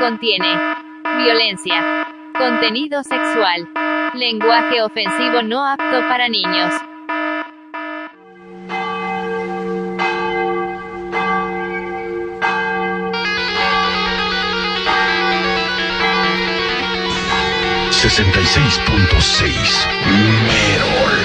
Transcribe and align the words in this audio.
contiene 0.00 0.58
violencia, 1.18 2.08
contenido 2.36 3.02
sexual, 3.02 3.68
lenguaje 4.14 4.80
ofensivo 4.80 5.42
no 5.42 5.64
apto 5.66 6.00
para 6.08 6.26
niños. 6.26 6.72
Sesenta 17.90 18.40
y 18.40 18.46
seis 18.46 18.80
punto 18.86 19.20
seis. 19.20 19.86
Merol. 20.46 21.18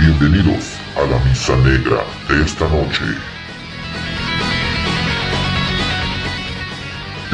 Bienvenidos 0.00 0.76
a 0.96 1.02
la 1.06 1.18
misa 1.24 1.56
negra 1.58 2.02
de 2.28 2.42
esta 2.44 2.68
noche. 2.68 3.33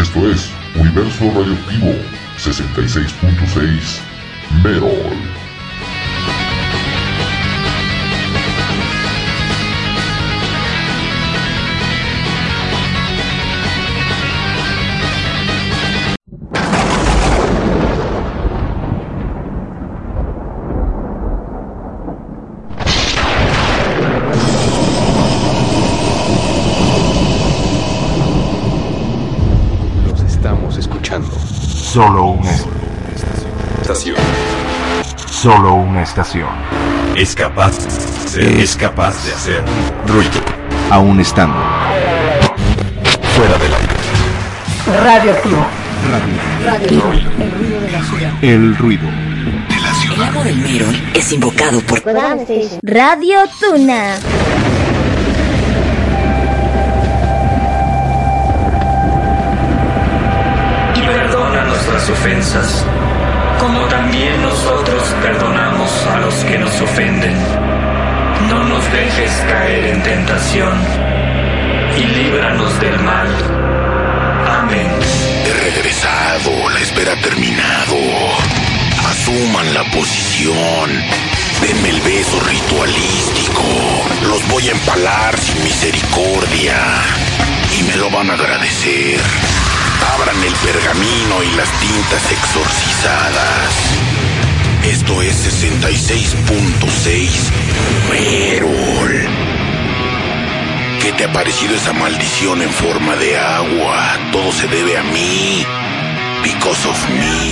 Esto 0.01 0.31
es 0.31 0.51
Universo 0.77 1.31
Radioactivo 1.31 1.95
66.6 2.39 4.01
Merol. 4.63 5.40
Solo 31.93 32.27
una 32.27 32.51
Estación. 33.83 34.17
solo 35.27 35.75
una 35.75 36.03
estación. 36.03 36.49
Es 37.17 37.35
capaz, 37.35 37.77
es 38.39 38.77
capaz 38.77 39.25
de 39.27 39.33
hacer 39.33 39.65
ruido. 40.07 40.41
Aún 40.89 41.19
estando 41.19 41.57
Fuera 43.35 43.59
del 43.59 43.75
aire. 43.75 45.03
Radioactivo. 45.03 45.67
el 48.43 48.77
ruido. 48.77 49.09
El 50.15 50.23
amo 50.23 50.45
del 50.45 50.59
Merol 50.59 51.11
es 51.13 51.33
invocado 51.33 51.81
por 51.81 52.05
Radio 52.85 53.39
Tuna. 53.59 54.17
Ofensas, 62.09 62.85
como 63.59 63.81
también 63.87 64.41
nosotros 64.43 65.03
perdonamos 65.21 66.07
a 66.07 66.21
los 66.21 66.35
que 66.45 66.59
nos 66.59 66.81
ofenden. 66.81 67.37
No 68.49 68.65
nos 68.65 68.91
dejes 68.93 69.31
caer 69.49 69.85
en 69.87 70.03
tentación, 70.03 70.73
y 71.97 72.05
líbranos 72.05 72.81
del 72.81 72.99
mal. 73.01 73.29
Amén. 74.49 74.91
He 75.45 75.53
regresado, 75.53 76.71
la 76.71 76.81
espera 76.81 77.13
ha 77.13 77.21
terminado. 77.21 77.97
Asuman 79.11 79.75
la 79.75 79.85
posición. 79.91 80.91
Denme 81.61 81.91
el 81.91 82.01
beso 82.01 82.41
ritualístico. 82.41 83.63
Los 84.27 84.49
voy 84.49 84.69
a 84.69 84.73
empalar 84.73 85.39
sin 85.39 85.63
misericordia. 85.63 86.77
Y 87.79 87.83
me 87.85 87.97
lo 87.97 88.11
van 88.11 88.31
a 88.31 88.35
agradecer. 88.35 89.21
Abran 90.15 90.43
el 90.43 90.55
pergamino 90.55 91.43
y 91.43 91.51
las 91.57 91.71
tintas 91.81 92.33
exorcizadas. 92.33 93.75
Esto 94.85 95.23
es 95.23 95.65
66.6 95.65 97.31
Merol. 98.11 99.29
¿Qué 101.03 101.13
te 101.13 101.25
ha 101.25 101.33
parecido 101.33 101.75
esa 101.75 101.93
maldición 101.93 102.63
en 102.63 102.71
forma 102.71 103.17
de 103.17 103.39
agua? 103.39 104.19
Todo 104.33 104.53
se 104.53 104.69
debe 104.69 104.97
a 104.99 105.03
mí. 105.03 105.65
Because 106.43 106.89
of 106.89 107.09
me. 107.11 107.51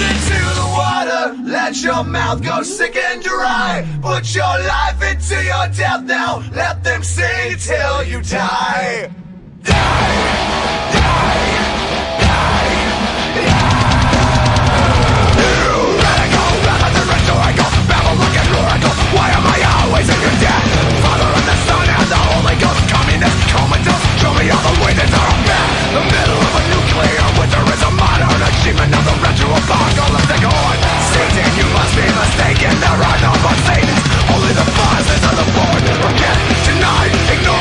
Let 1.44 1.82
your 1.82 2.04
mouth 2.04 2.42
go 2.42 2.62
sick 2.62 2.96
and 2.96 3.22
dry. 3.22 3.84
Put 4.02 4.34
your 4.34 4.44
life 4.44 5.02
into 5.02 5.42
your 5.42 5.68
death 5.68 6.02
now. 6.04 6.42
Let 6.54 6.84
them 6.84 7.02
see 7.02 7.56
till 7.56 8.04
you 8.04 8.20
die. 8.22 9.10
Mistaken. 32.38 32.72
There 32.80 33.00
are 33.08 33.18
no 33.22 33.32
Satans 33.66 34.02
Only 34.30 34.52
the 34.54 34.66
vices 34.78 35.22
of 35.28 35.34
the 35.38 35.46
born 35.54 35.82
Forget, 36.02 36.36
deny, 36.66 37.06
ignore, 37.34 37.57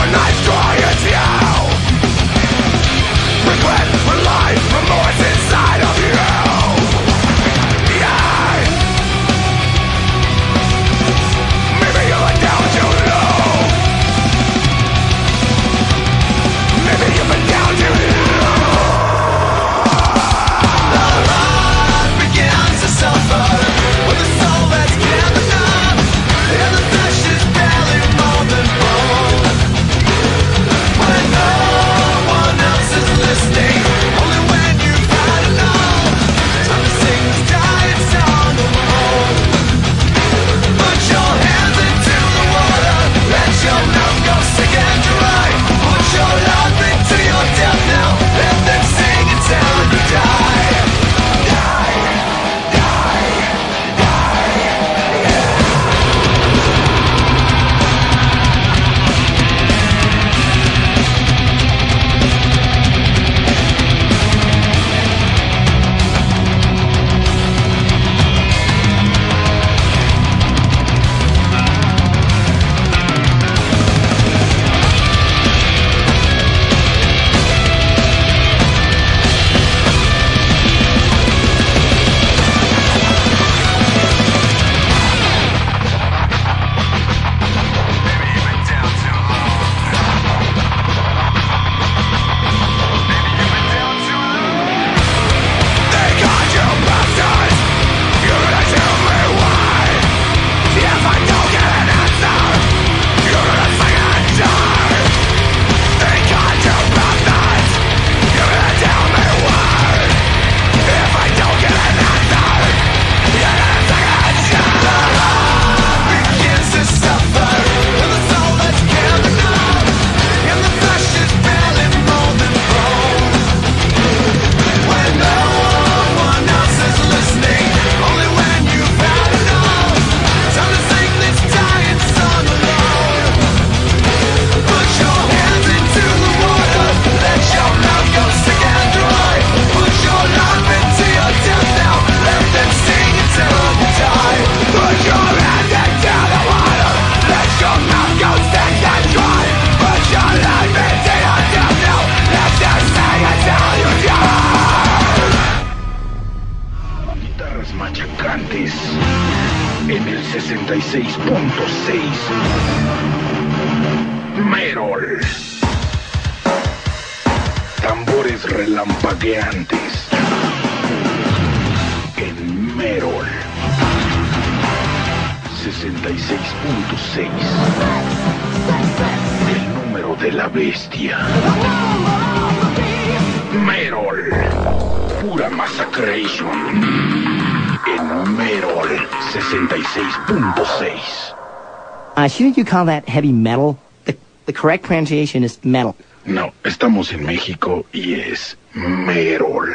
shouldn't 192.38 192.56
you 192.56 192.66
call 192.66 192.86
that 192.86 193.10
heavy 193.10 193.32
metal? 193.32 193.80
The, 194.06 194.16
the 194.46 194.54
correct 194.54 194.84
pronunciation 194.84 195.44
is 195.44 195.58
metal. 195.66 195.96
No, 196.24 196.54
estamos 196.64 197.12
en 197.12 197.26
México 197.26 197.86
y 197.92 198.14
es 198.14 198.56
Merol. 198.76 199.74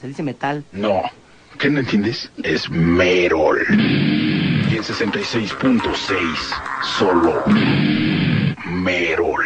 ¿Se 0.00 0.06
dice 0.06 0.22
metal? 0.22 0.62
No. 0.72 1.02
¿Qué 1.58 1.70
no 1.70 1.80
entiendes? 1.80 2.30
Es 2.44 2.70
Merol. 2.70 3.66
Y 3.68 4.76
en 4.76 4.82
66.6, 4.82 5.82
solo 6.98 7.42
Merol. 8.66 9.44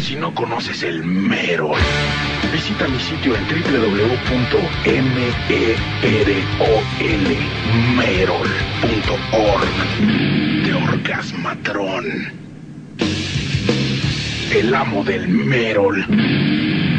Si 0.00 0.16
no 0.16 0.34
conoces 0.34 0.82
el 0.82 1.04
Merol, 1.04 1.78
visita 2.52 2.88
mi 2.88 3.00
sitio 3.00 3.36
en 3.36 3.46
www.merol.org 9.06 10.64
de 10.64 10.74
Orgasmatrón. 10.74 12.04
El 14.52 14.74
amo 14.74 15.04
del 15.04 15.28
Merol. 15.28 16.04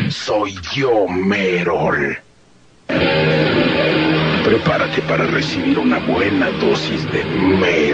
Soy 0.10 0.56
yo, 0.74 1.08
Merol. 1.08 2.18
Prepárate 4.44 5.02
para 5.04 5.26
recibir 5.26 5.80
una 5.80 5.98
buena 6.00 6.50
dosis 6.52 7.10
de. 7.12 7.24
Merol. 7.24 7.85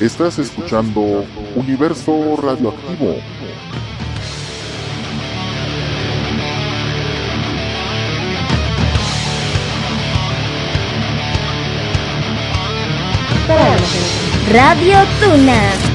Estás 0.00 0.38
escuchando 0.38 1.24
Universo 1.56 2.36
Radioactivo. 2.40 3.16
Radio 14.52 14.98
Tuna. 15.20 15.87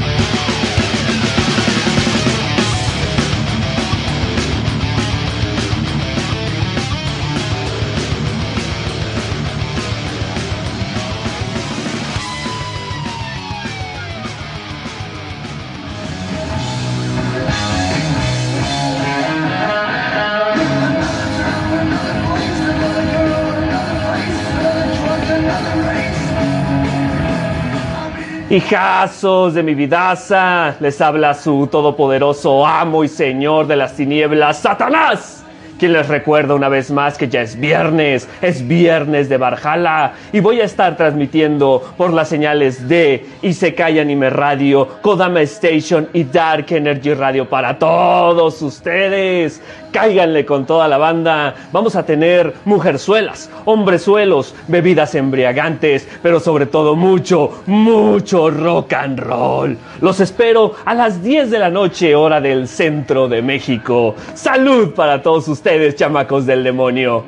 Hijazos 28.54 29.56
de 29.56 29.64
mi 29.64 29.74
vidaza, 29.74 30.76
les 30.80 31.02
habla 31.02 31.34
su 31.34 31.66
todopoderoso 31.72 32.68
amo 32.68 33.04
y 33.04 33.08
señor 33.08 33.66
de 33.66 33.76
las 33.76 33.96
tinieblas, 33.96 34.60
Satanás 34.60 35.43
quien 35.84 35.92
les 35.92 36.08
recuerda 36.08 36.56
una 36.56 36.70
vez 36.70 36.92
más 36.92 37.18
que 37.18 37.28
ya 37.28 37.42
es 37.42 37.60
viernes, 37.60 38.30
es 38.42 38.66
viernes 38.66 39.28
de 39.28 39.36
Barjala 39.36 40.14
y 40.32 40.40
voy 40.40 40.62
a 40.62 40.64
estar 40.64 40.96
transmitiendo 40.96 41.84
por 41.98 42.14
las 42.14 42.30
señales 42.30 42.88
de 42.88 43.26
Isekai 43.42 44.00
Anime 44.00 44.30
Radio, 44.30 44.88
Kodama 45.02 45.42
Station 45.42 46.08
y 46.14 46.24
Dark 46.24 46.68
Energy 46.70 47.14
Radio 47.14 47.50
para 47.50 47.78
todos 47.78 48.62
ustedes. 48.62 49.62
Cáiganle 49.92 50.44
con 50.44 50.66
toda 50.66 50.88
la 50.88 50.98
banda. 50.98 51.54
Vamos 51.72 51.96
a 51.96 52.04
tener 52.04 52.54
mujerzuelas, 52.66 53.52
hombrezuelos, 53.66 54.56
bebidas 54.68 55.14
embriagantes, 55.14 56.08
pero 56.24 56.40
sobre 56.40 56.66
todo 56.66 56.96
mucho, 56.96 57.62
mucho 57.68 58.50
rock 58.50 58.94
and 58.94 59.20
roll. 59.20 59.78
Los 60.02 60.20
espero 60.20 60.74
a 60.86 60.96
las 60.96 61.22
10 61.22 61.52
de 61.52 61.60
la 61.60 61.70
noche, 61.70 62.16
hora 62.16 62.42
del 62.42 62.68
centro 62.68 63.28
de 63.28 63.44
México. 63.44 64.16
Salud 64.34 64.96
para 64.96 65.22
todos 65.22 65.48
ustedes, 65.48 65.73
chamacos 65.96 66.46
del 66.46 66.64
demonio. 66.64 67.24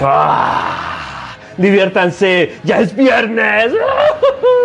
¡Ah! 0.00 1.36
Diviértanse, 1.56 2.52
ya 2.64 2.80
es 2.80 2.94
viernes. 2.94 3.72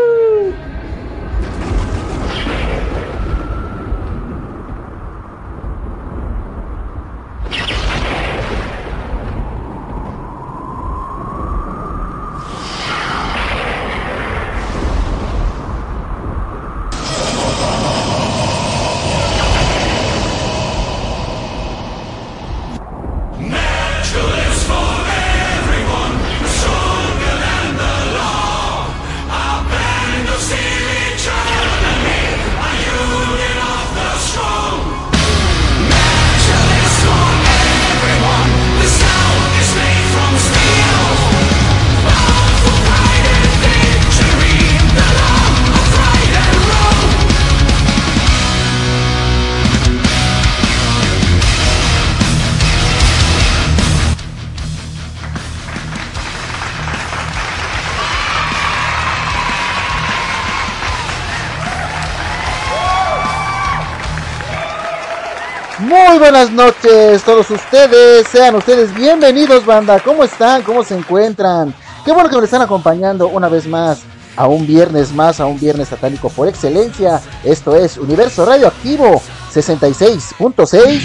buenas 66.32 66.52
noches 66.54 67.22
todos 67.24 67.52
ustedes, 67.52 68.26
sean 68.30 68.56
ustedes 68.56 68.96
bienvenidos 68.96 69.66
banda, 69.66 70.00
¿cómo 70.00 70.24
están? 70.24 70.62
¿Cómo 70.62 70.82
se 70.82 70.96
encuentran? 70.96 71.76
Qué 72.06 72.14
bueno 72.14 72.30
que 72.30 72.38
me 72.38 72.46
están 72.46 72.62
acompañando 72.62 73.28
una 73.28 73.50
vez 73.50 73.68
más 73.68 74.04
a 74.38 74.48
un 74.48 74.66
viernes 74.66 75.12
más, 75.12 75.42
a 75.42 75.46
un 75.46 75.60
viernes 75.60 75.90
satánico 75.90 76.30
por 76.30 76.48
excelencia. 76.48 77.20
Esto 77.44 77.76
es 77.76 77.98
Universo 77.98 78.46
Radioactivo 78.46 79.22
66.6. 79.54 81.02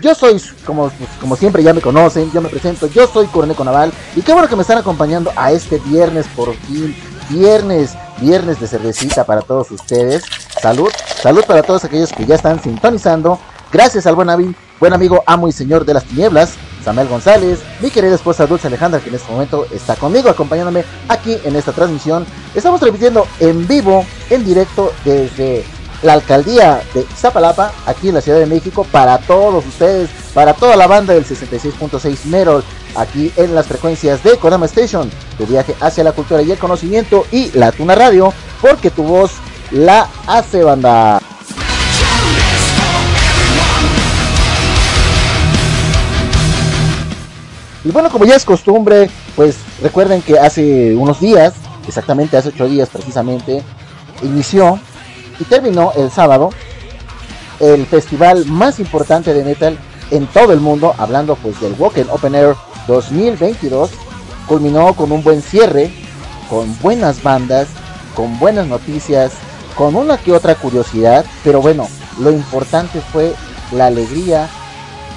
Yo 0.00 0.14
soy, 0.14 0.40
como, 0.64 0.92
como 1.20 1.34
siempre 1.34 1.64
ya 1.64 1.74
me 1.74 1.80
conocen, 1.80 2.30
yo 2.30 2.40
me 2.40 2.48
presento, 2.48 2.86
yo 2.86 3.08
soy 3.08 3.26
Coronel 3.26 3.56
Naval 3.64 3.92
y 4.14 4.22
qué 4.22 4.32
bueno 4.32 4.48
que 4.48 4.54
me 4.54 4.62
están 4.62 4.78
acompañando 4.78 5.32
a 5.34 5.50
este 5.50 5.78
viernes 5.78 6.28
por 6.36 6.54
fin, 6.54 6.94
viernes, 7.28 7.96
viernes 8.22 8.58
de 8.60 8.66
cervecita 8.66 9.24
para 9.24 9.42
todos 9.42 9.70
ustedes. 9.70 10.24
Salud, 10.60 10.88
salud 11.22 11.44
para 11.44 11.62
todos 11.62 11.84
aquellos 11.84 12.12
que 12.12 12.24
ya 12.24 12.36
están 12.36 12.62
sintonizando. 12.62 13.38
Gracias 13.70 14.06
al 14.06 14.14
buen, 14.14 14.28
ami- 14.28 14.54
buen 14.80 14.92
amigo, 14.92 15.22
amo 15.26 15.48
y 15.48 15.52
señor 15.52 15.84
de 15.84 15.94
las 15.94 16.04
tinieblas, 16.04 16.54
Samuel 16.84 17.08
González, 17.08 17.60
mi 17.80 17.90
querida 17.90 18.14
esposa 18.14 18.46
Dulce 18.46 18.66
Alejandra, 18.66 19.00
que 19.00 19.08
en 19.08 19.14
este 19.14 19.30
momento 19.32 19.66
está 19.72 19.96
conmigo, 19.96 20.28
acompañándome 20.28 20.84
aquí 21.08 21.38
en 21.44 21.56
esta 21.56 21.72
transmisión. 21.72 22.26
Estamos 22.54 22.80
transmitiendo 22.80 23.26
en 23.40 23.66
vivo, 23.66 24.04
en 24.30 24.44
directo, 24.44 24.92
desde 25.04 25.64
la 26.02 26.14
alcaldía 26.14 26.82
de 26.94 27.06
Zapalapa, 27.16 27.72
aquí 27.86 28.08
en 28.08 28.14
la 28.16 28.20
Ciudad 28.20 28.40
de 28.40 28.46
México, 28.46 28.84
para 28.90 29.18
todos 29.18 29.64
ustedes, 29.64 30.10
para 30.34 30.52
toda 30.52 30.76
la 30.76 30.86
banda 30.88 31.14
del 31.14 31.24
66.6 31.24 32.24
Merol, 32.26 32.64
aquí 32.96 33.32
en 33.36 33.54
las 33.54 33.66
frecuencias 33.68 34.22
de 34.24 34.36
Kodama 34.36 34.66
Station, 34.66 35.08
tu 35.42 35.52
viaje 35.52 35.74
hacia 35.80 36.04
la 36.04 36.12
cultura 36.12 36.40
y 36.42 36.52
el 36.52 36.58
conocimiento 36.58 37.26
y 37.32 37.50
la 37.58 37.72
Tuna 37.72 37.96
Radio, 37.96 38.32
porque 38.60 38.90
tu 38.90 39.02
voz 39.02 39.32
la 39.72 40.08
hace 40.26 40.62
banda. 40.62 41.20
Y 47.84 47.90
bueno, 47.90 48.08
como 48.10 48.24
ya 48.24 48.36
es 48.36 48.44
costumbre, 48.44 49.10
pues 49.34 49.56
recuerden 49.82 50.22
que 50.22 50.38
hace 50.38 50.94
unos 50.94 51.18
días, 51.18 51.54
exactamente 51.88 52.36
hace 52.36 52.50
ocho 52.50 52.68
días 52.68 52.88
precisamente, 52.88 53.64
inició 54.22 54.78
y 55.40 55.44
terminó 55.44 55.92
el 55.96 56.10
sábado 56.12 56.50
el 57.58 57.86
festival 57.86 58.46
más 58.46 58.78
importante 58.78 59.34
de 59.34 59.44
metal 59.44 59.76
en 60.12 60.26
todo 60.28 60.52
el 60.52 60.60
mundo, 60.60 60.94
hablando 60.98 61.34
pues 61.36 61.60
del 61.60 61.74
Woken 61.74 62.08
Open 62.10 62.34
Air 62.36 62.54
2022, 62.86 63.90
culminó 64.46 64.94
con 64.94 65.12
un 65.12 65.22
buen 65.22 65.42
cierre, 65.42 65.90
con 66.48 66.78
buenas 66.80 67.22
bandas, 67.22 67.68
con 68.14 68.38
buenas 68.38 68.66
noticias, 68.66 69.32
con 69.76 69.96
una 69.96 70.18
que 70.18 70.32
otra 70.32 70.54
curiosidad, 70.54 71.24
pero 71.44 71.62
bueno, 71.62 71.88
lo 72.18 72.30
importante 72.30 73.00
fue 73.00 73.34
la 73.72 73.86
alegría, 73.86 74.48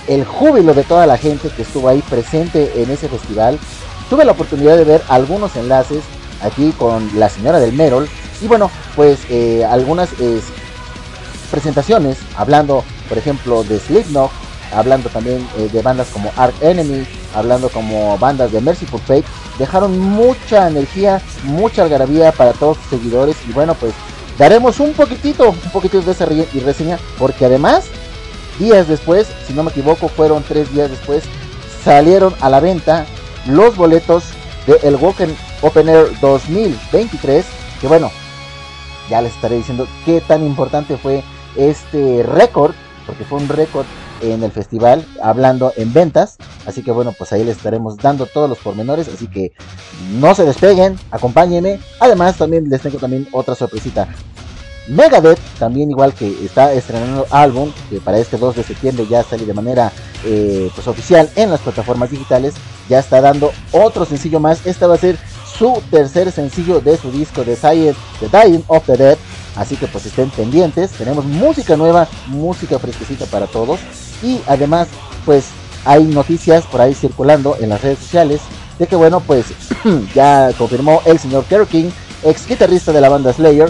el 0.08 0.24
júbilo 0.24 0.74
de 0.74 0.84
toda 0.84 1.06
la 1.06 1.18
gente 1.18 1.50
que 1.50 1.64
estuvo 1.64 1.90
ahí 1.90 2.02
presente 2.10 2.82
en 2.82 2.90
ese 2.90 3.10
festival. 3.10 3.60
Tuve 4.10 4.24
la 4.24 4.32
oportunidad 4.32 4.78
de 4.78 4.84
ver 4.84 5.02
algunos 5.10 5.56
enlaces 5.56 6.04
aquí 6.42 6.72
con 6.74 7.10
la 7.20 7.30
señora 7.30 7.60
del 7.60 7.74
Merol 7.74 8.08
y 8.42 8.48
bueno, 8.48 8.70
pues 8.96 9.20
eh, 9.30 9.66
algunas 9.66 10.10
presentaciones 11.50 12.18
hablando, 12.36 12.84
por 13.10 13.18
ejemplo, 13.18 13.64
de 13.64 13.80
Slipknot, 13.80 14.30
hablando 14.76 15.10
también 15.10 15.48
eh, 15.58 15.70
de 15.72 15.82
bandas 15.82 16.10
como 16.10 16.32
Ark 16.36 16.54
Enemy, 16.62 17.06
hablando 17.34 17.70
como 17.70 18.18
bandas 18.18 18.52
de 18.52 18.62
Merciful 18.62 19.00
Fate, 19.00 19.24
dejaron 19.58 19.98
mucha 19.98 20.68
energía, 20.68 21.22
mucha 21.44 21.84
algarabía 21.84 22.32
para 22.32 22.54
todos 22.54 22.78
sus 22.78 23.00
seguidores. 23.00 23.38
Y 23.48 23.54
bueno, 23.54 23.74
pues 23.76 23.94
daremos 24.38 24.80
un 24.80 24.94
poquitito, 24.94 25.50
un 25.50 25.72
poquitito 25.72 26.02
de 26.02 26.12
esa 26.12 26.28
y 26.32 26.60
reseña, 26.60 27.00
porque 27.18 27.46
además, 27.46 27.86
días 28.60 28.88
después, 28.88 29.28
si 29.48 29.54
no 29.54 29.64
me 29.64 29.72
equivoco, 29.72 30.10
fueron 30.10 30.44
tres 30.44 30.72
días 30.74 30.92
después, 30.92 31.24
salieron 31.84 32.34
a 32.42 32.50
la 32.50 32.60
venta 32.60 33.06
los 33.48 33.76
boletos 33.78 34.26
de 34.68 34.80
el 34.84 34.96
Woken 34.96 35.36
Open 35.62 35.88
Air 35.88 36.20
2023, 36.20 37.46
que 37.80 37.88
bueno, 37.88 38.12
ya 39.10 39.22
les 39.22 39.34
estaré 39.34 39.56
diciendo 39.56 39.88
qué 40.04 40.20
tan 40.20 40.46
importante 40.46 40.98
fue 40.98 41.24
este 41.56 42.24
récord, 42.24 42.74
porque 43.06 43.24
fue 43.24 43.40
un 43.40 43.48
récord 43.48 43.86
en 44.34 44.44
el 44.44 44.52
festival, 44.52 45.06
hablando 45.22 45.74
en 45.76 45.94
ventas. 45.94 46.38
Así 46.66 46.84
que 46.84 46.92
bueno, 46.92 47.14
pues 47.18 47.32
ahí 47.34 47.44
les 47.44 47.58
estaremos 47.58 47.98
dando 47.98 48.26
todos 48.26 48.50
los 48.50 48.58
pormenores. 48.60 49.08
Así 49.08 49.28
que 49.28 49.54
no 50.20 50.36
se 50.36 50.46
despeguen, 50.46 50.98
acompáñenme. 51.12 51.80
Además, 52.00 52.38
también 52.38 52.70
les 52.70 52.82
tengo 52.82 52.98
también 52.98 53.28
otra 53.32 53.56
sorpresita. 53.56 54.08
Megadeth, 54.88 55.40
también 55.58 55.90
igual 55.90 56.14
que 56.14 56.46
está 56.46 56.72
estrenando 56.74 57.26
álbum, 57.32 57.72
que 57.90 58.00
para 58.00 58.20
este 58.20 58.38
2 58.38 58.56
de 58.56 58.64
septiembre 58.64 59.08
ya 59.10 59.24
sale 59.24 59.46
de 59.46 59.54
manera 59.54 59.92
eh, 60.24 60.70
pues 60.76 60.88
oficial 60.88 61.30
en 61.36 61.50
las 61.50 61.62
plataformas 61.62 62.12
digitales, 62.12 62.54
ya 62.88 63.00
está 63.00 63.20
dando 63.20 63.52
otro 63.72 64.06
sencillo 64.06 64.40
más. 64.40 64.66
Este 64.66 64.86
va 64.86 64.96
a 64.96 65.00
ser 65.00 65.18
su 65.58 65.82
tercer 65.90 66.32
sencillo 66.32 66.82
de 66.82 66.98
su 66.98 67.12
disco 67.12 67.44
de 67.44 67.56
Science, 67.56 68.00
The 68.20 68.30
Dying 68.30 68.64
of 68.68 68.86
the 68.86 68.98
Dead. 68.98 69.18
Así 69.56 69.78
que 69.78 69.88
pues 69.88 70.06
estén 70.06 70.30
pendientes. 70.30 70.92
Tenemos 70.92 71.26
música 71.26 71.76
nueva, 71.78 72.08
música 72.28 72.78
fresquecita 72.78 73.26
para 73.26 73.48
todos. 73.48 73.80
Y 74.24 74.42
además, 74.48 74.88
pues 75.26 75.46
hay 75.86 76.04
noticias 76.04 76.66
por 76.66 76.82
ahí 76.82 76.94
circulando 76.94 77.58
en 77.60 77.70
las 77.70 77.82
redes 77.82 78.00
sociales 78.00 78.42
de 78.80 78.88
que 78.88 78.96
bueno, 78.96 79.20
pues 79.20 79.46
ya 80.16 80.52
confirmó 80.58 81.02
el 81.06 81.20
señor 81.20 81.46
Kerry 81.46 81.66
King, 81.68 81.90
ex 82.24 82.48
guitarrista 82.48 82.92
de 82.92 83.02
la 83.02 83.10
banda 83.10 83.32
Slayer, 83.32 83.70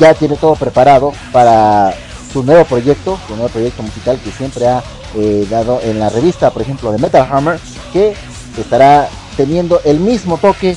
ya 0.00 0.14
tiene 0.14 0.36
todo 0.36 0.54
preparado 0.56 1.12
para 1.32 1.94
su 2.32 2.42
nuevo 2.42 2.64
proyecto, 2.64 3.18
su 3.26 3.34
nuevo 3.34 3.48
proyecto 3.48 3.82
musical 3.82 4.18
que 4.22 4.30
siempre 4.30 4.66
ha 4.66 4.82
eh, 5.14 5.46
dado 5.48 5.80
en 5.82 5.98
la 5.98 6.10
revista, 6.10 6.50
por 6.50 6.62
ejemplo, 6.62 6.92
de 6.92 6.98
Metal 6.98 7.26
Hammer, 7.30 7.58
que 7.92 8.14
estará 8.58 9.08
teniendo 9.36 9.80
el 9.84 10.00
mismo 10.00 10.38
toque 10.38 10.76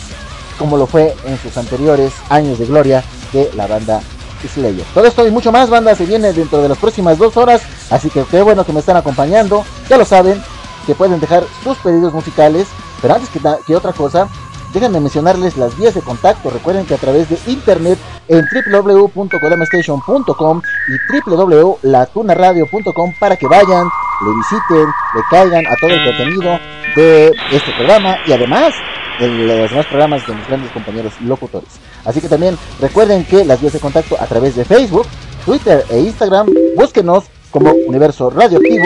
como 0.57 0.77
lo 0.77 0.85
fue 0.85 1.15
en 1.25 1.39
sus 1.39 1.57
anteriores 1.57 2.11
años 2.29 2.59
de 2.59 2.65
gloria 2.65 3.03
de 3.31 3.49
la 3.55 3.65
banda 3.65 4.01
Slayer. 4.47 4.85
Todo 4.93 5.05
esto 5.05 5.27
y 5.27 5.31
mucho 5.31 5.51
más, 5.51 5.69
banda, 5.69 5.95
se 5.95 6.05
viene 6.05 6.33
dentro 6.33 6.61
de 6.61 6.69
las 6.69 6.77
próximas 6.77 7.17
dos 7.17 7.35
horas. 7.37 7.61
Así 7.89 8.09
que 8.09 8.23
qué 8.23 8.41
bueno 8.41 8.65
que 8.65 8.73
me 8.73 8.79
están 8.79 8.97
acompañando. 8.97 9.63
Ya 9.89 9.97
lo 9.97 10.05
saben, 10.05 10.41
que 10.85 10.95
pueden 10.95 11.19
dejar 11.19 11.43
sus 11.63 11.77
pedidos 11.77 12.13
musicales. 12.13 12.67
Pero 13.01 13.15
antes 13.15 13.29
que, 13.29 13.39
que 13.65 13.75
otra 13.75 13.93
cosa, 13.93 14.27
déjenme 14.73 14.99
mencionarles 14.99 15.57
las 15.57 15.77
vías 15.77 15.93
de 15.95 16.01
contacto. 16.01 16.49
Recuerden 16.49 16.85
que 16.85 16.95
a 16.95 16.97
través 16.97 17.29
de 17.29 17.37
internet 17.47 17.97
en 18.27 18.45
www.codamastation.com 18.71 20.61
y 20.87 21.29
www.latunaradio.com 21.29 23.13
para 23.19 23.35
que 23.35 23.47
vayan, 23.47 23.87
le 24.21 24.33
visiten, 24.35 24.87
le 25.15 25.21
caigan 25.29 25.65
a 25.65 25.75
todo 25.79 25.91
el 25.91 26.05
contenido 26.05 26.59
de 26.95 27.33
este 27.51 27.71
programa 27.77 28.17
y 28.25 28.33
además 28.33 28.73
de 29.19 29.27
los 29.61 29.69
demás 29.69 29.85
programas 29.87 30.25
de 30.25 30.33
mis 30.33 30.47
grandes 30.47 30.71
compañeros 30.71 31.13
locutores. 31.21 31.69
Así 32.05 32.21
que 32.21 32.29
también 32.29 32.57
recuerden 32.79 33.25
que 33.25 33.43
las 33.43 33.61
vías 33.61 33.73
de 33.73 33.79
contacto 33.79 34.15
a 34.19 34.25
través 34.25 34.55
de 34.55 34.65
Facebook, 34.65 35.07
Twitter 35.45 35.83
e 35.89 35.99
Instagram, 35.99 36.47
búsquenos 36.75 37.25
como 37.51 37.71
Universo 37.71 38.29
Radioactivo, 38.29 38.85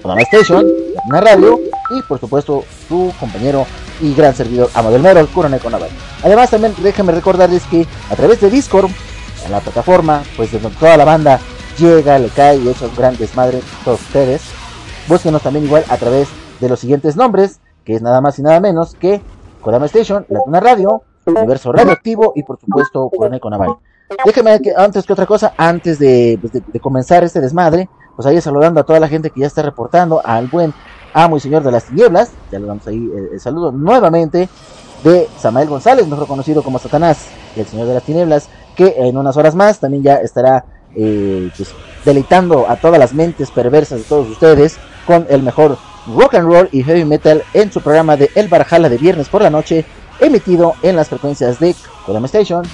Programa 0.00 0.22
Station, 0.22 0.66
una 1.08 1.20
radio 1.20 1.58
y 1.90 2.02
por 2.02 2.20
supuesto 2.20 2.64
su 2.88 3.12
compañero 3.18 3.66
y 4.00 4.14
gran 4.14 4.34
servidor 4.34 4.70
Amo 4.74 4.90
del 4.90 5.02
Mero, 5.02 5.20
el 5.20 5.28
Coronel 5.28 5.60
Conaval. 5.60 5.90
Además 6.22 6.50
también 6.50 6.74
déjenme 6.82 7.12
recordarles 7.12 7.62
que 7.64 7.86
a 8.10 8.16
través 8.16 8.40
de 8.40 8.50
Discord, 8.50 8.90
en 9.44 9.52
la 9.52 9.60
plataforma, 9.60 10.22
pues 10.36 10.52
de 10.52 10.58
toda 10.58 10.96
la 10.96 11.04
banda 11.04 11.40
llega, 11.78 12.18
le 12.18 12.28
cae 12.28 12.58
y 12.58 12.68
echa 12.68 12.86
un 12.86 12.96
gran 12.96 13.16
desmadre 13.16 13.60
todos 13.84 14.00
ustedes. 14.00 14.42
Búsquenos 15.06 15.42
también 15.42 15.66
igual 15.66 15.84
a 15.88 15.96
través 15.96 16.28
de 16.60 16.68
los 16.68 16.80
siguientes 16.80 17.16
nombres, 17.16 17.60
que 17.84 17.94
es 17.94 18.02
nada 18.02 18.20
más 18.20 18.38
y 18.38 18.42
nada 18.42 18.60
menos 18.60 18.94
que 18.94 19.20
Kodama 19.60 19.86
Station, 19.86 20.26
La 20.28 20.40
Tuna 20.44 20.60
Radio, 20.60 21.02
Universo 21.26 21.72
Radioactivo 21.72 22.32
y 22.36 22.42
por 22.42 22.58
supuesto 22.60 23.10
Coronel 23.10 23.40
Conaval. 23.40 23.76
Déjeme 24.24 24.60
que 24.60 24.74
antes 24.76 25.06
que 25.06 25.12
otra 25.12 25.26
cosa, 25.26 25.54
antes 25.56 25.98
de, 25.98 26.38
pues, 26.40 26.52
de, 26.52 26.80
comenzar 26.80 27.24
este 27.24 27.40
desmadre, 27.40 27.88
pues 28.14 28.26
ahí 28.26 28.40
saludando 28.40 28.80
a 28.80 28.84
toda 28.84 29.00
la 29.00 29.08
gente 29.08 29.30
que 29.30 29.40
ya 29.40 29.46
está 29.46 29.62
reportando, 29.62 30.20
al 30.24 30.46
buen 30.48 30.72
amo 31.14 31.36
y 31.36 31.40
señor 31.40 31.62
de 31.62 31.72
las 31.72 31.84
tinieblas, 31.84 32.30
ya 32.52 32.58
le 32.58 32.66
damos 32.66 32.86
ahí 32.86 33.10
el, 33.32 33.40
saludo 33.40 33.72
nuevamente 33.72 34.48
de 35.02 35.28
Samael 35.38 35.68
González, 35.68 36.06
mejor 36.06 36.26
conocido 36.26 36.62
como 36.62 36.78
Satanás, 36.78 37.28
el 37.56 37.66
señor 37.66 37.86
de 37.86 37.94
las 37.94 38.02
tinieblas, 38.02 38.48
que 38.76 38.94
en 38.98 39.16
unas 39.16 39.36
horas 39.36 39.54
más 39.54 39.80
también 39.80 40.02
ya 40.02 40.16
estará 40.16 40.64
eh, 40.94 41.50
pues, 41.56 41.74
deleitando 42.04 42.68
a 42.68 42.76
todas 42.76 42.98
las 42.98 43.14
mentes 43.14 43.50
perversas 43.50 44.00
de 44.00 44.04
todos 44.04 44.28
ustedes 44.28 44.76
con 45.06 45.26
el 45.28 45.42
mejor 45.42 45.78
rock 46.06 46.34
and 46.34 46.46
roll 46.46 46.68
y 46.72 46.82
heavy 46.82 47.04
metal 47.04 47.42
en 47.52 47.72
su 47.72 47.80
programa 47.80 48.16
de 48.16 48.30
El 48.34 48.48
Barjala 48.48 48.88
de 48.88 48.98
viernes 48.98 49.28
por 49.28 49.42
la 49.42 49.50
noche, 49.50 49.84
emitido 50.20 50.74
en 50.82 50.96
las 50.96 51.08
frecuencias 51.08 51.58
de 51.60 51.74
Kodama 52.06 52.26
Station, 52.26 52.64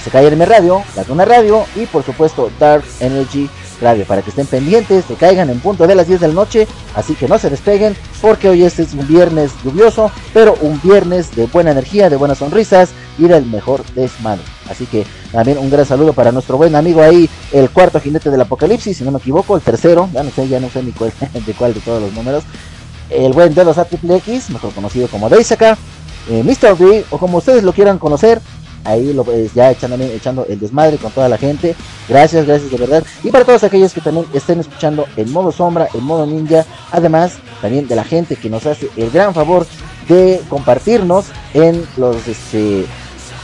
se 0.00 0.18
en 0.18 0.46
Radio, 0.46 0.82
La 0.94 1.04
Tuna 1.04 1.24
Radio 1.24 1.64
y 1.74 1.86
por 1.86 2.02
supuesto 2.02 2.50
Dark 2.58 2.84
Energy 3.00 3.48
Radio, 3.80 4.04
para 4.04 4.22
que 4.22 4.30
estén 4.30 4.46
pendientes, 4.46 5.04
que 5.04 5.14
caigan 5.14 5.50
en 5.50 5.60
punto 5.60 5.86
de 5.86 5.94
las 5.94 6.06
10 6.06 6.20
de 6.20 6.28
la 6.28 6.34
noche, 6.34 6.66
así 6.94 7.14
que 7.14 7.28
no 7.28 7.38
se 7.38 7.50
despeguen, 7.50 7.96
porque 8.20 8.48
hoy 8.48 8.62
este 8.64 8.82
es 8.82 8.94
un 8.94 9.06
viernes 9.06 9.52
lluvioso, 9.64 10.10
pero 10.32 10.54
un 10.60 10.80
viernes 10.82 11.34
de 11.34 11.46
buena 11.46 11.72
energía, 11.72 12.10
de 12.10 12.16
buenas 12.16 12.38
sonrisas 12.38 12.90
y 13.18 13.24
del 13.24 13.46
mejor 13.46 13.84
desmadre. 13.94 14.42
Así 14.70 14.86
que 14.86 15.04
también 15.32 15.58
un 15.58 15.70
gran 15.70 15.86
saludo 15.86 16.12
para 16.12 16.32
nuestro 16.32 16.56
buen 16.56 16.74
amigo 16.74 17.02
ahí, 17.02 17.28
el 17.52 17.70
cuarto 17.70 18.00
jinete 18.00 18.30
del 18.30 18.40
apocalipsis, 18.40 18.96
si 18.96 19.04
no 19.04 19.10
me 19.10 19.18
equivoco, 19.18 19.56
el 19.56 19.62
tercero, 19.62 20.08
ya 20.12 20.22
no 20.22 20.30
sé, 20.30 20.48
ya 20.48 20.60
no 20.60 20.70
sé 20.70 20.82
ni 20.82 20.92
cuál, 20.92 21.12
de 21.46 21.52
cuál 21.54 21.74
de 21.74 21.80
todos 21.80 22.02
los 22.02 22.12
números, 22.12 22.44
el 23.10 23.32
buen 23.32 23.54
de 23.54 23.64
los 23.64 23.76
X, 23.78 24.50
mejor 24.50 24.72
conocido 24.72 25.08
como 25.08 25.28
Deisaka, 25.28 25.78
eh, 26.28 26.42
Mr. 26.42 26.76
D, 26.76 27.04
o 27.10 27.18
como 27.18 27.38
ustedes 27.38 27.62
lo 27.62 27.72
quieran 27.72 27.98
conocer, 27.98 28.40
ahí 28.86 29.12
lo 29.12 29.24
pues, 29.24 29.52
ya 29.54 29.70
echando, 29.70 29.96
echando 29.96 30.46
el 30.48 30.58
desmadre 30.58 30.96
con 30.96 31.10
toda 31.12 31.28
la 31.28 31.38
gente. 31.38 31.74
Gracias, 32.08 32.46
gracias 32.46 32.70
de 32.70 32.78
verdad. 32.78 33.04
Y 33.22 33.30
para 33.30 33.44
todos 33.44 33.64
aquellos 33.64 33.92
que 33.92 34.00
también 34.00 34.26
estén 34.32 34.60
escuchando 34.60 35.06
en 35.16 35.32
modo 35.32 35.52
sombra, 35.52 35.88
en 35.92 36.04
modo 36.04 36.26
ninja, 36.26 36.64
además 36.92 37.38
también 37.60 37.86
de 37.88 37.96
la 37.96 38.04
gente 38.04 38.36
que 38.36 38.48
nos 38.50 38.66
hace 38.66 38.88
el 38.96 39.10
gran 39.10 39.34
favor 39.34 39.66
de 40.08 40.40
compartirnos 40.48 41.26
en 41.52 41.84
los 41.96 42.16
este 42.28 42.86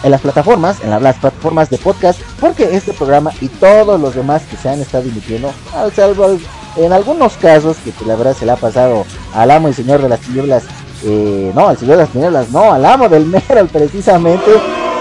en 0.02 0.10
las 0.10 0.20
plataformas, 0.20 0.80
en 0.82 0.90
las 0.90 1.16
plataformas 1.16 1.70
de 1.70 1.78
podcast, 1.78 2.20
porque 2.40 2.76
este 2.76 2.92
programa 2.92 3.32
y 3.40 3.48
todos 3.48 4.00
los 4.00 4.14
demás 4.14 4.42
que 4.50 4.56
se 4.56 4.68
han 4.68 4.80
estado 4.80 5.04
emitiendo, 5.04 5.52
al 5.74 5.92
salvo 5.92 6.38
en 6.76 6.92
algunos 6.92 7.34
casos 7.34 7.76
que 7.84 7.92
la 8.06 8.16
verdad 8.16 8.34
se 8.36 8.46
le 8.46 8.52
ha 8.52 8.56
pasado 8.56 9.04
al 9.34 9.50
amo 9.50 9.68
y 9.68 9.74
señor 9.74 10.00
de 10.02 10.08
las 10.08 10.20
tinieblas, 10.20 10.64
eh, 11.04 11.52
no, 11.54 11.68
al 11.68 11.76
señor 11.76 11.96
de 11.96 12.02
las 12.04 12.12
tinieblas, 12.12 12.50
no, 12.50 12.72
al 12.72 12.84
amo 12.84 13.08
del 13.08 13.26
Meral 13.26 13.68
precisamente, 13.68 14.50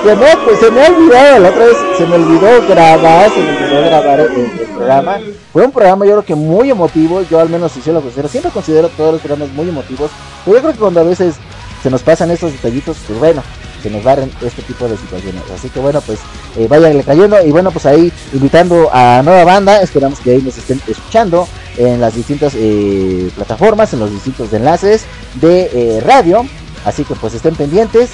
Se 0.03 0.15
me, 0.15 0.25
pues, 0.43 0.59
se 0.59 0.71
me 0.71 0.83
ha 0.83 0.89
olvidado, 0.89 1.39
la 1.39 1.49
otra 1.49 1.65
vez 1.65 1.77
se 1.95 2.07
me 2.07 2.15
olvidó 2.15 2.67
grabar, 2.67 3.29
se 3.29 3.39
me 3.39 3.51
olvidó 3.51 3.81
grabar 3.85 4.19
el, 4.19 4.31
el 4.35 4.67
programa. 4.75 5.17
Fue 5.53 5.63
un 5.63 5.71
programa 5.71 6.05
yo 6.05 6.13
creo 6.13 6.25
que 6.25 6.33
muy 6.33 6.71
emotivo, 6.71 7.21
yo 7.29 7.39
al 7.39 7.49
menos 7.49 7.71
si 7.71 7.81
yo 7.81 7.93
lo 7.93 8.01
considero, 8.01 8.27
siempre 8.27 8.51
considero 8.51 8.89
todos 8.89 9.13
los 9.13 9.21
programas 9.21 9.53
muy 9.53 9.69
emotivos, 9.69 10.09
pero 10.43 10.57
yo 10.57 10.61
creo 10.63 10.73
que 10.73 10.79
cuando 10.79 11.01
a 11.01 11.03
veces 11.03 11.35
se 11.83 11.91
nos 11.91 12.01
pasan 12.01 12.31
estos 12.31 12.51
detallitos, 12.51 12.97
pues 13.05 13.19
bueno, 13.19 13.43
se 13.81 13.89
nos 13.89 14.03
barren 14.03 14.31
este 14.41 14.61
tipo 14.61 14.87
de 14.87 14.97
situaciones. 14.97 15.43
Así 15.53 15.69
que 15.69 15.79
bueno, 15.79 16.01
pues 16.01 16.19
eh, 16.57 17.03
cayendo 17.05 17.41
y 17.43 17.51
bueno, 17.51 17.71
pues 17.71 17.85
ahí 17.85 18.11
invitando 18.33 18.89
a 18.91 19.21
nueva 19.23 19.43
banda, 19.43 19.81
esperamos 19.81 20.19
que 20.19 20.31
ahí 20.31 20.41
nos 20.41 20.57
estén 20.57 20.81
escuchando 20.87 21.47
en 21.77 22.01
las 22.01 22.15
distintas 22.15 22.53
eh, 22.55 23.31
plataformas, 23.35 23.93
en 23.93 23.99
los 23.99 24.11
distintos 24.11 24.51
enlaces 24.53 25.03
de 25.35 25.69
eh, 25.73 26.01
radio. 26.01 26.45
Así 26.85 27.03
que 27.03 27.15
pues 27.15 27.33
estén 27.33 27.55
pendientes. 27.55 28.11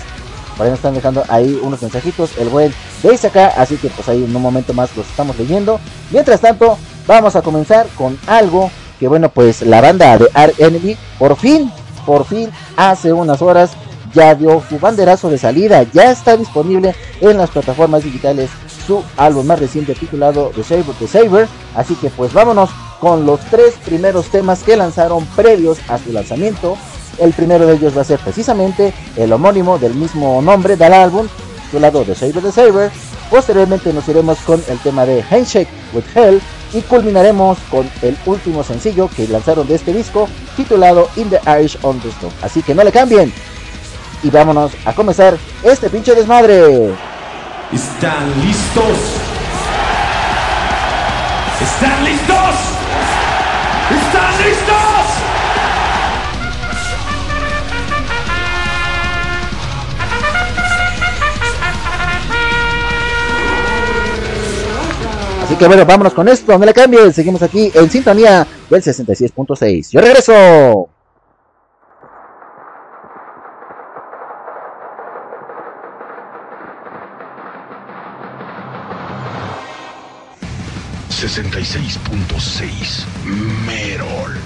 Por 0.56 0.66
ahí 0.66 0.72
nos 0.72 0.80
están 0.80 0.96
dejando 0.96 1.24
ahí 1.30 1.60
unos 1.62 1.82
mensajitos, 1.84 2.32
el 2.40 2.50
buen 2.50 2.74
de 3.04 3.28
acá, 3.28 3.54
así 3.58 3.78
que 3.78 3.90
pues 3.90 4.10
ahí 4.10 4.24
en 4.24 4.36
un 4.36 4.42
momento 4.42 4.74
más 4.74 4.96
los 4.98 5.08
estamos 5.08 5.38
leyendo. 5.38 5.80
Mientras 6.10 6.42
tanto, 6.42 6.80
vamos 7.06 7.36
a 7.36 7.44
comenzar 7.44 7.86
con 7.96 8.18
algo 8.26 8.72
que 9.00 9.08
bueno, 9.08 9.30
pues 9.30 9.62
la 9.62 9.82
banda 9.82 10.18
de 10.18 10.28
Art 10.34 10.60
Enemy 10.60 10.98
por 11.20 11.36
fin, 11.36 11.72
por 12.06 12.26
fin, 12.26 12.50
hace 12.76 13.14
unas 13.14 13.42
horas 13.42 13.72
ya 14.14 14.36
dio 14.36 14.62
su 14.68 14.80
banderazo 14.80 15.30
de 15.30 15.38
salida, 15.38 15.84
ya 15.94 16.12
está 16.12 16.38
disponible 16.38 16.96
en 17.22 17.38
las 17.38 17.50
plataformas 17.50 18.04
digitales 18.04 18.50
su 18.86 19.04
álbum 19.18 19.46
más 19.46 19.60
reciente 19.60 19.94
titulado 19.94 20.52
The 20.56 20.64
Saber, 20.64 20.96
The 20.98 21.08
Saber, 21.08 21.48
así 21.76 21.94
que 21.96 22.10
pues 22.10 22.32
vámonos 22.32 22.70
con 23.02 23.26
los 23.26 23.40
tres 23.52 23.76
primeros 23.86 24.28
temas 24.28 24.64
que 24.64 24.78
lanzaron 24.78 25.26
previos 25.36 25.78
a 25.90 25.98
su 25.98 26.14
lanzamiento. 26.14 26.78
El 27.20 27.34
primero 27.34 27.66
de 27.66 27.76
ellos 27.76 27.98
va 27.98 28.02
a 28.02 28.06
ser 28.06 28.20
precisamente 28.20 28.94
el 29.16 29.34
homónimo 29.34 29.78
del 29.78 29.94
mismo 29.94 30.42
nombre 30.42 30.78
del 30.78 30.94
álbum, 30.94 31.28
titulado 31.66 32.04
The 32.04 32.16
Saber, 32.16 32.42
The 32.42 32.52
Saber. 32.52 32.92
Posteriormente 33.30 33.92
nos 33.92 34.08
iremos 34.08 34.38
con 34.40 34.64
el 34.70 34.80
tema 34.80 35.06
de 35.06 35.22
Handshake 35.22 35.68
with 35.94 36.06
Hell 36.16 36.42
y 36.74 36.82
culminaremos 36.82 37.58
con 37.70 37.90
el 38.02 38.18
último 38.26 38.64
sencillo 38.64 39.10
que 39.10 39.28
lanzaron 39.28 39.68
de 39.68 39.76
este 39.76 39.94
disco 39.94 40.28
titulado 40.56 41.10
In 41.18 41.30
the 41.30 41.40
Irish 41.60 41.78
Understood. 41.84 42.32
Así 42.42 42.62
que 42.62 42.74
no 42.74 42.84
le 42.84 42.92
cambien, 42.92 43.34
y 44.24 44.30
vámonos 44.30 44.72
a 44.86 44.94
comenzar 44.94 45.38
este 45.64 45.90
pinche 45.90 46.16
desmadre. 46.16 46.92
¿Están 47.72 48.42
listos? 48.42 48.98
¿Están 51.62 52.04
listos? 52.04 52.56
¿Están 53.90 54.38
listos? 54.44 54.78
Así 65.44 65.56
que 65.56 65.68
bueno, 65.68 65.86
vámonos 65.86 66.14
con 66.14 66.28
esto, 66.28 66.58
no 66.58 66.66
le 66.66 66.74
cambien, 66.74 67.14
seguimos 67.14 67.42
aquí 67.42 67.72
en 67.74 67.90
sintonía 67.90 68.46
del 68.70 68.84
66.6. 68.84 69.92
Yo 69.92 70.02
regreso. 70.02 70.90
66.6 81.18 83.08
Merol. 83.66 84.37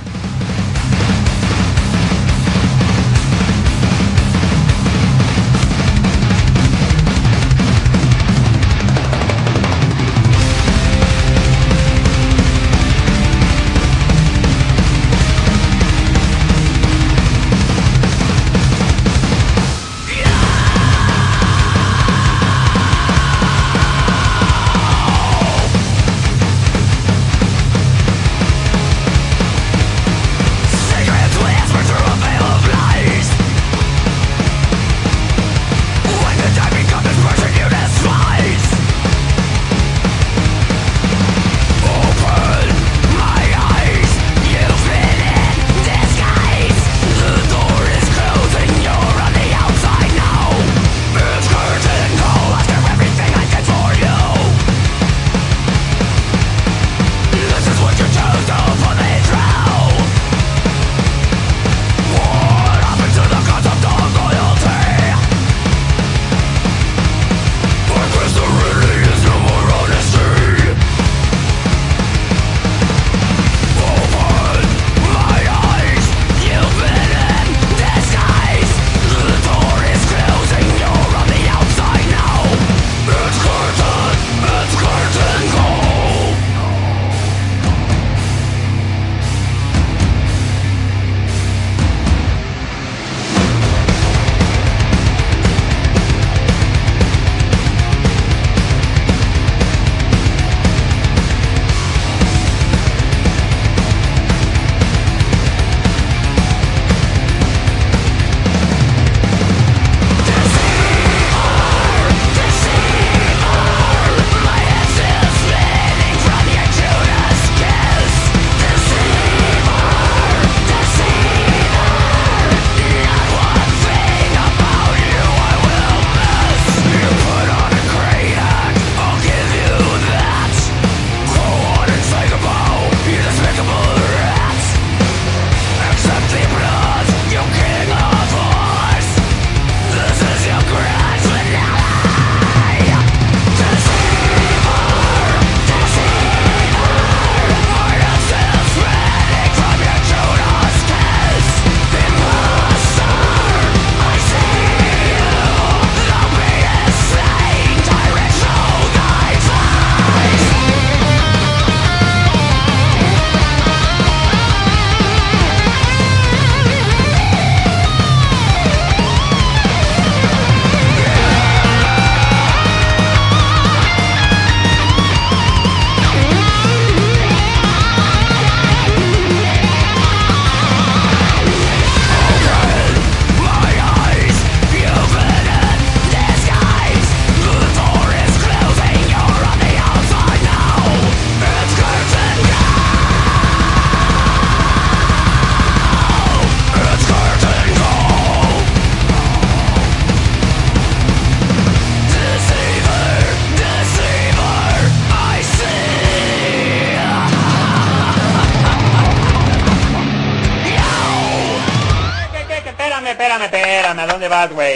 ¿A 214.01 214.07
dónde 214.07 214.27
vas, 214.27 214.51
güey? 214.51 214.75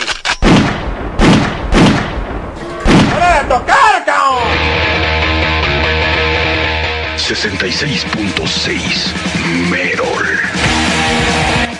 ¡Hora 3.15 3.41
de 3.41 3.49
tocar, 3.49 4.05
cabrón! 4.05 4.43
66.6 7.17 9.13
Merol. 9.71 10.25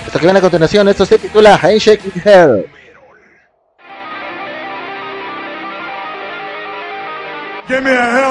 Esto 0.08 0.18
que 0.18 0.26
viene 0.26 0.40
a 0.40 0.42
continuación, 0.42 0.88
esto 0.88 1.06
se 1.06 1.20
titula 1.20 1.60
Handshake 1.62 2.04
in 2.04 2.22
Hell. 2.26 2.66
Give 7.68 7.82
me 7.82 7.92
a 7.92 8.10
hell 8.18 8.25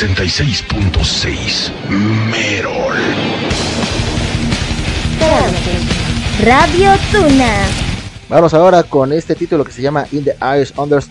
66.6 0.00 1.70
Merol. 1.90 2.94
Radio 6.42 6.92
Tuna. 7.12 7.66
Vamos 8.30 8.54
ahora 8.54 8.82
con 8.82 9.12
este 9.12 9.34
título 9.34 9.62
que 9.62 9.72
se 9.72 9.82
llama 9.82 10.06
In 10.12 10.24
the 10.24 10.34
Eyes 10.40 10.72
Under 10.78 11.02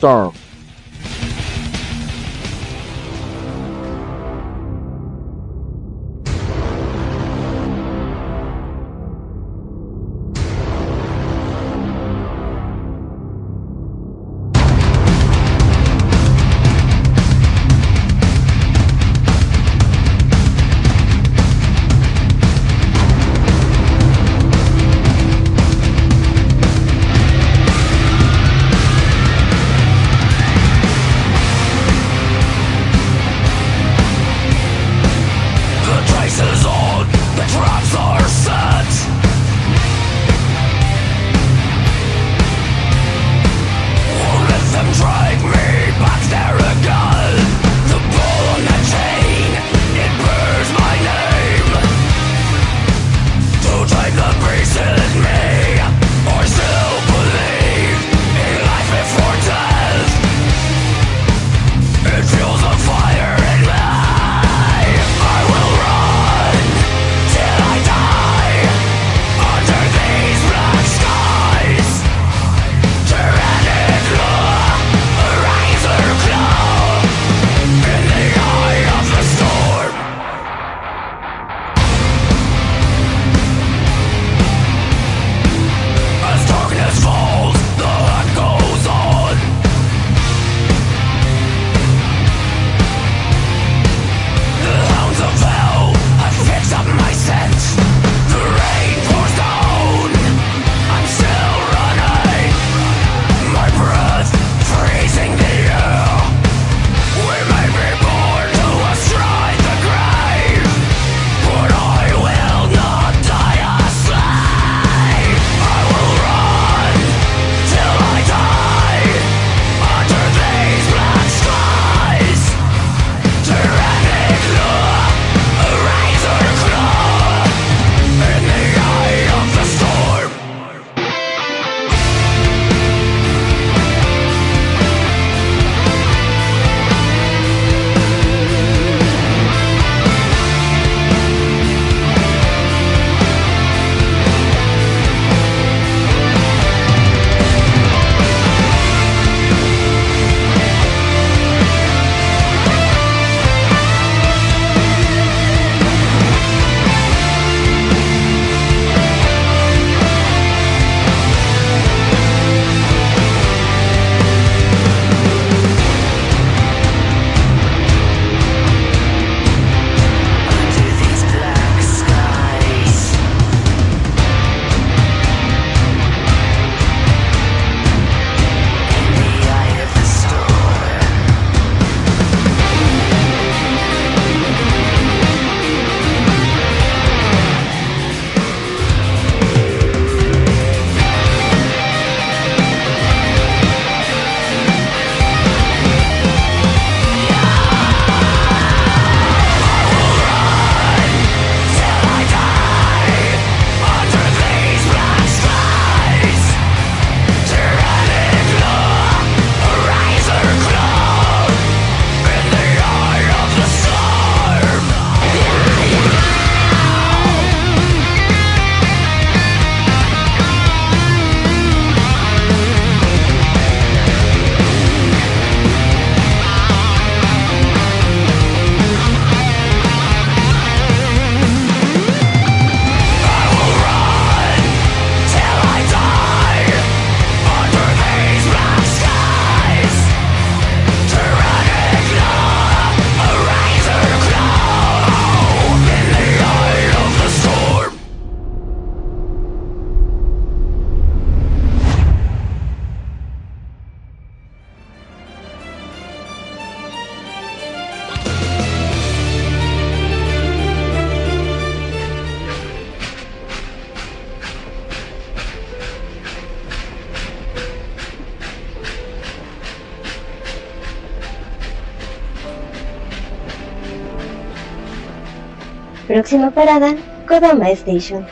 Próxima 276.29 276.51
parada, 276.51 276.95
Kodama 277.27 277.71
Station. 277.71 278.23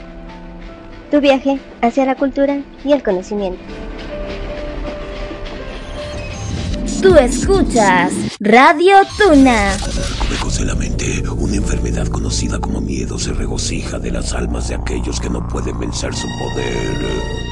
Tu 1.10 1.20
viaje 1.20 1.60
hacia 1.82 2.06
la 2.06 2.14
cultura 2.14 2.62
y 2.86 2.92
el 2.92 3.02
conocimiento. 3.02 3.58
Tú 7.02 7.16
escuchas 7.16 8.14
Radio 8.40 8.98
Tuna. 9.18 9.76
Lejos 10.30 10.60
de 10.60 10.66
la 10.66 10.76
mente, 10.76 11.24
una 11.40 11.56
enfermedad 11.56 12.06
conocida 12.06 12.60
como 12.60 12.82
miedo 12.82 13.18
se 13.18 13.34
regocija 13.34 13.98
de 13.98 14.12
las 14.12 14.32
almas 14.34 14.68
de 14.68 14.76
aquellos 14.76 15.20
que 15.20 15.32
no 15.32 15.48
pueden 15.48 15.80
vencer 15.80 16.14
su 16.14 16.28
poder. 16.38 17.47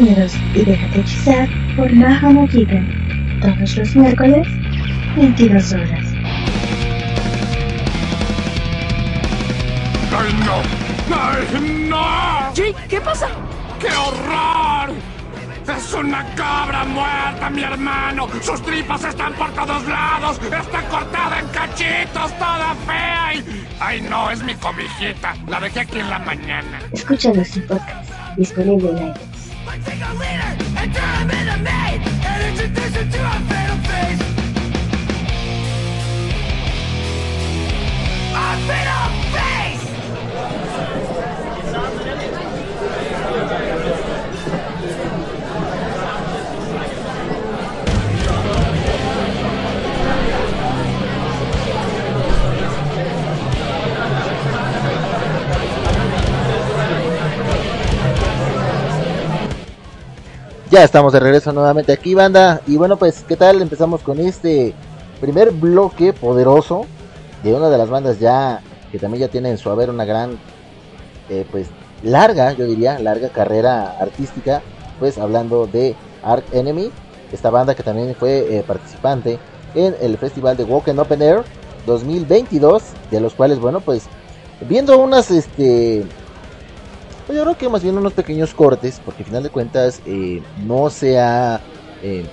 Miedos 0.00 0.32
y 0.54 0.64
déjate 0.64 1.00
hechizar 1.00 1.48
por 1.76 1.92
Naha 1.92 2.30
no 2.30 2.46
Todos 2.48 3.76
los 3.76 3.96
miércoles, 3.96 4.48
22 5.16 5.72
horas. 5.72 6.06
¡Ay, 10.12 10.32
no! 10.44 11.16
¡Ay, 11.16 11.88
no! 11.88 12.54
Jake, 12.54 12.74
¿qué 12.88 13.00
pasa? 13.00 13.28
¡Qué 13.78 13.88
horror! 13.88 14.94
¡Es 15.76 15.92
una 15.94 16.24
cabra 16.34 16.84
muerta, 16.84 17.50
mi 17.50 17.62
hermano! 17.62 18.28
¡Sus 18.42 18.60
tripas 18.62 19.04
están 19.04 19.34
por 19.34 19.50
todos 19.52 19.86
lados! 19.86 20.40
¡Está 20.44 20.82
cortada 20.88 21.40
en 21.40 21.46
cachitos, 21.48 22.38
toda 22.38 22.74
fea! 22.86 23.34
Y... 23.34 23.66
¡Ay, 23.78 24.00
no! 24.02 24.30
Es 24.30 24.42
mi 24.42 24.54
cobijita. 24.54 25.36
La 25.48 25.60
dejé 25.60 25.80
aquí 25.80 26.00
en 26.00 26.10
la 26.10 26.18
mañana. 26.18 26.80
Escucha 26.92 27.32
nuestro 27.32 27.66
podcast 27.66 28.10
disponible 28.36 28.90
en 28.90 28.96
iTunes. 29.08 29.39
I've 29.72 29.84
been 38.66 38.86
a 38.86 39.49
Ya 60.70 60.84
estamos 60.84 61.12
de 61.12 61.18
regreso 61.18 61.52
nuevamente 61.52 61.90
aquí, 61.90 62.14
banda. 62.14 62.60
Y 62.68 62.76
bueno, 62.76 62.96
pues, 62.96 63.24
¿qué 63.26 63.34
tal? 63.34 63.60
Empezamos 63.60 64.02
con 64.02 64.20
este 64.20 64.72
primer 65.20 65.50
bloque 65.50 66.12
poderoso 66.12 66.86
de 67.42 67.52
una 67.52 67.68
de 67.68 67.76
las 67.76 67.90
bandas 67.90 68.20
ya 68.20 68.62
que 68.92 69.00
también 69.00 69.22
ya 69.22 69.28
tiene 69.28 69.50
en 69.50 69.58
su 69.58 69.68
haber 69.68 69.90
una 69.90 70.04
gran, 70.04 70.38
eh, 71.28 71.44
pues, 71.50 71.66
larga, 72.04 72.52
yo 72.52 72.66
diría, 72.66 73.00
larga 73.00 73.30
carrera 73.30 73.96
artística. 74.00 74.62
Pues 75.00 75.18
hablando 75.18 75.66
de 75.66 75.96
Ark 76.22 76.44
Enemy, 76.52 76.92
esta 77.32 77.50
banda 77.50 77.74
que 77.74 77.82
también 77.82 78.14
fue 78.14 78.58
eh, 78.58 78.62
participante 78.64 79.40
en 79.74 79.96
el 80.00 80.18
festival 80.18 80.56
de 80.56 80.62
Walk 80.62 80.86
Open 80.86 81.20
Air 81.20 81.42
2022, 81.84 82.84
de 83.10 83.20
los 83.20 83.34
cuales, 83.34 83.58
bueno, 83.58 83.80
pues, 83.80 84.04
viendo 84.68 85.00
unas, 85.00 85.32
este, 85.32 86.04
pues 87.30 87.38
yo 87.38 87.44
creo 87.44 87.56
que 87.56 87.68
más 87.68 87.84
bien 87.84 87.96
unos 87.96 88.12
pequeños 88.12 88.54
cortes, 88.54 89.00
porque 89.04 89.22
al 89.22 89.26
final 89.26 89.42
de 89.44 89.50
cuentas 89.50 90.02
eh, 90.04 90.42
no 90.66 90.90
se 90.90 91.20
ha 91.20 91.60
eh, 92.02 92.24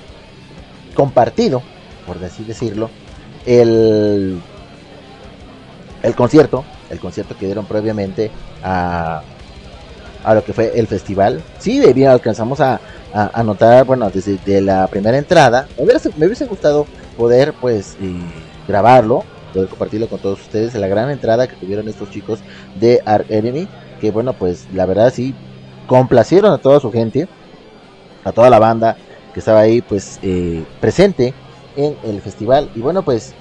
compartido, 0.96 1.62
por 2.08 2.18
así 2.26 2.44
decirlo, 2.44 2.90
el, 3.46 4.42
el 6.02 6.16
concierto, 6.16 6.66
el 6.90 7.00
concierto 7.00 7.38
que 7.38 7.46
dieron 7.46 7.68
previamente 7.68 8.32
a, 8.64 9.22
a 10.24 10.34
lo 10.34 10.44
que 10.44 10.54
fue 10.54 10.72
el 10.74 10.88
festival. 10.88 11.44
Sí, 11.60 11.80
bien 11.94 12.10
alcanzamos 12.10 12.60
a, 12.60 12.82
a, 13.14 13.44
notar, 13.44 13.86
bueno, 13.86 14.10
desde 14.10 14.62
la 14.62 14.88
primera 14.88 15.20
entrada, 15.20 15.68
me 15.78 15.84
hubiese, 16.26 16.46
gustado 16.48 16.88
poder 17.16 17.54
pues 17.62 17.98
eh, 18.02 18.20
grabarlo, 18.68 19.24
poder 19.54 19.70
compartirlo 19.70 20.08
con 20.08 20.18
todos 20.18 20.42
ustedes, 20.42 20.74
la 20.74 20.88
gran 20.88 21.12
entrada 21.12 21.48
que 21.48 21.56
tuvieron 21.56 21.88
estos 21.88 22.10
chicos 22.10 22.40
de 22.74 23.00
Ark 23.06 23.28
Enemy 23.30 23.68
que 24.00 24.12
bueno, 24.12 24.34
pues 24.34 24.68
la 24.74 24.86
verdad 24.86 25.12
sí, 25.14 25.34
complacieron 25.88 26.52
a 26.52 26.58
toda 26.58 26.80
su 26.80 26.92
gente, 26.92 27.28
a 28.24 28.32
toda 28.32 28.50
la 28.50 28.60
banda 28.60 28.98
que 29.34 29.40
estaba 29.40 29.62
ahí 29.62 29.82
pues 29.82 30.20
eh, 30.22 30.64
presente 30.80 31.34
en 31.76 31.96
el 32.04 32.22
festival. 32.22 32.70
Y 32.76 32.80
bueno 32.80 33.04
pues 33.04 33.34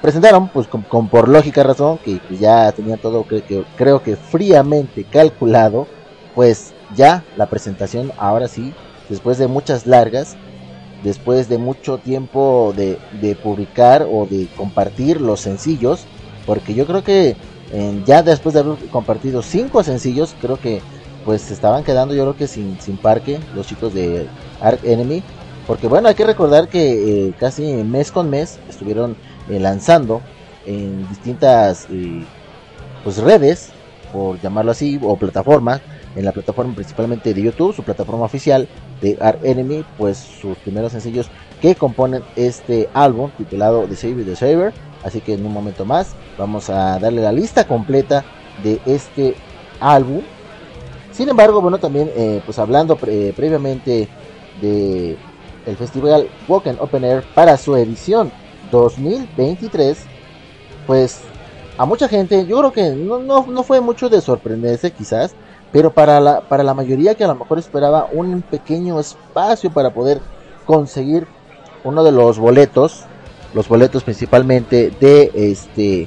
presentaron 0.00 0.48
pues 0.48 0.66
con, 0.66 1.08
por 1.08 1.28
lógica 1.28 1.62
razón 1.62 1.98
que, 1.98 2.20
ya 2.38 2.70
tenían 2.72 2.98
todo 2.98 3.26
que, 3.26 3.64
creo 3.76 4.02
que 4.02 4.16
fríamente 4.16 5.04
calculado 5.04 5.86
pues 6.34 6.72
ya 6.94 7.24
la 7.36 7.46
presentación 7.46 8.12
ahora 8.16 8.48
sí 8.48 8.72
después 9.08 9.38
de 9.38 9.48
muchas 9.48 9.86
largas 9.86 10.36
después 11.02 11.48
de 11.48 11.58
mucho 11.58 11.98
tiempo 11.98 12.72
de, 12.76 12.98
de 13.20 13.34
publicar 13.34 14.06
o 14.10 14.26
de 14.26 14.46
compartir 14.56 15.20
los 15.20 15.40
sencillos 15.40 16.06
porque 16.46 16.74
yo 16.74 16.86
creo 16.86 17.02
que 17.02 17.36
ya 18.06 18.22
después 18.22 18.54
de 18.54 18.60
haber 18.60 18.78
compartido 18.90 19.42
cinco 19.42 19.82
sencillos, 19.82 20.34
creo 20.40 20.58
que 20.58 20.80
pues 21.24 21.42
se 21.42 21.52
estaban 21.54 21.84
quedando 21.84 22.14
yo 22.14 22.22
creo 22.22 22.36
que 22.36 22.46
sin, 22.46 22.80
sin 22.80 22.96
parque 22.96 23.38
los 23.54 23.66
chicos 23.66 23.92
de 23.92 24.26
Ark 24.60 24.80
Enemy. 24.82 25.22
Porque 25.66 25.86
bueno, 25.86 26.08
hay 26.08 26.14
que 26.14 26.24
recordar 26.24 26.68
que 26.68 27.26
eh, 27.28 27.34
casi 27.38 27.62
mes 27.84 28.10
con 28.10 28.30
mes 28.30 28.58
estuvieron 28.70 29.14
eh, 29.50 29.60
lanzando 29.60 30.22
en 30.64 31.06
distintas 31.10 31.86
eh, 31.90 32.24
pues 33.04 33.18
redes, 33.18 33.68
por 34.10 34.40
llamarlo 34.40 34.70
así, 34.70 34.98
o 35.02 35.16
plataformas, 35.16 35.82
en 36.16 36.24
la 36.24 36.32
plataforma 36.32 36.74
principalmente 36.74 37.34
de 37.34 37.42
YouTube, 37.42 37.74
su 37.74 37.82
plataforma 37.82 38.24
oficial 38.24 38.66
de 39.02 39.18
Ark 39.20 39.40
Enemy, 39.42 39.84
pues 39.98 40.16
sus 40.16 40.56
primeros 40.56 40.92
sencillos 40.92 41.28
que 41.60 41.74
componen 41.74 42.22
este 42.34 42.88
álbum 42.94 43.30
titulado 43.36 43.82
The 43.82 43.96
Savior 43.96 44.24
the 44.24 44.36
Saver 44.36 44.72
Así 45.04 45.20
que 45.20 45.34
en 45.34 45.46
un 45.46 45.52
momento 45.52 45.84
más 45.84 46.14
vamos 46.36 46.70
a 46.70 46.98
darle 46.98 47.22
la 47.22 47.32
lista 47.32 47.66
completa 47.66 48.24
de 48.62 48.80
este 48.86 49.36
álbum. 49.80 50.22
Sin 51.12 51.28
embargo, 51.28 51.60
bueno, 51.60 51.78
también 51.78 52.10
eh, 52.14 52.42
pues 52.44 52.58
hablando 52.58 52.96
previamente 52.96 54.08
de 54.60 55.16
el 55.66 55.76
festival 55.76 56.28
Walk 56.48 56.64
Open 56.80 57.04
Air 57.04 57.24
para 57.34 57.56
su 57.56 57.76
edición 57.76 58.32
2023, 58.70 59.98
pues 60.86 61.20
a 61.76 61.84
mucha 61.84 62.08
gente, 62.08 62.46
yo 62.46 62.58
creo 62.58 62.72
que 62.72 62.90
no, 62.90 63.18
no, 63.18 63.62
fue 63.62 63.80
mucho 63.80 64.08
de 64.08 64.20
sorprenderse 64.20 64.90
quizás, 64.90 65.34
pero 65.70 65.92
para 65.92 66.20
la, 66.20 66.40
para 66.40 66.64
la 66.64 66.74
mayoría 66.74 67.14
que 67.14 67.24
a 67.24 67.28
lo 67.28 67.34
mejor 67.34 67.58
esperaba 67.58 68.08
un 68.12 68.42
pequeño 68.42 68.98
espacio 68.98 69.70
para 69.70 69.94
poder 69.94 70.20
conseguir 70.66 71.26
uno 71.84 72.02
de 72.02 72.12
los 72.12 72.38
boletos 72.38 73.04
los 73.54 73.68
boletos 73.68 74.04
principalmente 74.04 74.90
de 75.00 75.30
este 75.34 76.06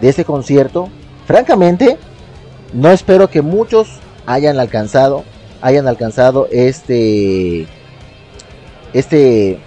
de 0.00 0.08
este 0.08 0.24
concierto. 0.24 0.88
Francamente, 1.26 1.96
no 2.72 2.90
espero 2.90 3.28
que 3.28 3.42
muchos 3.42 4.00
hayan 4.26 4.58
alcanzado 4.58 5.24
hayan 5.60 5.86
alcanzado 5.86 6.48
este 6.50 7.66
este 8.92 9.58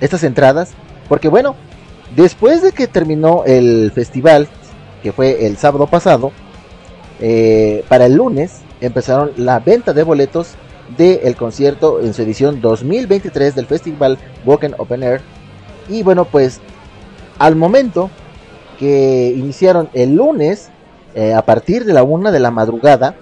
estas 0.00 0.22
entradas, 0.24 0.70
porque 1.08 1.28
bueno, 1.28 1.56
después 2.14 2.62
de 2.62 2.72
que 2.72 2.86
terminó 2.86 3.44
el 3.44 3.90
festival 3.92 4.48
que 5.02 5.12
fue 5.12 5.46
el 5.46 5.58
sábado 5.58 5.86
pasado, 5.86 6.32
eh, 7.20 7.84
para 7.88 8.06
el 8.06 8.14
lunes 8.14 8.62
empezaron 8.80 9.32
la 9.36 9.60
venta 9.60 9.92
de 9.92 10.02
boletos 10.02 10.54
del 10.96 11.36
concierto 11.36 12.00
en 12.00 12.14
su 12.14 12.22
edición 12.22 12.60
2023 12.60 13.54
del 13.54 13.66
festival 13.66 14.18
Walking 14.44 14.72
Open 14.78 15.02
Air 15.02 15.20
y 15.88 16.02
bueno, 16.02 16.24
pues 16.24 16.60
al 17.38 17.56
momento 17.56 18.10
que 18.78 19.32
iniciaron 19.36 19.88
el 19.92 20.16
lunes, 20.16 20.68
eh, 21.14 21.34
a 21.34 21.42
partir 21.42 21.84
de 21.84 21.92
la 21.92 22.02
una 22.02 22.30
de 22.30 22.40
la 22.40 22.50
madrugada, 22.50 23.14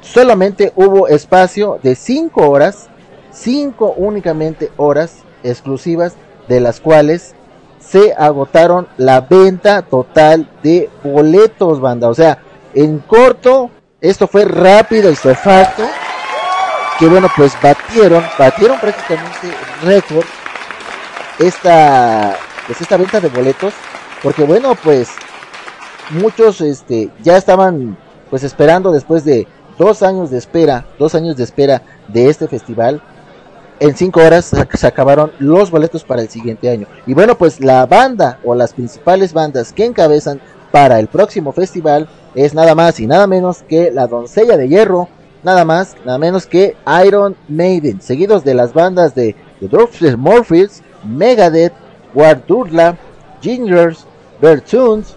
solamente 0.00 0.72
hubo 0.76 1.08
espacio 1.08 1.78
de 1.82 1.94
5 1.94 2.48
horas, 2.48 2.88
5 3.32 3.94
únicamente 3.96 4.70
horas 4.76 5.22
exclusivas 5.42 6.14
de 6.48 6.60
las 6.60 6.80
cuales 6.80 7.34
se 7.80 8.14
agotaron 8.14 8.88
la 8.96 9.20
venta 9.20 9.82
total 9.82 10.48
de 10.62 10.90
boletos, 11.04 11.80
banda. 11.80 12.08
O 12.08 12.14
sea, 12.14 12.38
en 12.74 12.98
corto, 12.98 13.70
esto 14.00 14.26
fue 14.26 14.44
rápido 14.44 15.10
y 15.10 15.16
facto 15.16 15.82
que 16.98 17.06
bueno, 17.06 17.28
pues 17.36 17.52
batieron, 17.62 18.24
batieron 18.38 18.80
prácticamente 18.80 19.52
récord 19.82 20.24
esta, 21.38 22.36
pues 22.66 22.80
esta 22.80 22.96
venta 22.96 23.20
de 23.20 23.28
boletos, 23.28 23.74
porque 24.22 24.44
bueno, 24.44 24.74
pues 24.82 25.10
muchos 26.10 26.60
este 26.60 27.10
ya 27.22 27.36
estaban 27.36 27.96
pues 28.30 28.42
esperando 28.42 28.92
después 28.92 29.24
de 29.24 29.46
dos 29.78 30.02
años 30.02 30.30
de 30.30 30.38
espera, 30.38 30.86
dos 30.98 31.14
años 31.14 31.36
de 31.36 31.44
espera 31.44 31.82
de 32.08 32.28
este 32.28 32.48
festival. 32.48 33.02
En 33.78 33.94
cinco 33.94 34.20
horas 34.20 34.52
se 34.72 34.86
acabaron 34.86 35.32
los 35.38 35.70
boletos 35.70 36.02
para 36.02 36.22
el 36.22 36.30
siguiente 36.30 36.70
año. 36.70 36.86
Y 37.06 37.12
bueno, 37.12 37.36
pues 37.36 37.60
la 37.60 37.84
banda 37.84 38.38
o 38.42 38.54
las 38.54 38.72
principales 38.72 39.34
bandas 39.34 39.72
que 39.72 39.84
encabezan 39.84 40.40
para 40.72 40.98
el 40.98 41.08
próximo 41.08 41.52
festival 41.52 42.08
es 42.34 42.54
nada 42.54 42.74
más 42.74 43.00
y 43.00 43.06
nada 43.06 43.26
menos 43.26 43.62
que 43.62 43.90
la 43.90 44.06
Doncella 44.06 44.56
de 44.56 44.68
Hierro, 44.68 45.08
nada 45.42 45.64
más, 45.64 45.94
nada 46.04 46.18
menos 46.18 46.46
que 46.46 46.74
Iron 47.06 47.36
Maiden, 47.48 48.00
seguidos 48.00 48.44
de 48.44 48.54
las 48.54 48.72
bandas 48.72 49.14
de 49.14 49.36
The 49.60 49.68
Dwarfs 49.68 50.16
Morphils, 50.16 50.82
Megadeth, 51.06 51.72
Wardurla, 52.14 52.96
Gingers, 53.40 54.04
Bertunes, 54.40 55.14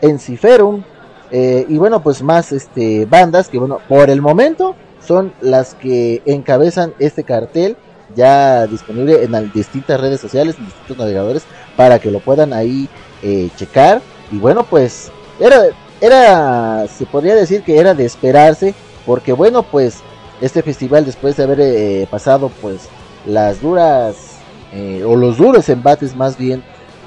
Enciferum, 0.00 0.82
eh, 1.30 1.64
y 1.68 1.78
bueno, 1.78 2.02
pues 2.02 2.22
más 2.22 2.52
este, 2.52 3.06
bandas 3.06 3.48
que 3.48 3.58
bueno, 3.58 3.78
por 3.88 4.10
el 4.10 4.20
momento 4.20 4.74
son 5.06 5.32
las 5.40 5.74
que 5.74 6.22
encabezan 6.26 6.92
este 6.98 7.22
cartel 7.24 7.76
ya 8.16 8.66
disponible 8.66 9.22
en 9.22 9.52
distintas 9.52 10.00
redes 10.00 10.20
sociales, 10.20 10.56
en 10.58 10.66
distintos 10.66 10.98
navegadores, 10.98 11.42
para 11.76 11.98
que 11.98 12.10
lo 12.10 12.20
puedan 12.20 12.52
ahí 12.52 12.88
eh, 13.22 13.48
checar. 13.56 14.02
Y 14.32 14.38
bueno, 14.38 14.64
pues 14.64 15.10
era, 15.38 15.62
era, 16.00 16.86
se 16.88 17.06
podría 17.06 17.34
decir 17.34 17.62
que 17.62 17.78
era 17.78 17.94
de 17.94 18.04
esperarse, 18.04 18.74
porque 19.06 19.32
bueno, 19.32 19.62
pues 19.62 19.98
este 20.40 20.62
festival 20.62 21.04
después 21.04 21.36
de 21.36 21.42
haber 21.42 21.60
eh, 21.60 22.08
pasado 22.10 22.50
pues 22.60 22.88
las 23.26 23.60
duras, 23.60 24.29
o 24.72 25.16
los 25.16 25.36
duros 25.36 25.68
embates 25.68 26.14
más 26.14 26.36
bien 26.36 26.62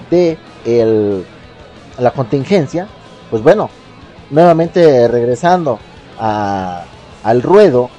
de 0.09 0.37
el, 0.65 1.25
la 1.97 2.11
contingencia, 2.11 2.87
pues 3.29 3.41
bueno, 3.41 3.69
nuevamente 4.29 5.07
regresando 5.07 5.79
a, 6.19 6.83
al 7.23 7.41
ruedo, 7.41 7.89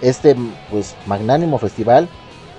este 0.00 0.36
pues 0.70 0.96
magnánimo 1.06 1.58
festival, 1.58 2.08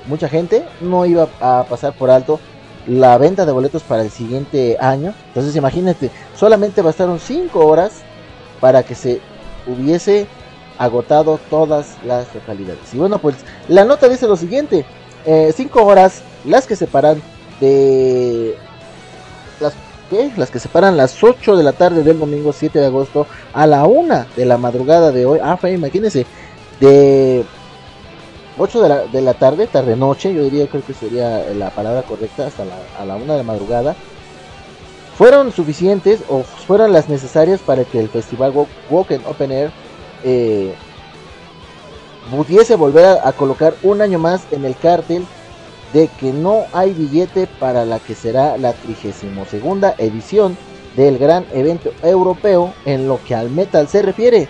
mucha 0.08 0.30
gente 0.30 0.66
no 0.82 1.06
iba 1.06 1.28
a 1.42 1.66
pasar 1.70 1.94
por 1.94 2.10
alto 2.10 2.40
la 2.88 3.18
venta 3.18 3.46
de 3.46 3.52
boletos 3.52 3.84
para 3.84 4.02
el 4.02 4.12
siguiente 4.12 4.78
año. 4.80 5.14
Entonces 5.28 5.56
imagínate, 5.56 6.12
solamente 6.36 6.82
bastaron 6.82 7.20
5 7.20 7.60
horas 7.66 8.02
para 8.60 8.84
que 8.84 8.96
se 8.96 9.22
hubiese 9.68 10.28
agotado 10.78 11.40
todas 11.50 11.98
las 12.06 12.34
localidades. 12.34 12.94
Y 12.94 12.98
bueno, 12.98 13.20
pues 13.20 13.36
la 13.68 13.86
nota 13.86 14.10
dice 14.10 14.28
lo 14.28 14.36
siguiente, 14.36 14.86
5 15.26 15.80
eh, 15.80 15.84
horas 15.84 16.24
las 16.46 16.68
que 16.68 16.76
separan 16.76 17.22
de 17.60 18.58
las 19.60 19.74
las 20.38 20.52
que 20.52 20.60
separan 20.60 20.96
las 20.96 21.24
8 21.24 21.56
de 21.56 21.64
la 21.64 21.74
tarde 21.74 22.04
del 22.04 22.20
domingo 22.20 22.54
7 22.54 22.78
de 22.78 22.86
agosto 22.86 23.26
a 23.52 23.66
la 23.66 23.86
1 23.86 24.26
de 24.36 24.46
la 24.46 24.58
madrugada 24.58 25.12
de 25.12 25.26
hoy. 25.26 25.40
Ah, 25.42 25.58
imagínense, 25.68 26.26
de 26.80 27.44
8 28.58 28.82
de 28.82 28.90
la, 28.90 29.06
de 29.06 29.22
la 29.22 29.34
tarde, 29.34 29.68
tarde 29.68 29.96
noche, 29.96 30.34
yo 30.34 30.44
diría 30.44 30.68
creo 30.68 30.86
que 30.86 30.94
sería 30.94 31.44
la 31.56 31.72
palabra 31.72 32.04
correcta, 32.04 32.46
hasta 32.46 32.66
la, 32.66 32.76
a 33.00 33.06
la 33.06 33.16
1 33.16 33.32
de 33.32 33.38
la 33.38 33.44
madrugada, 33.44 33.96
fueron 35.18 35.52
suficientes 35.52 36.22
o 36.30 36.44
fueron 36.44 36.94
las 36.94 37.10
necesarias 37.10 37.60
para 37.62 37.84
que 37.84 38.00
el 38.00 38.10
festival 38.10 38.54
Walk 38.90 39.12
and 39.12 39.26
Open 39.26 39.52
Air 39.52 39.72
eh, 40.24 40.76
pudiese 42.30 42.76
volver 42.76 43.06
a, 43.06 43.28
a, 43.28 43.34
colocar 43.34 43.74
un 43.84 44.02
año 44.02 44.20
más 44.20 44.44
en 44.52 44.66
el 44.66 44.76
cártel 44.76 45.26
de 45.94 46.10
que 46.20 46.34
no 46.34 46.64
hay 46.74 46.94
billete 46.94 47.48
para 47.60 47.86
la 47.86 48.00
que 48.00 48.16
será 48.16 48.58
la 48.58 48.74
32 48.74 49.94
edición 50.00 50.58
del 50.96 51.18
gran 51.18 51.46
evento 51.54 51.92
europeo 52.02 52.74
en 52.86 53.08
lo 53.08 53.24
que 53.24 53.36
al 53.36 53.50
metal 53.50 53.88
se 53.88 54.02
refiere, 54.02 54.48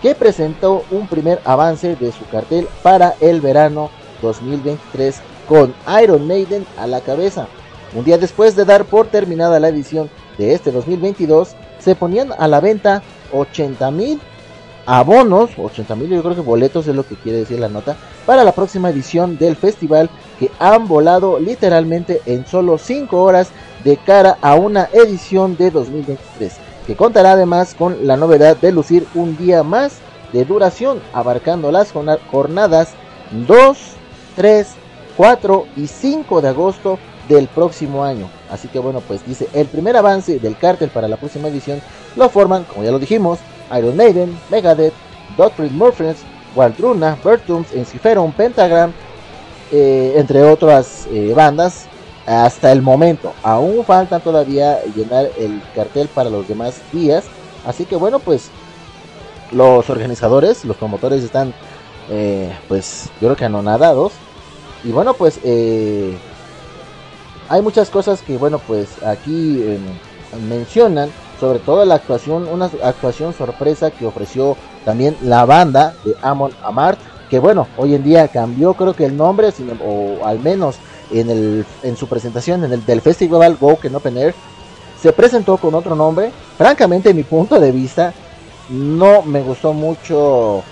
que 0.00 0.14
presentó 0.14 0.84
un 0.90 1.06
primer 1.06 1.40
avance 1.44 1.96
de 1.96 2.12
su 2.12 2.24
cartel 2.30 2.66
para 2.82 3.14
el 3.20 3.40
verano 3.40 3.90
2023 4.22 5.20
con 5.48 5.74
Iron 6.02 6.26
Maiden 6.26 6.64
a 6.78 6.86
la 6.86 7.00
cabeza. 7.00 7.48
Un 7.94 8.04
día 8.04 8.18
después 8.18 8.54
de 8.54 8.64
dar 8.64 8.84
por 8.84 9.08
terminada 9.08 9.58
la 9.58 9.68
edición 9.68 10.08
de 10.38 10.54
este 10.54 10.70
2022, 10.70 11.56
se 11.80 11.94
ponían 11.96 12.32
a 12.38 12.46
la 12.46 12.60
venta 12.60 13.02
80 13.32 13.90
mil 13.90 14.20
abonos, 14.98 15.50
80 15.56 15.94
mil 15.94 16.08
yo 16.08 16.20
creo 16.20 16.34
que 16.34 16.40
boletos 16.40 16.88
es 16.88 16.96
lo 16.96 17.06
que 17.06 17.14
quiere 17.14 17.38
decir 17.38 17.60
la 17.60 17.68
nota, 17.68 17.96
para 18.26 18.42
la 18.42 18.50
próxima 18.50 18.90
edición 18.90 19.38
del 19.38 19.54
festival 19.54 20.10
que 20.40 20.50
han 20.58 20.88
volado 20.88 21.38
literalmente 21.38 22.20
en 22.26 22.44
solo 22.44 22.76
5 22.76 23.22
horas 23.22 23.50
de 23.84 23.96
cara 23.98 24.36
a 24.42 24.56
una 24.56 24.88
edición 24.92 25.56
de 25.56 25.70
2023, 25.70 26.54
que 26.88 26.96
contará 26.96 27.32
además 27.32 27.76
con 27.78 28.04
la 28.04 28.16
novedad 28.16 28.56
de 28.56 28.72
lucir 28.72 29.06
un 29.14 29.36
día 29.36 29.62
más 29.62 29.98
de 30.32 30.44
duración, 30.44 31.00
abarcando 31.12 31.70
las 31.70 31.92
jornadas 31.92 32.94
2, 33.46 33.78
3, 34.34 34.68
4 35.16 35.66
y 35.76 35.86
5 35.86 36.40
de 36.40 36.48
agosto 36.48 36.98
del 37.28 37.46
próximo 37.46 38.02
año. 38.02 38.28
Así 38.50 38.66
que 38.66 38.80
bueno, 38.80 39.00
pues 39.06 39.24
dice, 39.24 39.48
el 39.52 39.68
primer 39.68 39.96
avance 39.96 40.40
del 40.40 40.58
cártel 40.58 40.90
para 40.90 41.06
la 41.06 41.16
próxima 41.16 41.46
edición 41.46 41.80
lo 42.16 42.28
forman, 42.28 42.64
como 42.64 42.82
ya 42.82 42.90
lo 42.90 42.98
dijimos, 42.98 43.38
Iron 43.76 43.96
Maiden, 43.96 44.38
Megadeth, 44.50 44.94
Dotfried 45.36 45.70
Murphys, 45.70 46.24
Waldruna, 46.54 47.16
Bertums, 47.22 47.72
Enciferum, 47.72 48.32
Pentagram, 48.32 48.92
eh, 49.70 50.14
entre 50.16 50.42
otras 50.42 51.06
eh, 51.10 51.32
bandas, 51.34 51.86
hasta 52.26 52.72
el 52.72 52.82
momento. 52.82 53.32
Aún 53.42 53.84
faltan 53.84 54.20
todavía 54.20 54.80
llenar 54.94 55.30
el 55.38 55.62
cartel 55.74 56.08
para 56.08 56.30
los 56.30 56.46
demás 56.48 56.80
días. 56.92 57.24
Así 57.64 57.84
que 57.84 57.96
bueno, 57.96 58.18
pues 58.18 58.50
los 59.52 59.88
organizadores, 59.90 60.64
los 60.64 60.76
promotores 60.76 61.22
están, 61.22 61.54
eh, 62.08 62.52
pues 62.68 63.10
yo 63.20 63.28
creo 63.28 63.36
que 63.36 63.44
anonadados. 63.44 64.12
Y 64.82 64.92
bueno, 64.92 65.14
pues 65.14 65.38
hay 67.48 67.62
muchas 67.62 67.90
cosas 67.90 68.22
que, 68.22 68.38
bueno, 68.38 68.58
pues 68.58 69.02
aquí 69.02 69.78
mencionan 70.48 71.10
sobre 71.40 71.58
todo 71.58 71.84
la 71.86 71.94
actuación, 71.94 72.46
una 72.46 72.66
actuación 72.84 73.32
sorpresa 73.32 73.90
que 73.90 74.06
ofreció 74.06 74.56
también 74.84 75.16
la 75.22 75.46
banda 75.46 75.94
de 76.04 76.14
Amon 76.20 76.52
Amart, 76.62 77.00
que 77.30 77.38
bueno, 77.38 77.66
hoy 77.78 77.94
en 77.94 78.04
día 78.04 78.28
cambió 78.28 78.74
creo 78.74 78.94
que 78.94 79.06
el 79.06 79.16
nombre, 79.16 79.48
o 79.84 80.24
al 80.24 80.38
menos 80.40 80.76
en, 81.10 81.30
el, 81.30 81.66
en 81.82 81.96
su 81.96 82.06
presentación 82.06 82.64
en 82.64 82.72
el 82.72 82.84
del 82.84 83.00
Festival 83.00 83.56
Go 83.56 83.78
que 83.80 83.88
Open 83.88 84.18
Air, 84.18 84.34
se 85.00 85.12
presentó 85.12 85.56
con 85.56 85.74
otro 85.74 85.96
nombre. 85.96 86.30
Francamente, 86.58 87.14
mi 87.14 87.22
punto 87.22 87.58
de 87.58 87.72
vista, 87.72 88.12
no 88.68 89.22
me 89.22 89.40
gustó 89.40 89.72
mucho 89.72 90.62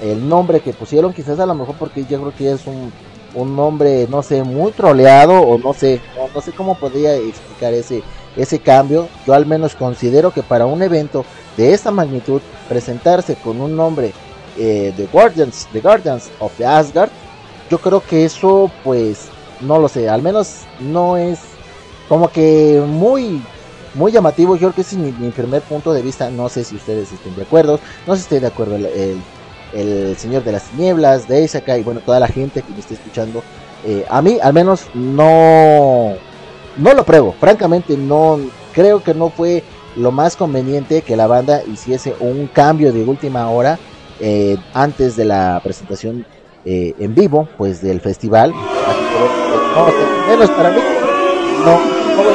el 0.00 0.26
nombre 0.26 0.60
que 0.60 0.72
pusieron, 0.72 1.12
quizás 1.12 1.38
a 1.38 1.46
lo 1.46 1.54
mejor 1.54 1.74
porque 1.78 2.04
yo 2.04 2.20
creo 2.20 2.34
que 2.34 2.52
es 2.52 2.66
un, 2.66 2.92
un 3.34 3.56
nombre, 3.56 4.06
no 4.08 4.22
sé, 4.22 4.42
muy 4.42 4.72
troleado, 4.72 5.40
o 5.40 5.58
no 5.58 5.74
sé, 5.74 6.00
no 6.34 6.40
sé 6.40 6.52
cómo 6.52 6.76
podría 6.76 7.14
explicar 7.16 7.74
ese, 7.74 8.02
ese 8.38 8.60
cambio, 8.60 9.08
yo 9.26 9.34
al 9.34 9.44
menos 9.44 9.74
considero 9.74 10.32
que 10.32 10.42
para 10.42 10.64
un 10.64 10.80
evento 10.82 11.24
de 11.56 11.74
esta 11.74 11.90
magnitud, 11.90 12.40
presentarse 12.68 13.34
con 13.34 13.60
un 13.60 13.76
nombre 13.76 14.12
eh, 14.56 14.94
de 14.96 15.06
Guardians, 15.06 15.66
The 15.72 15.80
Guardians 15.80 16.30
of 16.38 16.52
the 16.56 16.64
Asgard, 16.64 17.10
yo 17.68 17.78
creo 17.78 18.00
que 18.00 18.24
eso 18.24 18.70
pues 18.84 19.26
no 19.60 19.78
lo 19.78 19.88
sé, 19.88 20.08
al 20.08 20.22
menos 20.22 20.60
no 20.78 21.16
es 21.16 21.40
como 22.08 22.30
que 22.30 22.82
muy 22.86 23.42
muy 23.94 24.12
llamativo, 24.12 24.54
yo 24.54 24.68
creo 24.68 24.74
que 24.74 24.80
ese 24.82 24.94
es 24.94 25.02
mi, 25.18 25.30
primer 25.30 25.62
punto 25.62 25.92
de 25.92 26.02
vista, 26.02 26.30
no 26.30 26.48
sé 26.48 26.62
si 26.62 26.76
ustedes 26.76 27.10
estén 27.10 27.34
de 27.34 27.42
acuerdo, 27.42 27.80
no 28.06 28.14
sé 28.14 28.20
si 28.20 28.24
esté 28.26 28.40
de 28.40 28.46
acuerdo 28.46 28.76
el, 28.76 29.20
el, 29.72 30.16
Señor 30.16 30.44
de 30.44 30.52
las 30.52 30.64
Tinieblas, 30.64 31.26
de 31.26 31.42
Isaka 31.42 31.76
y 31.76 31.82
bueno, 31.82 32.00
toda 32.00 32.20
la 32.20 32.28
gente 32.28 32.62
que 32.62 32.72
me 32.72 32.78
esté 32.78 32.94
escuchando, 32.94 33.42
eh, 33.84 34.04
a 34.08 34.22
mí 34.22 34.38
al 34.40 34.52
menos 34.52 34.86
no 34.94 36.14
no 36.78 36.94
lo 36.94 37.04
pruebo. 37.04 37.34
Francamente, 37.38 37.96
no 37.96 38.38
creo 38.72 39.02
que 39.02 39.14
no 39.14 39.30
fue 39.30 39.62
lo 39.96 40.12
más 40.12 40.36
conveniente 40.36 41.02
que 41.02 41.16
la 41.16 41.26
banda 41.26 41.62
hiciese 41.64 42.14
un 42.20 42.46
cambio 42.46 42.92
de 42.92 43.04
última 43.04 43.50
hora 43.50 43.78
eh, 44.20 44.56
antes 44.74 45.16
de 45.16 45.24
la 45.24 45.60
presentación 45.62 46.24
eh, 46.64 46.94
en 46.98 47.14
vivo, 47.14 47.48
pues 47.56 47.82
del 47.82 48.00
festival. 48.00 48.52
No, 48.52 50.28
menos 50.28 50.50
para 50.50 50.70
mí, 50.70 50.80
no, 51.64 52.16
no 52.16 52.22
voy 52.22 52.34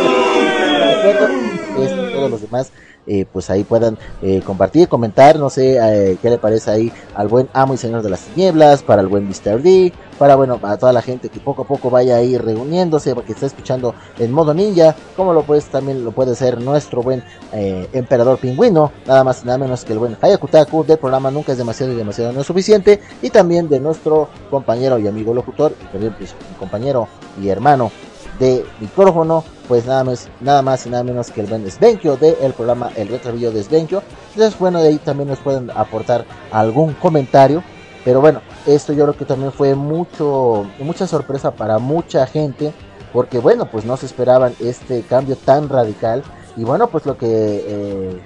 de 0.80 0.94
acuerdo. 0.94 2.12
todos 2.12 2.32
los 2.32 2.41
demás 2.41 2.72
eh, 3.08 3.26
pues 3.32 3.49
ahí 3.49 3.64
puedan 3.64 3.97
eh, 4.22 4.41
compartir, 4.45 4.88
comentar, 4.88 5.38
no 5.38 5.49
sé 5.49 5.78
eh, 5.82 6.18
qué 6.22 6.30
le 6.30 6.38
parece 6.38 6.72
ahí 6.72 6.91
al 7.16 7.28
buen 7.28 7.49
amo 7.54 7.74
y 7.74 7.78
señor 7.78 8.01
de 8.01 8.10
las 8.10 8.22
tinieblas, 8.22 8.84
para 8.84 9.01
el 9.01 9.08
buen 9.08 9.28
Mr. 9.28 9.62
D, 9.62 9.93
para 10.18 10.36
bueno, 10.36 10.58
para 10.58 10.78
toda 10.78 10.93
la 10.93 11.01
gente 11.01 11.30
que 11.30 11.39
poco 11.39 11.64
a 11.64 11.66
poco 11.66 11.89
vaya 11.89 12.16
ahí 12.16 12.38
reuniéndose, 12.38 13.14
porque 13.14 13.34
está 13.34 13.45
escuchando 13.45 13.93
en 14.20 14.32
modo 14.32 14.54
ninja, 14.54 14.95
como 15.16 15.34
lo 15.34 15.43
pues 15.43 15.66
también 15.66 16.04
lo 16.04 16.12
puede 16.12 16.32
hacer 16.32 16.62
nuestro 16.62 17.04
buen 17.04 17.24
eh, 17.51 17.88
emperador 17.93 18.38
pingüino, 18.38 18.91
nada 19.06 19.24
más 19.24 19.43
nada 19.45 19.58
menos 19.58 19.84
que 19.84 19.93
el 19.93 19.99
buen 19.99 20.18
Hayakutaku 20.22 20.86
del 20.86 20.97
programa 20.97 21.32
Nunca 21.32 21.51
es 21.51 21.58
demasiado 21.58 21.91
y 21.91 21.95
demasiado 21.95 22.32
no 22.32 22.41
es 22.41 22.47
suficiente, 22.47 23.01
y 23.22 23.30
también 23.30 23.70
de 23.70 23.80
nuestro 23.80 24.30
compañero 24.49 24.97
y 24.99 25.08
amigo 25.08 25.34
locutor, 25.34 25.74
y 25.82 25.86
también 25.91 26.16
pues, 26.18 26.34
compañero 26.60 27.08
y 27.41 27.49
hermano 27.49 27.91
de 28.40 28.66
micrófono, 28.80 29.44
pues 29.68 29.86
nada 29.86 30.04
más, 30.04 30.30
nada 30.42 30.62
más 30.62 30.86
y 30.86 30.90
nada 30.90 31.04
menos 31.04 31.32
que 31.32 31.42
el 31.42 31.48
buen 31.48 31.70
Svenkio 31.70 32.18
del 32.18 32.36
el 32.42 32.54
programa 32.54 32.92
El 32.96 33.08
Retrovillo 33.08 33.52
de 33.52 33.64
Svenkio. 33.64 34.04
Entonces, 34.34 34.60
bueno, 34.60 34.82
de 34.82 34.90
ahí 34.90 34.98
también 34.98 35.30
nos 35.30 35.40
pueden 35.40 35.72
aportar 35.72 36.26
algún 36.52 36.94
comentario. 36.94 37.64
Pero 38.04 38.20
bueno, 38.20 38.42
esto 38.66 38.92
yo 38.92 39.06
creo 39.06 39.18
que 39.18 39.26
también 39.26 39.52
fue 39.52 39.76
mucho, 39.76 40.66
mucha 40.80 41.08
sorpresa 41.08 41.52
para 41.52 41.80
mucha 41.80 42.26
gente, 42.28 42.74
porque 43.14 43.40
bueno, 43.40 43.66
pues 43.72 43.86
no 43.86 43.96
se 43.96 44.08
esperaban 44.08 44.54
este 44.60 45.04
cambio 45.04 45.38
tan 45.38 45.70
radical. 45.70 46.24
Y 46.58 46.66
bueno, 46.66 46.88
pues 46.88 47.06
lo 47.06 47.18
que 47.18 47.28
eh, 47.30 48.22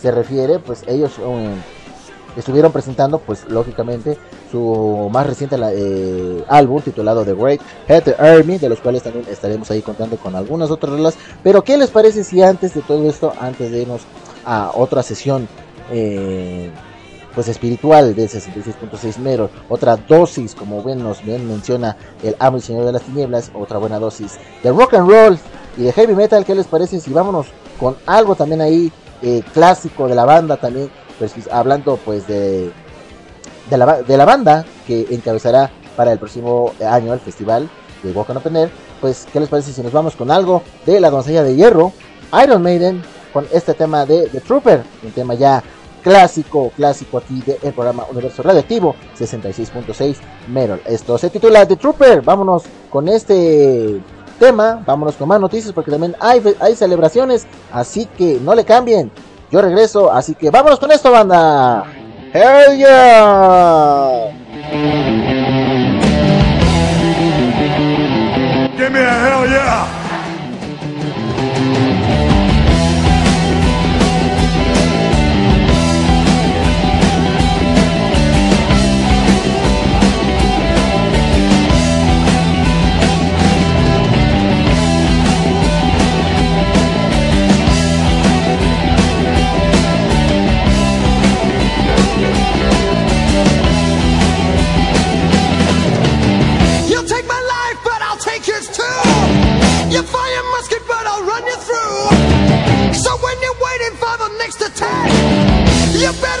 se 0.00 0.10
refiere, 0.10 0.58
pues 0.58 0.82
ellos 0.86 1.18
um, 1.18 1.54
estuvieron 2.36 2.72
presentando, 2.72 3.18
pues 3.18 3.44
lógicamente, 3.48 4.18
su 4.50 5.08
más 5.12 5.26
reciente 5.26 5.56
eh, 5.60 6.44
álbum 6.48 6.82
titulado 6.82 7.24
The 7.24 7.34
Great 7.34 7.60
Head 7.88 8.14
Army, 8.18 8.58
de 8.58 8.68
los 8.68 8.80
cuales 8.80 9.02
también 9.02 9.26
estaremos 9.30 9.70
ahí 9.70 9.82
contando 9.82 10.16
con 10.16 10.36
algunas 10.36 10.70
otras 10.70 10.92
reglas. 10.92 11.16
Pero, 11.42 11.62
¿qué 11.64 11.76
les 11.76 11.90
parece 11.90 12.24
si 12.24 12.42
antes 12.42 12.74
de 12.74 12.82
todo 12.82 13.08
esto, 13.08 13.32
antes 13.40 13.70
de 13.70 13.82
irnos 13.82 14.02
a 14.44 14.72
otra 14.74 15.02
sesión, 15.02 15.48
eh, 15.90 16.70
pues 17.34 17.48
espiritual 17.48 18.14
del 18.14 18.30
66.6 18.30 19.18
Mero, 19.18 19.50
otra 19.68 19.96
dosis, 19.96 20.54
como 20.54 20.82
bien 20.82 21.02
nos 21.02 21.22
bien 21.22 21.46
menciona 21.46 21.94
el 22.22 22.34
amo 22.38 22.56
y 22.56 22.62
señor 22.62 22.86
de 22.86 22.92
las 22.92 23.02
tinieblas, 23.02 23.50
otra 23.54 23.76
buena 23.76 23.98
dosis 23.98 24.38
de 24.62 24.72
rock 24.72 24.94
and 24.94 25.10
roll 25.10 25.38
y 25.76 25.82
de 25.82 25.92
heavy 25.92 26.14
metal, 26.14 26.46
¿qué 26.46 26.54
les 26.54 26.66
parece 26.66 26.98
si 26.98 27.12
vámonos 27.12 27.48
con 27.78 27.94
algo 28.06 28.34
también 28.34 28.62
ahí 28.62 28.90
eh, 29.20 29.42
clásico 29.52 30.08
de 30.08 30.14
la 30.14 30.24
banda 30.24 30.56
también, 30.56 30.90
pues 31.18 31.32
hablando 31.50 31.96
pues 32.04 32.26
de 32.26 32.72
de 33.70 33.76
la, 33.76 34.02
de 34.02 34.16
la 34.16 34.24
banda 34.24 34.64
que 34.86 35.06
encabezará 35.10 35.70
para 35.96 36.12
el 36.12 36.18
próximo 36.18 36.72
año 36.86 37.12
el 37.12 37.20
festival 37.20 37.68
de 38.02 38.12
Walk 38.12 38.30
on 38.30 38.36
Open 38.36 38.56
Air, 38.56 38.70
pues 39.00 39.26
¿qué 39.32 39.40
les 39.40 39.48
parece 39.48 39.72
si 39.72 39.82
nos 39.82 39.92
vamos 39.92 40.14
con 40.14 40.30
algo 40.30 40.62
de 40.84 41.00
la 41.00 41.10
doncella 41.10 41.42
de 41.42 41.56
hierro, 41.56 41.92
Iron 42.44 42.62
Maiden, 42.62 43.02
con 43.32 43.46
este 43.52 43.74
tema 43.74 44.06
de 44.06 44.28
The 44.28 44.40
Trooper, 44.40 44.82
un 45.02 45.10
tema 45.12 45.34
ya 45.34 45.62
clásico, 46.02 46.70
clásico 46.76 47.18
aquí 47.18 47.42
del 47.42 47.72
programa 47.72 48.04
Universo 48.10 48.42
Radioactivo 48.42 48.94
66.6 49.18 50.16
Metal. 50.48 50.80
Esto 50.86 51.18
se 51.18 51.30
titula 51.30 51.66
The 51.66 51.76
Trooper, 51.76 52.22
vámonos 52.22 52.64
con 52.90 53.08
este 53.08 54.00
tema, 54.38 54.82
vámonos 54.86 55.16
con 55.16 55.28
más 55.28 55.40
noticias 55.40 55.72
porque 55.72 55.90
también 55.90 56.14
hay, 56.20 56.42
hay 56.60 56.76
celebraciones, 56.76 57.46
así 57.72 58.06
que 58.06 58.38
no 58.40 58.54
le 58.54 58.64
cambien. 58.64 59.10
Yo 59.50 59.62
regreso, 59.62 60.12
así 60.12 60.34
que 60.34 60.50
vámonos 60.50 60.80
con 60.80 60.90
esto, 60.90 61.10
banda. 61.10 61.84
Hell 62.32 62.76
yeah! 62.76 64.32
Give 68.76 68.90
me 68.90 68.98
a 68.98 69.26
hell 69.26 69.48
yeah! 69.48 70.05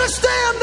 understand 0.06 0.55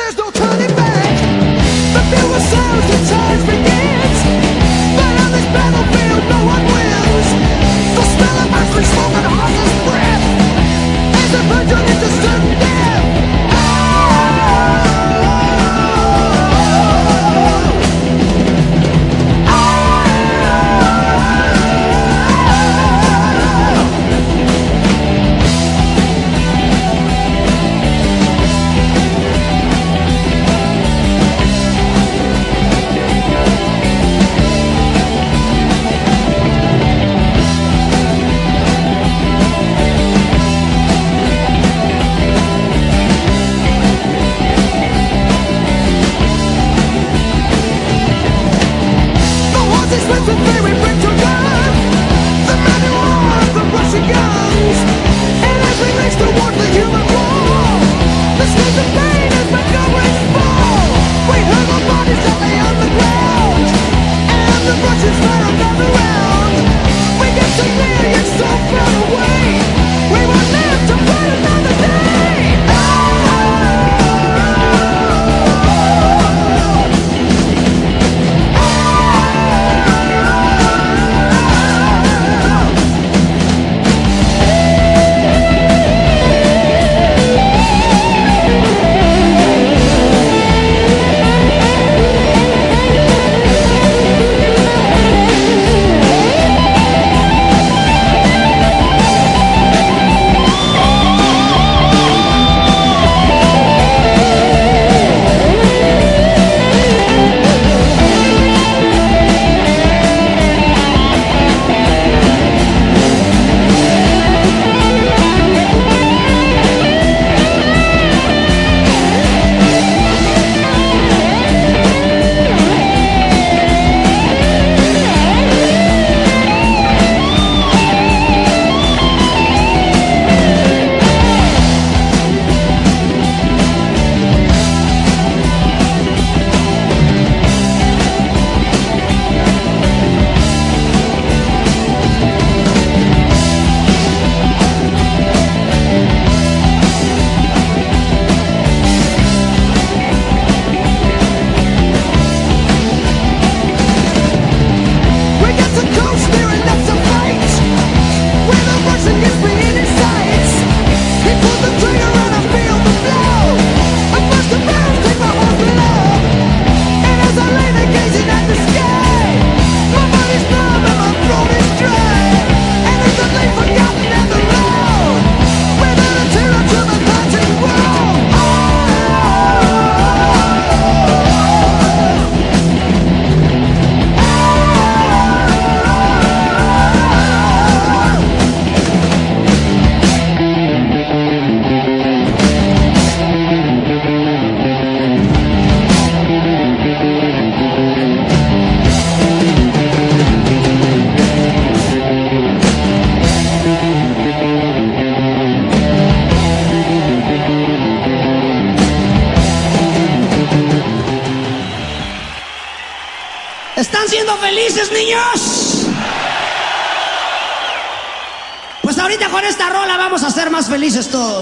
esto. 221.04 221.33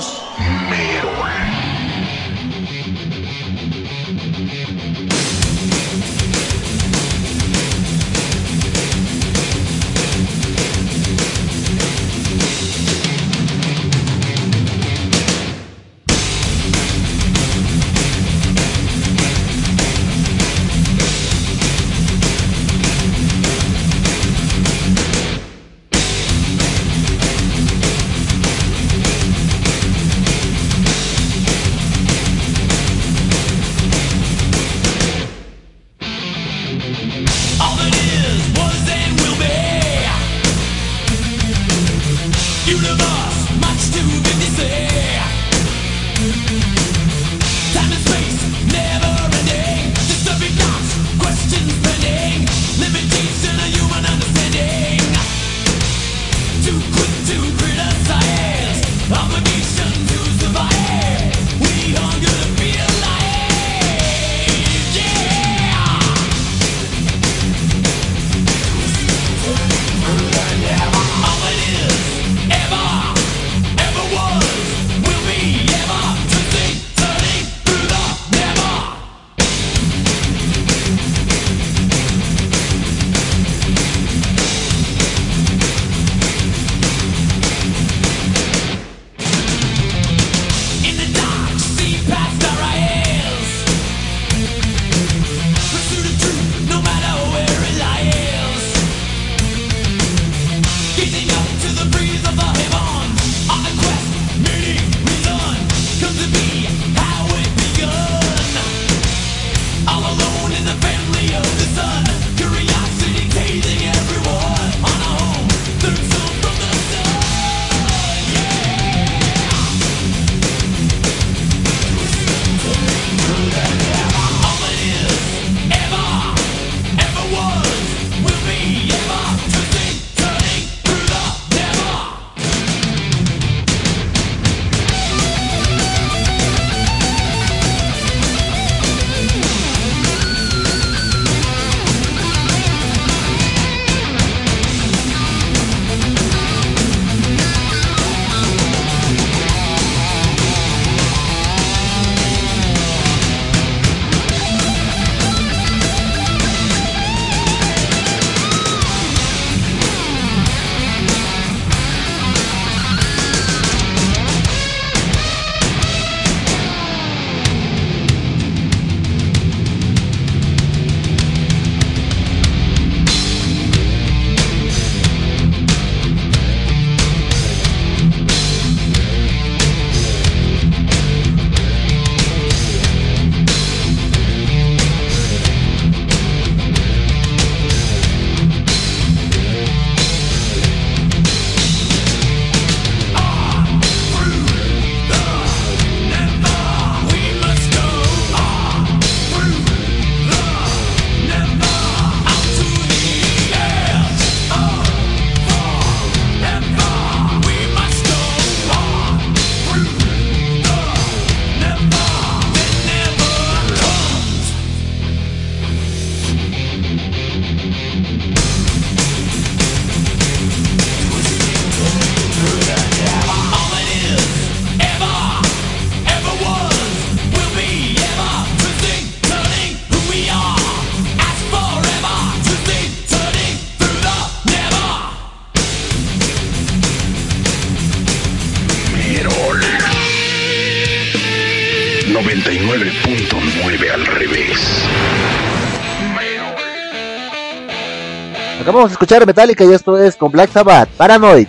Acabamos 248.59 248.89
de 248.89 248.93
escuchar 248.93 249.25
Metallica 249.25 249.63
y 249.63 249.73
esto 249.73 249.97
es 249.97 250.15
con 250.15 250.31
Black 250.31 250.51
Sabbath, 250.51 250.89
Paranoid. 250.89 251.47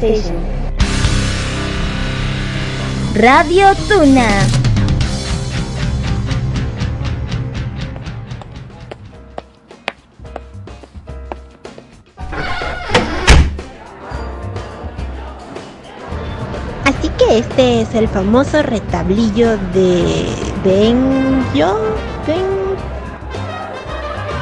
Station. 0.00 0.36
Radio 3.14 3.66
Tuna. 3.88 4.28
Así 16.84 17.08
que 17.18 17.38
este 17.38 17.82
es 17.82 17.94
el 17.94 18.08
famoso 18.08 18.62
retablillo 18.62 19.58
de 19.74 20.26
Benjo. 20.64 21.78
Ben... 22.26 22.60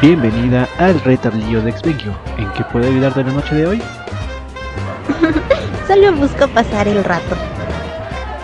Bienvenida 0.00 0.67
al 0.78 1.00
retablillo 1.00 1.60
de 1.62 1.70
Exvengio. 1.70 2.16
¿En 2.38 2.50
qué 2.52 2.64
puedo 2.64 2.86
ayudarte 2.86 3.24
la 3.24 3.32
noche 3.32 3.54
de 3.54 3.66
hoy? 3.66 3.82
Solo 5.86 6.12
busco 6.12 6.48
pasar 6.48 6.88
el 6.88 7.04
rato. 7.04 7.36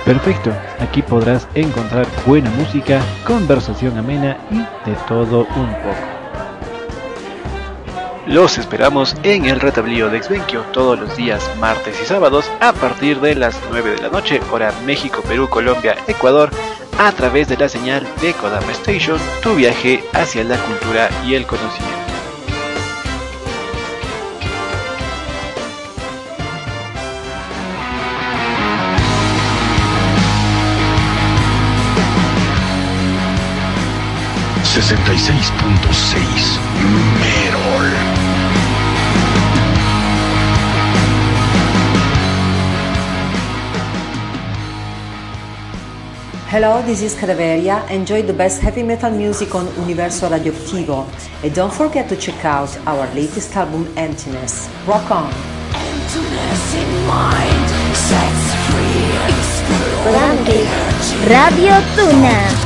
Perfecto, 0.05 0.53
aquí 0.80 1.01
podrás 1.01 1.49
encontrar 1.55 2.07
buena 2.26 2.51
música, 2.51 3.01
conversación 3.26 3.97
amena 3.97 4.37
y 4.51 4.59
de 4.59 4.97
todo 5.09 5.47
un 5.57 5.72
poco. 5.76 6.14
Los 8.26 8.59
esperamos 8.59 9.14
en 9.22 9.45
el 9.45 9.61
retablillo 9.61 10.09
de 10.09 10.16
Exvenquio 10.16 10.62
todos 10.72 10.99
los 10.99 11.16
días 11.16 11.43
martes 11.59 12.01
y 12.03 12.07
sábados 12.07 12.51
a 12.61 12.72
partir 12.72 13.20
de 13.20 13.35
las 13.35 13.59
9 13.70 13.93
de 13.93 14.03
la 14.03 14.09
noche, 14.09 14.41
hora 14.51 14.72
México, 14.87 15.22
Perú, 15.26 15.49
Colombia, 15.49 15.97
Ecuador, 16.07 16.51
a 16.99 17.12
través 17.12 17.49
de 17.49 17.59
la 17.59 17.68
señal 17.68 18.07
de 18.20 18.32
Kodama 18.32 18.72
Station, 18.72 19.18
tu 19.43 19.55
viaje 19.55 20.03
hacia 20.12 20.45
la 20.45 20.57
cultura 20.57 21.11
y 21.26 21.35
el 21.35 21.47
conocimiento. 21.47 22.03
Sesenta 34.74 35.12
y 35.12 35.18
seis 35.18 35.52
punto 35.62 35.92
seis 35.92 36.58
Merol. 37.20 37.92
Hello, 46.50 46.82
this 46.82 47.02
is 47.02 47.14
Cadaveria. 47.14 47.88
Enjoy 47.88 48.22
the 48.22 48.32
best 48.32 48.60
heavy 48.60 48.82
metal 48.82 49.12
music 49.12 49.54
on 49.54 49.68
Universo 49.76 50.28
Radioactivo. 50.28 51.06
And 51.44 51.54
don't 51.54 51.72
forget 51.72 52.08
to 52.08 52.16
check 52.16 52.44
out 52.44 52.76
our 52.88 53.06
latest 53.14 53.54
album, 53.56 53.86
Emptiness. 53.96 54.68
Rock 54.88 55.08
on! 55.08 55.32
Emptiness 55.72 56.74
in 56.74 57.06
mind 57.06 57.70
sets 57.94 58.54
free. 58.66 59.04
Radio 61.30 61.80
Tuna. 61.94 62.64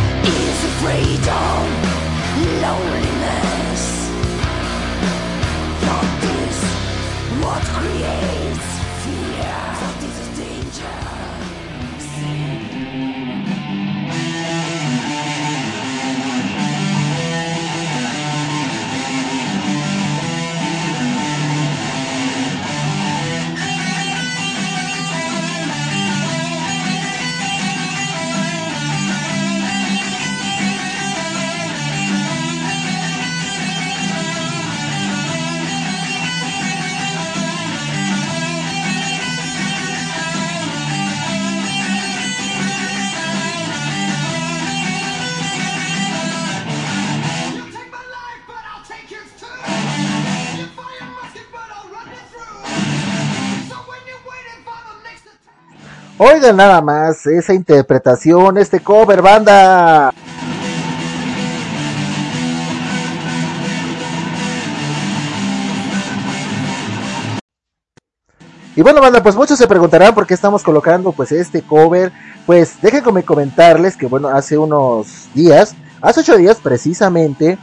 Oigan 56.21 56.57
nada 56.57 56.83
más 56.83 57.25
esa 57.29 57.55
interpretación, 57.55 58.59
este 58.59 58.81
cover, 58.81 59.23
banda. 59.23 60.13
Y 68.75 68.83
bueno, 68.83 69.01
banda, 69.01 69.23
pues 69.23 69.37
muchos 69.37 69.57
se 69.57 69.69
preguntarán 69.69 70.13
por 70.13 70.27
qué 70.27 70.35
estamos 70.35 70.65
colocando 70.65 71.13
pues 71.13 71.31
este 71.31 71.63
cover. 71.63 72.11
Pues 72.47 72.83
déjenme 72.83 73.23
comentarles 73.23 73.97
que 73.97 74.07
bueno, 74.07 74.27
hace 74.27 74.59
unos 74.59 75.29
días, 75.35 75.77
hace 76.01 76.21
ocho 76.21 76.37
días 76.37 76.59
precisamente, 76.61 77.59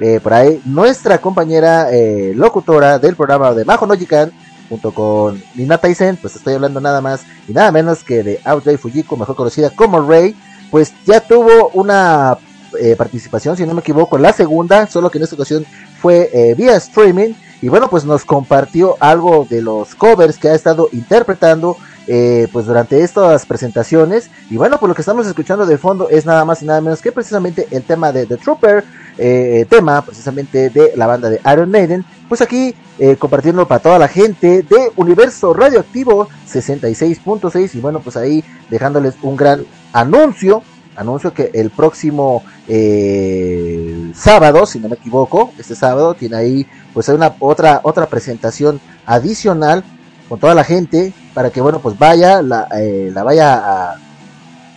eh, 0.00 0.18
por 0.20 0.34
ahí, 0.34 0.60
nuestra 0.64 1.18
compañera 1.18 1.92
eh, 1.92 2.32
locutora 2.34 2.98
del 2.98 3.14
programa 3.14 3.52
de 3.52 3.64
Majo 3.64 3.86
Nojikan, 3.86 4.32
junto 4.72 4.90
con 4.90 5.42
Nina 5.54 5.76
Tyson, 5.76 6.16
pues 6.16 6.34
estoy 6.34 6.54
hablando 6.54 6.80
nada 6.80 7.02
más 7.02 7.24
y 7.46 7.52
nada 7.52 7.70
menos 7.70 8.02
que 8.02 8.22
de 8.22 8.40
Audrey 8.42 8.78
Fujiko, 8.78 9.18
mejor 9.18 9.36
conocida 9.36 9.68
como 9.68 10.00
Rey, 10.00 10.34
pues 10.70 10.94
ya 11.04 11.20
tuvo 11.20 11.68
una 11.74 12.38
eh, 12.80 12.96
participación, 12.96 13.54
si 13.54 13.66
no 13.66 13.74
me 13.74 13.80
equivoco, 13.80 14.16
la 14.16 14.32
segunda, 14.32 14.86
solo 14.86 15.10
que 15.10 15.18
en 15.18 15.24
esta 15.24 15.36
ocasión 15.36 15.66
fue 16.00 16.30
eh, 16.32 16.54
vía 16.54 16.74
streaming. 16.76 17.34
Y 17.60 17.68
bueno, 17.68 17.90
pues 17.90 18.06
nos 18.06 18.24
compartió 18.24 18.96
algo 18.98 19.46
de 19.48 19.60
los 19.60 19.94
covers 19.94 20.38
que 20.38 20.48
ha 20.48 20.54
estado 20.54 20.88
interpretando 20.92 21.76
eh, 22.06 22.48
pues 22.52 22.66
durante 22.66 23.00
estas 23.00 23.46
presentaciones. 23.46 24.30
Y 24.50 24.56
bueno, 24.56 24.78
pues 24.78 24.88
lo 24.88 24.94
que 24.94 25.02
estamos 25.02 25.26
escuchando 25.26 25.66
de 25.66 25.78
fondo 25.78 26.08
es 26.08 26.26
nada 26.26 26.44
más 26.44 26.62
y 26.62 26.66
nada 26.66 26.80
menos 26.80 27.00
que 27.00 27.12
precisamente 27.12 27.66
el 27.70 27.82
tema 27.82 28.12
de 28.12 28.26
The 28.26 28.36
Trooper, 28.36 28.84
eh, 29.18 29.66
tema 29.68 30.02
precisamente 30.02 30.70
de 30.70 30.92
la 30.96 31.06
banda 31.06 31.30
de 31.30 31.40
Iron 31.52 31.70
Maiden. 31.70 32.04
Pues 32.28 32.40
aquí 32.40 32.74
eh, 32.98 33.16
compartiendo 33.16 33.66
para 33.66 33.82
toda 33.82 33.98
la 33.98 34.08
gente 34.08 34.62
de 34.62 34.90
Universo 34.96 35.52
Radioactivo 35.52 36.28
66.6 36.48 37.74
y 37.74 37.80
bueno, 37.80 38.00
pues 38.00 38.16
ahí 38.16 38.44
dejándoles 38.70 39.14
un 39.22 39.36
gran 39.36 39.64
anuncio. 39.92 40.62
Anuncio 40.94 41.32
que 41.32 41.50
el 41.54 41.70
próximo 41.70 42.42
eh, 42.68 44.12
sábado, 44.14 44.66
si 44.66 44.78
no 44.78 44.88
me 44.88 44.96
equivoco, 44.96 45.52
este 45.58 45.74
sábado 45.74 46.14
tiene 46.14 46.36
ahí 46.36 46.66
pues 46.92 47.08
hay 47.08 47.14
una 47.14 47.34
otra 47.38 47.80
otra 47.82 48.06
presentación 48.06 48.78
adicional 49.06 49.84
con 50.28 50.38
toda 50.38 50.54
la 50.54 50.64
gente 50.64 51.14
para 51.34 51.50
que 51.50 51.60
bueno 51.60 51.80
pues 51.80 51.98
vaya 51.98 52.42
la, 52.42 52.68
eh, 52.78 53.10
la 53.12 53.22
vaya 53.22 53.54
a, 53.54 53.96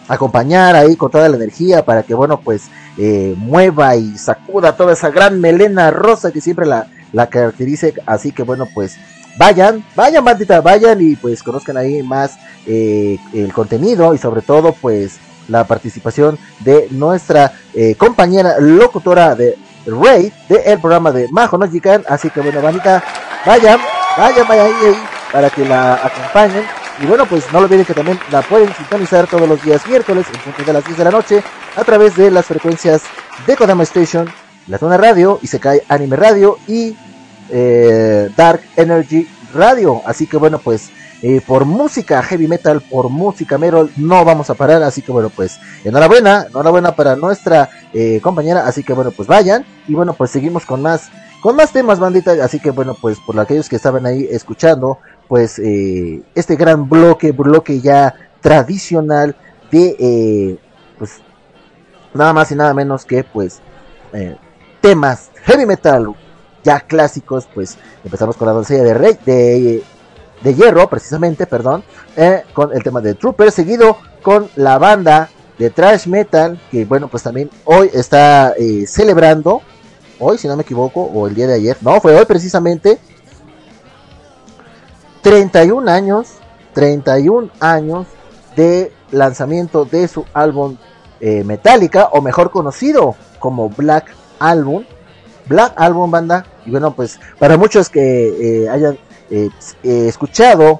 acompañar 0.07 0.75
ahí 0.75 0.95
con 0.95 1.11
toda 1.11 1.29
la 1.29 1.35
energía 1.35 1.83
para 1.83 2.03
que, 2.03 2.13
bueno, 2.13 2.39
pues 2.39 2.69
eh, 2.97 3.33
mueva 3.37 3.95
y 3.95 4.17
sacuda 4.17 4.75
toda 4.75 4.93
esa 4.93 5.09
gran 5.09 5.39
melena 5.39 5.91
rosa 5.91 6.31
que 6.31 6.41
siempre 6.41 6.65
la, 6.65 6.87
la 7.11 7.27
caracterice. 7.27 7.93
Así 8.05 8.31
que, 8.31 8.43
bueno, 8.43 8.67
pues 8.73 8.97
vayan, 9.37 9.83
vayan, 9.95 10.23
bandita, 10.23 10.61
vayan 10.61 11.01
y 11.01 11.15
pues 11.15 11.43
conozcan 11.43 11.77
ahí 11.77 12.03
más 12.03 12.37
eh, 12.65 13.17
el 13.33 13.51
contenido 13.53 14.13
y 14.13 14.17
sobre 14.17 14.41
todo, 14.41 14.73
pues 14.73 15.17
la 15.47 15.65
participación 15.65 16.39
de 16.61 16.87
nuestra 16.89 17.53
eh, 17.73 17.95
compañera 17.95 18.59
locutora 18.59 19.35
de 19.35 19.55
Ray 19.85 20.33
del 20.49 20.79
programa 20.79 21.11
de 21.11 21.27
Majo 21.29 21.57
No 21.57 21.67
Así 22.07 22.29
que, 22.29 22.41
bueno, 22.41 22.61
bandita, 22.61 23.03
vayan, 23.45 23.79
vayan, 24.17 24.47
vayan 24.47 24.65
ahí 24.65 24.95
para 25.31 25.49
que 25.49 25.65
la 25.65 25.95
acompañen 25.95 26.63
y 27.01 27.05
bueno, 27.05 27.25
pues 27.25 27.51
no 27.51 27.59
olviden 27.59 27.85
que 27.85 27.93
también 27.93 28.19
la 28.31 28.41
pueden 28.41 28.73
sintonizar 28.73 29.27
todos 29.27 29.47
los 29.49 29.61
días 29.61 29.85
miércoles 29.85 30.25
en 30.33 30.39
punto 30.39 30.63
de 30.63 30.73
las 30.73 30.85
10 30.85 30.97
de 30.97 31.03
la 31.03 31.11
noche 31.11 31.43
a 31.75 31.83
través 31.83 32.15
de 32.15 32.31
las 32.31 32.45
frecuencias 32.45 33.03
de 33.45 33.57
Kodama 33.57 33.83
Station, 33.83 34.29
La 34.67 34.77
Zona 34.77 34.95
Radio, 34.95 35.39
y 35.41 35.47
se 35.47 35.59
cae 35.59 35.83
Anime 35.89 36.15
Radio 36.15 36.57
y 36.67 36.95
eh, 37.49 38.29
Dark 38.37 38.61
Energy 38.77 39.27
Radio. 39.53 40.01
Así 40.05 40.25
que 40.25 40.37
bueno, 40.37 40.57
pues 40.59 40.89
eh, 41.21 41.41
por 41.45 41.65
música 41.65 42.23
heavy 42.23 42.47
metal, 42.47 42.81
por 42.81 43.09
música 43.09 43.57
metal, 43.57 43.91
no 43.97 44.23
vamos 44.23 44.49
a 44.49 44.53
parar. 44.53 44.81
Así 44.83 45.01
que 45.01 45.11
bueno, 45.11 45.29
pues 45.29 45.59
enhorabuena, 45.83 46.45
enhorabuena 46.49 46.95
para 46.95 47.17
nuestra 47.17 47.69
eh, 47.93 48.21
compañera. 48.21 48.67
Así 48.67 48.83
que 48.83 48.93
bueno, 48.93 49.11
pues 49.11 49.27
vayan. 49.27 49.65
Y 49.87 49.95
bueno, 49.95 50.13
pues 50.13 50.31
seguimos 50.31 50.65
con 50.65 50.81
más, 50.81 51.09
con 51.41 51.57
más 51.57 51.73
temas, 51.73 51.99
bandita. 51.99 52.31
Así 52.41 52.61
que 52.61 52.71
bueno, 52.71 52.95
pues 52.99 53.19
por 53.19 53.37
aquellos 53.37 53.67
que 53.67 53.75
estaban 53.75 54.05
ahí 54.05 54.27
escuchando, 54.31 54.99
pues 55.27 55.59
eh, 55.59 56.21
este 56.35 56.55
gran 56.55 56.87
bloque, 56.87 57.31
bloque 57.31 57.81
ya 57.81 58.13
tradicional 58.41 59.35
de 59.71 59.95
eh, 59.99 60.59
pues 60.97 61.21
nada 62.13 62.33
más 62.33 62.51
y 62.51 62.55
nada 62.55 62.73
menos 62.73 63.05
que 63.05 63.23
pues 63.23 63.59
eh, 64.13 64.35
temas 64.81 65.31
heavy 65.43 65.65
metal 65.65 66.13
ya 66.63 66.79
clásicos, 66.79 67.47
pues 67.53 67.77
empezamos 68.03 68.37
con 68.37 68.47
la 68.47 68.53
doncella 68.53 68.83
de 68.83 68.93
rey 68.93 69.17
de, 69.25 69.83
de 70.41 70.53
hierro, 70.55 70.89
precisamente, 70.89 71.45
perdón, 71.45 71.83
con 72.53 72.73
el 72.73 72.81
tema 72.81 73.01
de 73.01 73.13
Trooper, 73.13 73.51
seguido 73.51 73.97
con 74.23 74.49
la 74.55 74.79
banda 74.79 75.29
de 75.59 75.69
trash 75.69 76.07
metal, 76.07 76.59
que 76.71 76.85
bueno, 76.85 77.07
pues 77.07 77.21
también 77.21 77.51
hoy 77.65 77.91
está 77.93 78.55
celebrando, 78.87 79.61
hoy 80.17 80.39
si 80.39 80.47
no 80.47 80.55
me 80.55 80.63
equivoco, 80.63 81.03
o 81.03 81.27
el 81.27 81.35
día 81.35 81.45
de 81.45 81.53
ayer, 81.53 81.77
no, 81.81 82.01
fue 82.01 82.15
hoy 82.15 82.25
precisamente, 82.25 82.97
31 85.25 85.89
años, 85.89 86.33
31 86.73 87.49
años 87.59 88.05
de 88.55 88.91
lanzamiento 89.09 89.83
de 89.83 90.07
su 90.07 90.23
álbum 90.35 90.77
eh, 91.19 91.43
Metallica, 91.43 92.09
o 92.11 92.21
mejor 92.21 92.51
conocido 92.51 93.15
como 93.39 93.69
Black 93.69 94.13
Album. 94.37 94.83
Black 95.47 95.73
Album, 95.77 96.11
banda. 96.11 96.45
Y 96.67 96.69
bueno, 96.69 96.95
pues 96.95 97.19
para 97.39 97.57
muchos 97.57 97.89
que 97.89 98.65
eh, 98.65 98.69
hayan 98.69 98.99
eh, 99.31 99.49
escuchado 99.81 100.79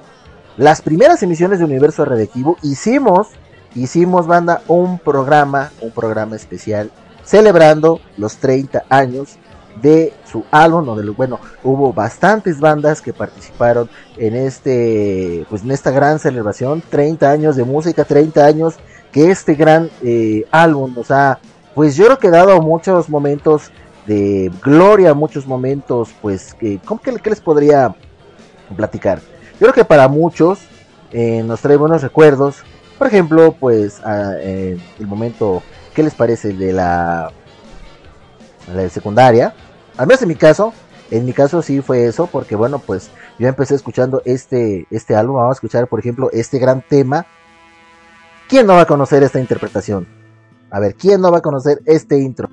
las 0.56 0.80
primeras 0.80 1.24
emisiones 1.24 1.58
de 1.58 1.64
Universo 1.64 2.04
Radioactivo, 2.04 2.56
hicimos, 2.62 3.30
hicimos, 3.74 4.28
banda, 4.28 4.62
un 4.68 5.00
programa, 5.00 5.72
un 5.80 5.90
programa 5.90 6.36
especial 6.36 6.92
celebrando 7.24 8.00
los 8.16 8.36
30 8.36 8.84
años 8.90 9.38
de 9.82 10.12
su 10.30 10.44
álbum, 10.50 10.84
donde 10.84 11.08
bueno, 11.10 11.38
hubo 11.62 11.92
bastantes 11.92 12.60
bandas 12.60 13.00
que 13.00 13.12
participaron 13.12 13.88
en 14.16 14.34
este, 14.34 15.46
pues 15.48 15.62
en 15.62 15.70
esta 15.70 15.90
gran 15.90 16.18
celebración, 16.18 16.82
30 16.88 17.30
años 17.30 17.56
de 17.56 17.64
música, 17.64 18.04
30 18.04 18.44
años 18.44 18.74
que 19.12 19.30
este 19.30 19.54
gran 19.54 19.90
eh, 20.02 20.46
álbum 20.50 20.94
nos 20.94 21.10
ha, 21.10 21.38
pues 21.74 21.96
yo 21.96 22.04
creo 22.06 22.18
que 22.18 22.30
dado 22.30 22.60
muchos 22.60 23.08
momentos 23.08 23.70
de 24.06 24.50
gloria, 24.62 25.14
muchos 25.14 25.46
momentos, 25.46 26.10
pues 26.22 26.54
que, 26.54 26.78
¿cómo 26.84 27.00
que, 27.00 27.12
les 27.12 27.40
podría 27.40 27.94
platicar? 28.76 29.20
Yo 29.52 29.60
creo 29.60 29.72
que 29.72 29.84
para 29.84 30.08
muchos 30.08 30.60
eh, 31.12 31.42
nos 31.42 31.60
trae 31.60 31.76
buenos 31.76 32.02
recuerdos, 32.02 32.56
por 32.98 33.08
ejemplo, 33.08 33.54
pues 33.60 34.00
el 34.06 35.06
momento, 35.06 35.62
¿qué 35.94 36.02
les 36.02 36.14
parece 36.14 36.54
de 36.54 36.72
la, 36.72 37.30
la 38.74 38.88
secundaria? 38.88 39.54
Al 39.96 40.06
menos 40.06 40.22
en 40.22 40.28
mi 40.28 40.34
caso, 40.34 40.72
en 41.10 41.24
mi 41.24 41.32
caso 41.32 41.62
sí 41.62 41.80
fue 41.80 42.06
eso, 42.06 42.26
porque 42.26 42.56
bueno, 42.56 42.78
pues 42.78 43.10
yo 43.38 43.48
empecé 43.48 43.74
escuchando 43.74 44.22
este, 44.24 44.86
este 44.90 45.14
álbum, 45.14 45.36
vamos 45.36 45.54
a 45.54 45.58
escuchar 45.58 45.86
por 45.88 46.00
ejemplo 46.00 46.30
este 46.32 46.58
gran 46.58 46.82
tema. 46.82 47.26
¿Quién 48.48 48.66
no 48.66 48.74
va 48.74 48.82
a 48.82 48.86
conocer 48.86 49.22
esta 49.22 49.40
interpretación? 49.40 50.06
A 50.70 50.80
ver, 50.80 50.94
¿quién 50.94 51.20
no 51.20 51.30
va 51.30 51.38
a 51.38 51.42
conocer 51.42 51.80
este 51.86 52.18
intro? 52.18 52.48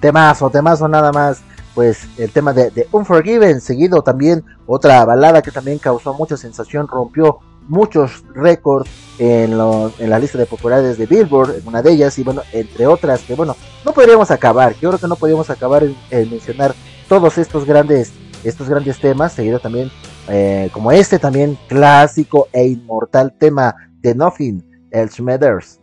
Temazo, 0.00 0.50
temazo 0.50 0.88
nada 0.88 1.12
más. 1.12 1.42
Pues 1.74 2.08
el 2.18 2.32
tema 2.32 2.52
de, 2.52 2.88
Unforgiven, 2.90 3.60
seguido 3.60 4.02
también 4.02 4.44
otra 4.66 5.04
balada 5.04 5.40
que 5.40 5.52
también 5.52 5.78
causó 5.78 6.12
mucha 6.14 6.36
sensación, 6.36 6.88
rompió 6.88 7.38
muchos 7.68 8.24
récords 8.34 8.90
en, 9.20 9.52
en 9.52 10.10
la 10.10 10.18
lista 10.18 10.36
de 10.36 10.46
popularidades 10.46 10.98
de 10.98 11.06
Billboard, 11.06 11.60
en 11.60 11.68
una 11.68 11.80
de 11.80 11.92
ellas, 11.92 12.18
y 12.18 12.24
bueno, 12.24 12.42
entre 12.52 12.88
otras 12.88 13.20
que 13.22 13.36
bueno, 13.36 13.54
no 13.84 13.92
podríamos 13.92 14.32
acabar, 14.32 14.74
yo 14.80 14.88
creo 14.90 15.00
que 15.00 15.06
no 15.06 15.14
podríamos 15.14 15.48
acabar 15.48 15.84
en, 15.84 16.30
mencionar 16.30 16.74
todos 17.08 17.38
estos 17.38 17.64
grandes, 17.64 18.12
estos 18.42 18.68
grandes 18.68 18.98
temas, 18.98 19.32
seguido 19.32 19.60
también 19.60 19.90
eh, 20.28 20.70
como 20.72 20.90
este 20.90 21.18
también 21.18 21.56
clásico 21.68 22.48
e 22.52 22.66
inmortal 22.66 23.32
tema 23.38 23.74
de 24.00 24.14
Nothing 24.14 24.64
Else 24.90 25.22
Matters. 25.22 25.79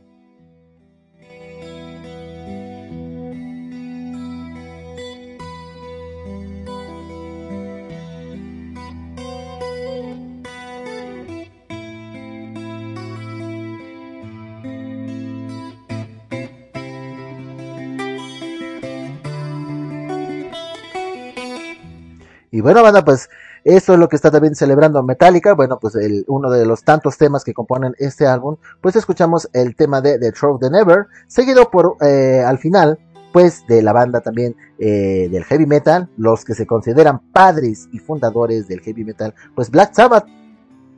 Y 22.57 22.61
bueno, 22.61 22.81
banda, 22.81 23.05
pues 23.05 23.29
esto 23.63 23.93
es 23.93 23.99
lo 23.99 24.09
que 24.09 24.15
está 24.15 24.31
también 24.31 24.55
celebrando 24.55 25.03
Metallica. 25.03 25.53
Bueno, 25.53 25.77
pues 25.79 25.95
uno 26.25 26.49
de 26.49 26.65
los 26.65 26.83
tantos 26.83 27.15
temas 27.15 27.43
que 27.43 27.53
componen 27.53 27.93
este 27.99 28.25
álbum, 28.25 28.55
pues 28.81 28.95
escuchamos 28.95 29.47
el 29.53 29.75
tema 29.75 30.01
de 30.01 30.17
The 30.17 30.31
Truth 30.31 30.61
the 30.61 30.71
Never, 30.71 31.05
seguido 31.27 31.69
por 31.69 31.97
eh, 32.01 32.43
al 32.43 32.57
final, 32.57 32.97
pues 33.31 33.67
de 33.67 33.83
la 33.83 33.93
banda 33.93 34.21
también 34.21 34.55
eh, 34.79 35.29
del 35.31 35.43
heavy 35.43 35.67
metal, 35.67 36.09
los 36.17 36.43
que 36.43 36.55
se 36.55 36.65
consideran 36.65 37.19
padres 37.31 37.89
y 37.91 37.99
fundadores 37.99 38.67
del 38.67 38.81
heavy 38.81 39.03
metal, 39.03 39.35
pues 39.53 39.69
Black 39.69 39.93
Sabbath 39.93 40.25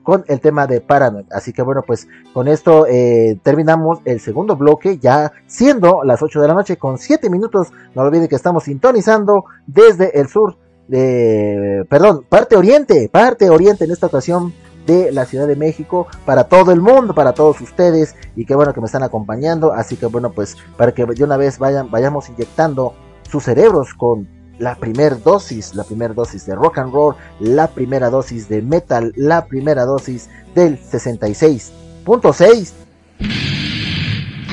con 0.01 0.23
el 0.29 0.39
tema 0.39 0.65
de 0.65 0.79
Paranoid. 0.79 1.25
Así 1.29 1.51
que 1.51 1.61
bueno, 1.61 1.81
pues 1.85 2.07
con 2.33 2.47
esto 2.47 2.87
eh, 2.87 3.37
terminamos 3.43 3.99
el 4.05 4.21
segundo 4.21 4.55
bloque, 4.55 4.97
ya 4.97 5.33
siendo 5.45 6.05
las 6.05 6.23
8 6.23 6.39
de 6.39 6.47
la 6.47 6.53
noche 6.53 6.77
con 6.77 6.97
7 6.97 7.29
minutos. 7.29 7.73
No 7.95 8.03
olviden 8.03 8.29
que 8.29 8.37
estamos 8.37 8.63
sintonizando 8.63 9.43
desde 9.67 10.17
el 10.17 10.29
sur 10.29 10.55
de, 10.89 11.85
perdón, 11.87 12.25
parte 12.27 12.55
oriente, 12.55 13.09
parte 13.09 13.49
oriente 13.49 13.85
en 13.85 13.91
esta 13.91 14.07
ocasión 14.07 14.53
de 14.87 15.11
la 15.11 15.25
Ciudad 15.25 15.45
de 15.47 15.55
México 15.55 16.07
para 16.25 16.45
todo 16.45 16.71
el 16.71 16.81
mundo, 16.81 17.13
para 17.13 17.33
todos 17.33 17.61
ustedes 17.61 18.15
y 18.35 18.45
qué 18.45 18.55
bueno 18.55 18.73
que 18.73 18.79
me 18.79 18.87
están 18.87 19.03
acompañando, 19.03 19.71
así 19.71 19.97
que 19.97 20.07
bueno 20.07 20.31
pues 20.31 20.57
para 20.77 20.91
que 20.91 21.05
de 21.05 21.23
una 21.23 21.37
vez 21.37 21.59
vayan, 21.59 21.91
vayamos 21.91 22.27
inyectando 22.29 22.95
sus 23.29 23.43
cerebros 23.43 23.93
con 23.93 24.27
la 24.57 24.75
primera 24.75 25.15
dosis, 25.15 25.75
la 25.75 25.83
primera 25.83 26.15
dosis 26.15 26.47
de 26.47 26.55
rock 26.55 26.79
and 26.79 26.91
roll, 26.91 27.15
la 27.39 27.67
primera 27.67 28.09
dosis 28.09 28.49
de 28.49 28.63
metal, 28.63 29.13
la 29.15 29.45
primera 29.45 29.85
dosis 29.85 30.27
del 30.55 30.79
66.6. 30.79 32.73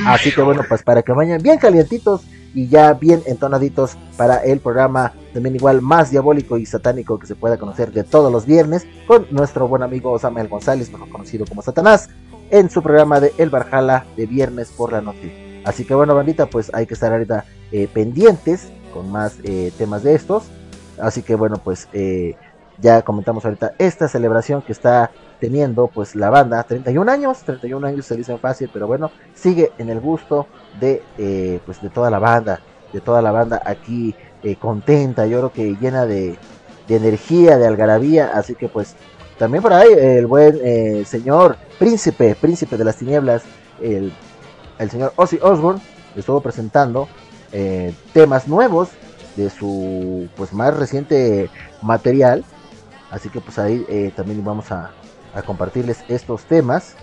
Así 0.06 0.32
que 0.32 0.42
bueno, 0.42 0.62
pues 0.68 0.82
para 0.82 1.02
que 1.02 1.12
vayan 1.12 1.42
bien 1.42 1.58
calientitos 1.58 2.20
y 2.56 2.68
ya 2.68 2.94
bien 2.94 3.22
entonaditos 3.26 3.98
para 4.16 4.38
el 4.38 4.60
programa 4.60 5.12
también 5.34 5.54
igual 5.54 5.82
más 5.82 6.10
diabólico 6.10 6.56
y 6.56 6.64
satánico 6.64 7.18
que 7.18 7.26
se 7.26 7.34
pueda 7.34 7.58
conocer 7.58 7.92
de 7.92 8.02
todos 8.02 8.32
los 8.32 8.46
viernes, 8.46 8.86
con 9.06 9.26
nuestro 9.30 9.68
buen 9.68 9.82
amigo 9.82 10.18
Samuel 10.18 10.48
González, 10.48 10.90
mejor 10.90 11.10
conocido 11.10 11.44
como 11.46 11.60
Satanás, 11.60 12.08
en 12.48 12.70
su 12.70 12.82
programa 12.82 13.20
de 13.20 13.34
El 13.36 13.50
Barjala 13.50 14.06
de 14.16 14.24
viernes 14.24 14.70
por 14.70 14.90
la 14.90 15.02
noche. 15.02 15.60
Así 15.66 15.84
que 15.84 15.94
bueno, 15.94 16.14
bandita, 16.14 16.46
pues 16.46 16.70
hay 16.72 16.86
que 16.86 16.94
estar 16.94 17.12
ahorita 17.12 17.44
eh, 17.72 17.88
pendientes 17.92 18.68
con 18.94 19.12
más 19.12 19.36
eh, 19.44 19.70
temas 19.76 20.02
de 20.02 20.14
estos. 20.14 20.44
Así 20.98 21.22
que 21.22 21.34
bueno, 21.34 21.60
pues 21.62 21.88
eh, 21.92 22.36
ya 22.78 23.02
comentamos 23.02 23.44
ahorita 23.44 23.72
esta 23.78 24.08
celebración 24.08 24.62
que 24.62 24.72
está 24.72 25.10
teniendo 25.40 25.88
pues 25.88 26.14
la 26.14 26.30
banda. 26.30 26.62
31 26.62 27.10
años 27.10 27.38
31 27.38 27.86
años 27.86 28.06
se 28.06 28.16
dice 28.16 28.36
fácil 28.38 28.70
pero 28.72 28.86
bueno 28.86 29.10
sigue 29.34 29.72
en 29.78 29.88
el 29.90 30.00
gusto 30.00 30.46
de 30.80 31.02
pues 31.64 31.80
de 31.82 31.90
toda 31.90 32.10
la 32.10 32.18
banda 32.18 32.60
de 32.92 33.00
toda 33.00 33.22
la 33.22 33.32
banda 33.32 33.62
aquí 33.64 34.14
contenta 34.60 35.26
yo 35.26 35.38
creo 35.38 35.52
que 35.52 35.76
llena 35.80 36.06
de, 36.06 36.38
energía 36.88 37.58
de 37.58 37.66
algarabía. 37.66 38.30
Así 38.32 38.54
que 38.54 38.68
pues 38.68 38.94
también 39.38 39.62
por 39.62 39.72
ahí 39.72 39.88
el 39.92 40.26
buen 40.26 41.04
señor 41.04 41.56
príncipe 41.78 42.36
príncipe 42.36 42.76
de 42.76 42.84
las 42.84 42.96
tinieblas 42.96 43.42
el, 43.82 44.12
el 44.78 44.90
señor 44.90 45.12
Ozzy 45.16 45.38
Osbourne 45.42 45.82
estuvo 46.14 46.40
presentando 46.40 47.08
temas 48.12 48.46
nuevos 48.46 48.90
de 49.36 49.50
su 49.50 50.28
pues 50.36 50.52
más 50.52 50.74
reciente 50.76 51.50
material 51.82 52.44
así 53.10 53.28
que 53.28 53.40
pues 53.40 53.58
ahí 53.58 53.84
eh, 53.88 54.12
también 54.14 54.44
vamos 54.44 54.70
a, 54.72 54.90
compartirles 55.44 56.02
estos 56.08 56.44
temas 56.44 56.94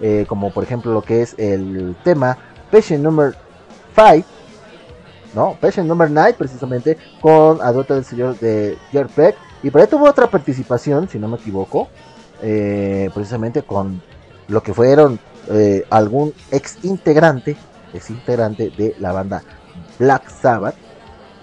eh, 0.00 0.26
como 0.28 0.52
por 0.52 0.64
ejemplo 0.64 0.92
lo 0.92 1.02
que 1.02 1.22
es 1.22 1.36
el 1.38 1.94
tema 2.02 2.36
Patient 2.68 3.04
Number 3.04 3.36
5 3.94 4.26
no 5.36 5.56
Patient 5.60 5.86
Number 5.86 6.10
9 6.10 6.34
precisamente 6.36 6.98
con 7.20 7.62
adulta 7.62 7.94
del 7.94 8.04
señor 8.04 8.36
de 8.40 8.76
Jerry 8.90 9.08
Peck. 9.14 9.36
Y 9.62 9.70
por 9.70 9.80
ahí 9.80 9.86
tuvo 9.86 10.08
otra 10.08 10.28
participación 10.28 11.08
si 11.08 11.20
no 11.20 11.28
me 11.28 11.36
equivoco 11.36 11.88
eh, 12.42 13.08
precisamente 13.14 13.62
con 13.62 14.02
lo 14.48 14.62
que 14.62 14.74
fueron 14.74 15.20
algún 15.90 16.34
ex 16.50 16.84
integrante 16.84 17.56
ex 17.94 18.10
integrante 18.10 18.70
de 18.70 18.96
la 18.98 19.12
banda 19.12 19.44
Black 20.00 20.28
Sabbath. 20.28 20.74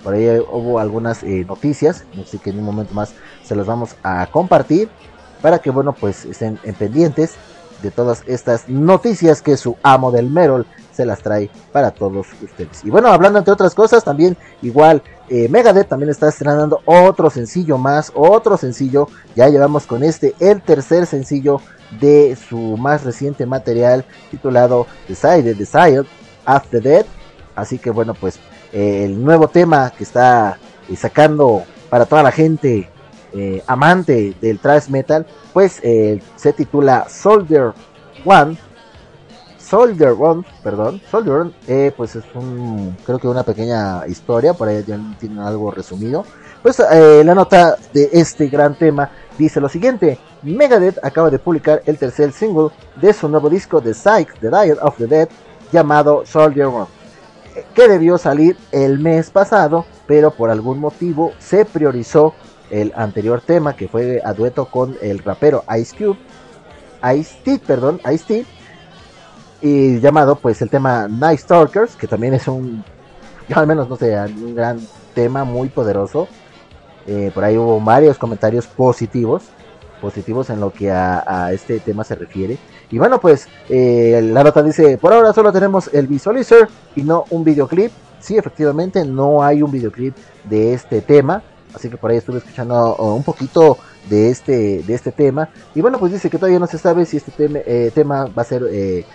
Por 0.03 0.15
ahí 0.15 0.27
hubo 0.51 0.79
algunas 0.79 1.23
noticias, 1.23 2.03
así 2.21 2.37
que 2.37 2.49
en 2.49 2.59
un 2.59 2.65
momento 2.65 2.93
más 2.93 3.13
se 3.43 3.55
las 3.55 3.65
vamos 3.65 3.95
a 4.03 4.25
compartir 4.27 4.89
para 5.41 5.59
que 5.59 5.69
bueno 5.69 5.93
pues 5.93 6.25
estén 6.25 6.59
en 6.63 6.73
pendientes 6.75 7.35
de 7.83 7.91
todas 7.91 8.23
estas 8.25 8.69
noticias 8.69 9.41
que 9.41 9.57
su 9.57 9.75
amo 9.83 10.11
del 10.11 10.29
Merol 10.29 10.65
se 10.93 11.05
las 11.05 11.19
trae 11.19 11.49
para 11.71 11.91
todos 11.91 12.27
ustedes. 12.41 12.83
Y 12.85 12.89
bueno, 12.89 13.09
hablando 13.09 13.39
entre 13.39 13.53
otras 13.53 13.75
cosas, 13.75 14.03
también 14.03 14.37
igual 14.61 15.03
eh, 15.27 15.49
Megadeth 15.49 15.89
también 15.89 16.09
está 16.09 16.29
estrenando 16.29 16.81
otro 16.85 17.29
sencillo 17.29 17.77
más, 17.77 18.11
otro 18.15 18.57
sencillo, 18.57 19.09
ya 19.35 19.49
llevamos 19.49 19.85
con 19.85 20.03
este 20.03 20.33
el 20.39 20.61
tercer 20.61 21.05
sencillo 21.05 21.59
de 21.99 22.37
su 22.37 22.57
más 22.77 23.03
reciente 23.03 23.45
material 23.45 24.05
titulado 24.31 24.87
Decided, 25.07 25.57
Desired 25.57 26.05
After 26.45 26.81
Death. 26.81 27.07
Así 27.55 27.77
que 27.77 27.91
bueno, 27.91 28.13
pues 28.13 28.39
el 28.71 29.23
nuevo 29.23 29.47
tema 29.47 29.91
que 29.95 30.03
está 30.03 30.57
eh, 30.89 30.95
sacando 30.95 31.63
para 31.89 32.05
toda 32.05 32.23
la 32.23 32.31
gente 32.31 32.89
eh, 33.33 33.63
amante 33.67 34.35
del 34.41 34.59
thrash 34.59 34.89
metal, 34.89 35.25
pues 35.53 35.79
eh, 35.83 36.21
se 36.35 36.53
titula 36.53 37.07
Soldier 37.09 37.73
One. 38.25 38.57
Soldier 39.57 40.15
One, 40.19 40.43
perdón, 40.61 41.01
Soldier 41.09 41.35
One, 41.35 41.93
pues 41.97 42.15
es 42.15 42.23
un, 42.35 42.95
creo 43.05 43.17
que 43.17 43.27
una 43.27 43.43
pequeña 43.43 44.05
historia, 44.07 44.53
por 44.53 44.67
ahí 44.67 44.83
ya 44.85 44.99
tienen 45.19 45.39
algo 45.39 45.71
resumido. 45.71 46.25
Pues 46.61 46.79
la 46.79 47.35
nota 47.35 47.77
de 47.91 48.09
este 48.13 48.47
gran 48.47 48.75
tema 48.75 49.09
dice 49.37 49.59
lo 49.59 49.67
siguiente: 49.67 50.19
Megadeth 50.43 51.03
acaba 51.03 51.29
de 51.29 51.39
publicar 51.39 51.81
el 51.85 51.97
tercer 51.97 52.31
single 52.33 52.69
de 53.01 53.13
su 53.13 53.27
nuevo 53.27 53.49
disco 53.49 53.81
The 53.81 53.93
Psych, 53.93 54.39
The 54.39 54.49
Diet 54.49 54.77
of 54.81 54.97
the 54.97 55.07
Dead, 55.07 55.29
llamado 55.71 56.23
Soldier 56.25 56.67
One 56.67 56.87
que 57.75 57.87
debió 57.87 58.17
salir 58.17 58.57
el 58.71 58.99
mes 58.99 59.29
pasado, 59.29 59.85
pero 60.07 60.31
por 60.31 60.49
algún 60.49 60.79
motivo 60.79 61.33
se 61.39 61.65
priorizó 61.65 62.33
el 62.73 62.91
anterior 62.95 63.41
tema 63.41 63.75
que 63.75 63.87
fue 63.87 64.21
a 64.25 64.33
dueto 64.33 64.65
con 64.65 64.97
el 65.01 65.19
rapero 65.19 65.63
Ice 65.79 65.95
Cube, 65.95 66.17
Ice 67.15 67.35
T, 67.43 67.59
perdón, 67.65 68.01
Ice 68.11 68.25
T, 68.25 68.45
y 69.61 69.99
llamado 69.99 70.35
pues 70.35 70.61
el 70.61 70.69
tema 70.69 71.07
Night 71.07 71.39
Stalkers, 71.39 71.95
que 71.95 72.07
también 72.07 72.33
es 72.33 72.47
un, 72.47 72.83
al 73.53 73.67
menos 73.67 73.87
no 73.87 73.95
sé, 73.95 74.17
un 74.17 74.55
gran 74.55 74.79
tema 75.13 75.43
muy 75.43 75.69
poderoso. 75.69 76.27
Eh, 77.05 77.31
por 77.33 77.43
ahí 77.43 77.57
hubo 77.57 77.79
varios 77.79 78.17
comentarios 78.17 78.65
positivos, 78.65 79.43
positivos 80.01 80.49
en 80.49 80.59
lo 80.59 80.71
que 80.71 80.89
a 80.89 81.51
este 81.53 81.79
tema 81.79 82.03
se 82.03 82.15
refiere. 82.15 82.57
Y 82.93 82.99
bueno, 82.99 83.19
pues 83.19 83.47
eh, 83.69 84.21
la 84.23 84.43
nota 84.43 84.61
dice, 84.61 84.99
por 84.99 85.13
ahora 85.13 85.33
solo 85.33 85.51
tenemos 85.51 85.89
el 85.93 86.05
visualizer 86.05 86.67
y 86.95 87.01
no 87.01 87.25
un 87.31 87.43
videoclip. 87.43 87.91
Sí, 88.19 88.37
efectivamente, 88.37 89.03
no 89.03 89.43
hay 89.43 89.63
un 89.63 89.71
videoclip 89.71 90.15
de 90.43 90.75
este 90.75 91.01
tema. 91.01 91.41
Así 91.73 91.89
que 91.89 91.97
por 91.97 92.11
ahí 92.11 92.17
estuve 92.17 92.37
escuchando 92.37 92.95
uh, 92.95 93.15
un 93.15 93.23
poquito 93.23 93.77
de 94.09 94.29
este, 94.29 94.83
de 94.83 94.93
este 94.93 95.11
tema. 95.11 95.49
Y 95.73 95.81
bueno, 95.81 95.99
pues 95.99 96.11
dice 96.11 96.29
que 96.29 96.37
todavía 96.37 96.59
no 96.59 96.67
se 96.67 96.77
sabe 96.77 97.05
si 97.05 97.17
este 97.17 97.33
eh, 97.37 97.91
tema 97.93 98.25
va 98.25 98.41
a 98.41 98.45
ser 98.45 98.63
eh, 98.69 99.05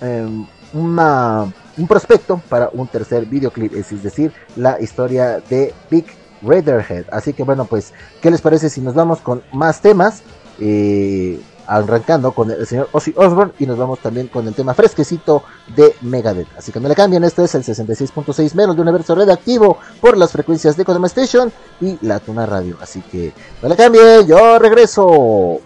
em, 0.00 0.46
una, 0.72 1.52
un 1.76 1.86
prospecto 1.86 2.40
para 2.48 2.70
un 2.72 2.86
tercer 2.86 3.26
videoclip. 3.26 3.74
Es 3.74 4.02
decir, 4.02 4.32
la 4.56 4.80
historia 4.80 5.40
de 5.48 5.74
Big 5.90 6.06
Raiderhead. 6.42 7.06
Así 7.10 7.32
que 7.32 7.42
bueno, 7.42 7.64
pues, 7.64 7.92
¿qué 8.20 8.30
les 8.30 8.40
parece 8.40 8.68
si 8.68 8.80
nos 8.80 8.94
vamos 8.94 9.20
con 9.20 9.42
más 9.52 9.80
temas? 9.80 10.22
Eh, 10.60 11.40
arrancando 11.74 12.32
con 12.32 12.50
el 12.50 12.66
señor 12.66 12.88
Ozzy 12.92 13.14
Osbourne 13.16 13.52
y 13.58 13.66
nos 13.66 13.78
vamos 13.78 13.98
también 14.00 14.28
con 14.28 14.46
el 14.46 14.54
tema 14.54 14.74
fresquecito 14.74 15.42
de 15.74 15.94
Megadeth. 16.02 16.48
Así 16.56 16.72
que 16.72 16.80
no 16.80 16.88
le 16.88 16.94
cambien, 16.94 17.24
esto 17.24 17.42
es 17.42 17.54
el 17.54 17.62
66.6 17.62 18.54
menos 18.54 18.76
de 18.76 18.82
universo 18.82 19.14
redactivo 19.14 19.78
por 20.00 20.16
las 20.16 20.32
frecuencias 20.32 20.76
de 20.76 20.84
Kodama 20.84 21.06
Station 21.06 21.52
y 21.80 21.98
la 22.04 22.20
Tuna 22.20 22.46
Radio. 22.46 22.76
Así 22.80 23.00
que 23.00 23.32
no 23.62 23.68
le 23.68 23.76
cambien, 23.76 24.26
yo 24.26 24.58
regreso. 24.58 25.60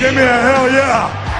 Give 0.00 0.14
me 0.14 0.22
a 0.22 0.40
hell 0.40 0.70
yeah! 0.72 1.31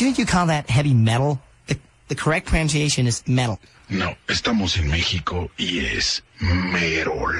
shouldn't 0.00 0.18
you 0.18 0.24
call 0.24 0.46
that 0.46 0.70
heavy 0.70 0.94
metal? 0.94 1.38
The, 1.66 1.76
the 2.08 2.14
correct 2.14 2.46
pronunciation 2.46 3.06
is 3.06 3.22
metal. 3.28 3.58
No, 3.90 4.14
estamos 4.28 4.78
en 4.78 4.88
México 4.88 5.50
y 5.58 5.80
es 5.80 6.22
merol. 6.40 7.34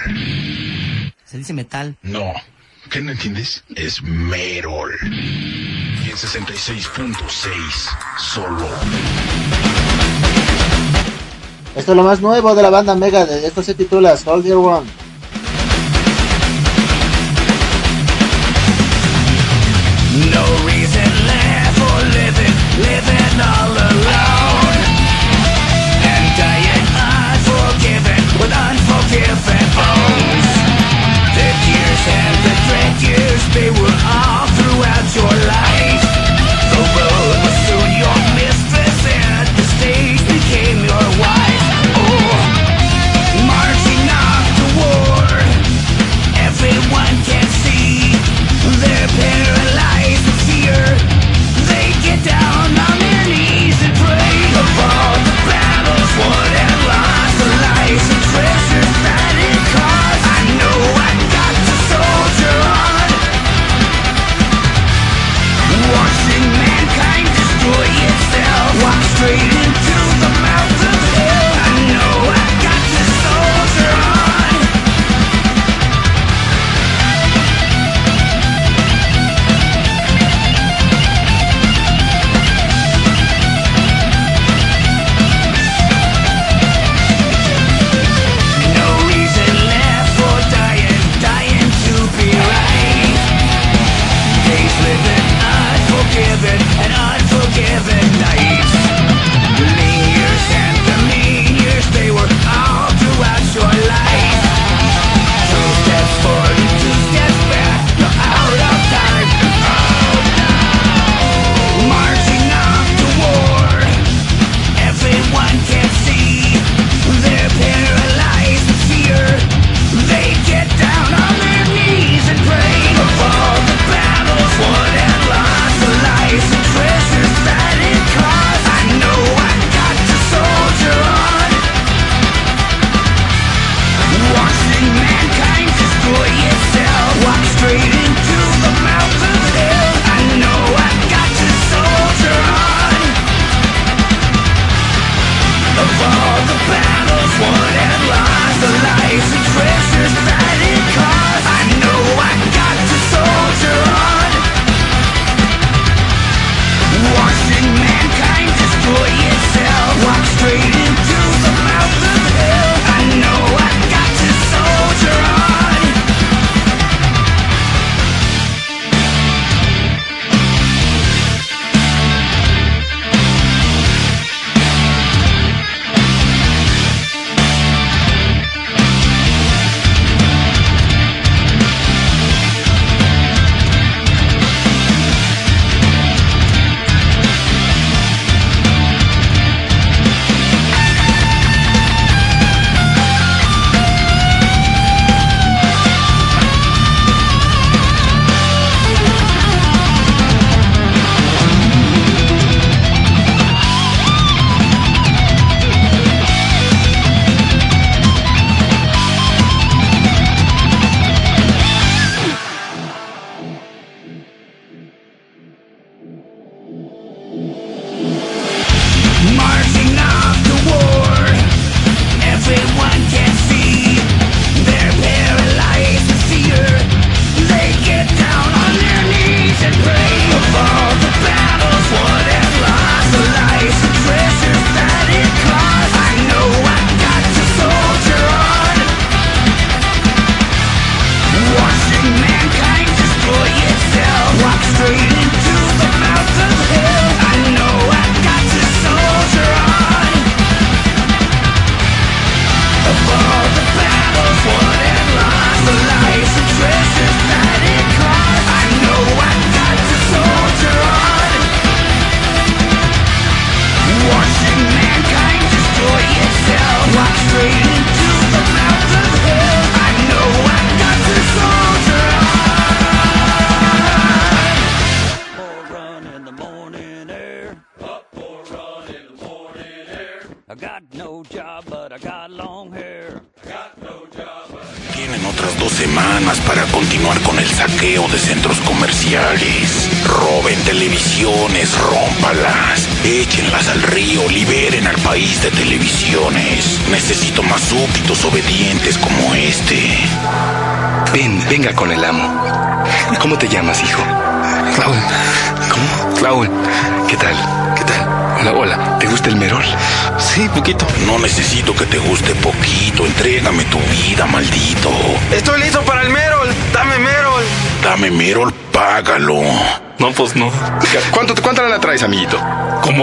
¿Se 1.24 1.38
dice 1.38 1.54
metal? 1.54 1.96
No. 2.02 2.34
¿Qué 2.90 3.00
no 3.00 3.12
entiendes? 3.12 3.64
Es 3.74 4.02
merol. 4.02 4.92
Y 5.04 6.10
en 6.10 6.16
66.6, 6.16 7.16
solo. 8.18 8.68
Esto 11.74 11.92
es 11.92 11.96
lo 11.96 12.02
más 12.02 12.20
nuevo 12.20 12.54
de 12.54 12.62
la 12.62 12.68
banda 12.68 12.94
Mega. 12.94 13.22
Esto 13.22 13.62
se 13.62 13.72
titula 13.72 14.18
Soldier 14.18 14.56
One. 14.56 14.86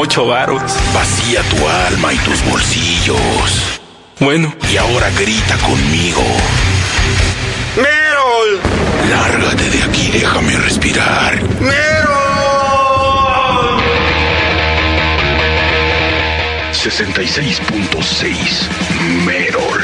Ocho 0.08 0.26
varos. 0.26 0.62
Vacía 0.94 1.42
tu 1.44 1.68
alma 1.68 2.14
y 2.14 2.18
tus 2.20 2.42
bolsillos. 2.46 3.80
Bueno. 4.20 4.54
Y 4.72 4.78
ahora 4.78 5.10
grita 5.20 5.58
conmigo. 5.58 6.24
¡Merol! 7.76 8.62
Lárgate 9.10 9.70
de 9.70 9.84
aquí, 9.84 10.10
déjame 10.12 10.56
respirar. 10.60 11.44
¡Merol! 11.60 11.78
66.6 16.72 18.70
Merol. 19.26 19.82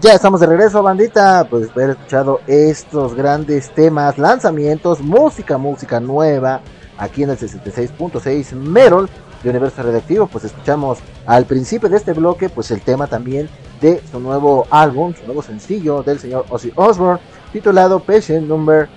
Ya 0.00 0.12
estamos 0.12 0.38
de 0.38 0.46
regreso, 0.46 0.80
bandita. 0.80 1.44
Pues 1.50 1.70
haber 1.70 1.90
escuchado 1.90 2.40
estos 2.46 3.14
grandes 3.14 3.68
temas, 3.74 4.16
lanzamientos, 4.16 5.00
música, 5.00 5.58
música 5.58 5.98
nueva, 5.98 6.60
aquí 6.96 7.24
en 7.24 7.30
el 7.30 7.38
66.6 7.38 8.52
Merol 8.52 9.10
de 9.42 9.50
Universo 9.50 9.82
Redactivo. 9.82 10.28
Pues 10.28 10.44
escuchamos 10.44 10.98
al 11.26 11.46
principio 11.46 11.88
de 11.88 11.96
este 11.96 12.12
bloque, 12.12 12.48
pues 12.48 12.70
el 12.70 12.80
tema 12.80 13.08
también 13.08 13.50
de 13.80 14.00
su 14.12 14.20
nuevo 14.20 14.68
álbum, 14.70 15.14
su 15.14 15.24
nuevo 15.26 15.42
sencillo 15.42 16.04
del 16.04 16.20
señor 16.20 16.44
Ozzy 16.48 16.72
Osbourne, 16.76 17.20
titulado 17.52 17.98
Patient 17.98 18.46
Number 18.46 18.88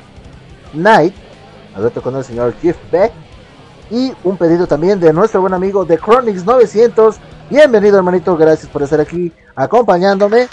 Night, 0.72 1.16
dueto 1.78 2.04
con 2.04 2.16
el 2.16 2.24
señor 2.24 2.54
Jeff 2.62 2.78
Beck. 2.92 3.12
Y 3.90 4.14
un 4.24 4.38
pedido 4.38 4.68
también 4.68 5.00
de 5.00 5.12
nuestro 5.12 5.42
buen 5.42 5.56
amigo 5.56 5.84
de 5.84 5.98
Chronix 5.98 6.46
900. 6.46 7.18
Bienvenido, 7.50 7.98
hermanito. 7.98 8.38
Gracias 8.38 8.72
por 8.72 8.84
estar 8.84 9.02
aquí 9.02 9.34
acompañándome. 9.56 10.48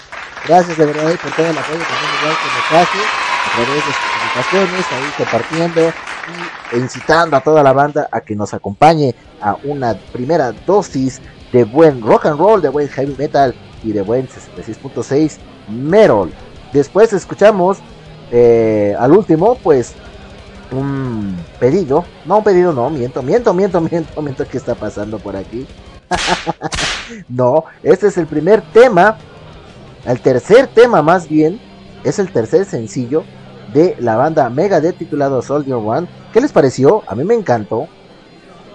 Gracias 0.47 0.77
de 0.77 0.85
verdad 0.85 1.11
por 1.21 1.31
todo 1.31 1.45
el 1.45 1.57
apoyo 1.57 1.79
que 1.79 2.75
nos 2.75 2.81
hace 2.81 2.99
a 3.45 3.55
través 3.55 3.75
de 3.75 3.81
sus 3.81 3.95
publicaciones, 4.13 4.85
ahí 4.91 5.13
compartiendo 5.17 5.81
y 6.73 6.77
incitando 6.77 7.37
a 7.37 7.41
toda 7.41 7.63
la 7.63 7.73
banda 7.73 8.07
a 8.11 8.21
que 8.21 8.35
nos 8.35 8.53
acompañe 8.53 9.15
a 9.41 9.57
una 9.63 9.95
primera 10.11 10.51
dosis 10.65 11.21
de 11.51 11.63
buen 11.63 12.01
rock 12.01 12.27
and 12.27 12.39
roll, 12.39 12.61
de 12.61 12.69
buen 12.69 12.87
heavy 12.87 13.15
metal 13.17 13.53
y 13.83 13.91
de 13.91 14.01
buen 14.01 14.27
66.6 14.27 15.37
metal. 15.69 16.31
Después 16.73 17.13
escuchamos 17.13 17.79
eh, 18.31 18.95
al 18.99 19.11
último, 19.11 19.55
pues 19.55 19.93
un 20.71 21.35
pedido, 21.59 22.05
no 22.25 22.37
un 22.37 22.43
pedido, 22.43 22.73
no, 22.73 22.89
miento, 22.89 23.23
miento, 23.23 23.53
miento, 23.53 23.81
miento, 23.81 24.21
miento, 24.21 24.47
¿qué 24.47 24.57
está 24.57 24.75
pasando 24.75 25.17
por 25.17 25.35
aquí? 25.35 25.65
no, 27.29 27.65
este 27.81 28.07
es 28.07 28.17
el 28.17 28.27
primer 28.27 28.61
tema 28.61 29.17
el 30.05 30.21
tercer 30.21 30.67
tema 30.67 31.01
más 31.01 31.27
bien 31.27 31.59
es 32.03 32.19
el 32.19 32.31
tercer 32.31 32.65
sencillo 32.65 33.23
de 33.73 33.95
la 33.99 34.15
banda 34.15 34.49
Megadeth 34.49 34.97
titulado 34.97 35.41
Soldier 35.41 35.75
One. 35.75 36.07
¿Qué 36.33 36.41
les 36.41 36.51
pareció? 36.51 37.03
A 37.07 37.15
mí 37.15 37.23
me 37.23 37.35
encantó. 37.35 37.87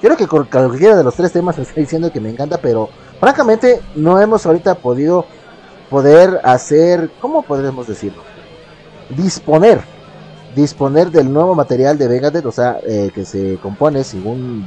Quiero 0.00 0.16
que 0.16 0.26
cualquiera 0.26 0.96
de 0.96 1.04
los 1.04 1.14
tres 1.14 1.32
temas 1.32 1.58
esté 1.58 1.80
diciendo 1.80 2.12
que 2.12 2.20
me 2.20 2.30
encanta, 2.30 2.58
pero 2.58 2.90
francamente 3.20 3.80
no 3.94 4.20
hemos 4.20 4.44
ahorita 4.46 4.76
podido 4.76 5.26
poder 5.90 6.40
hacer, 6.44 7.10
¿cómo 7.20 7.42
podemos 7.42 7.86
decirlo? 7.86 8.22
Disponer, 9.16 9.80
disponer 10.54 11.10
del 11.10 11.32
nuevo 11.32 11.54
material 11.54 11.98
de 11.98 12.08
Megadeth, 12.08 12.46
o 12.46 12.52
sea, 12.52 12.78
eh, 12.86 13.10
que 13.14 13.24
se 13.24 13.58
compone 13.62 14.02
según 14.04 14.66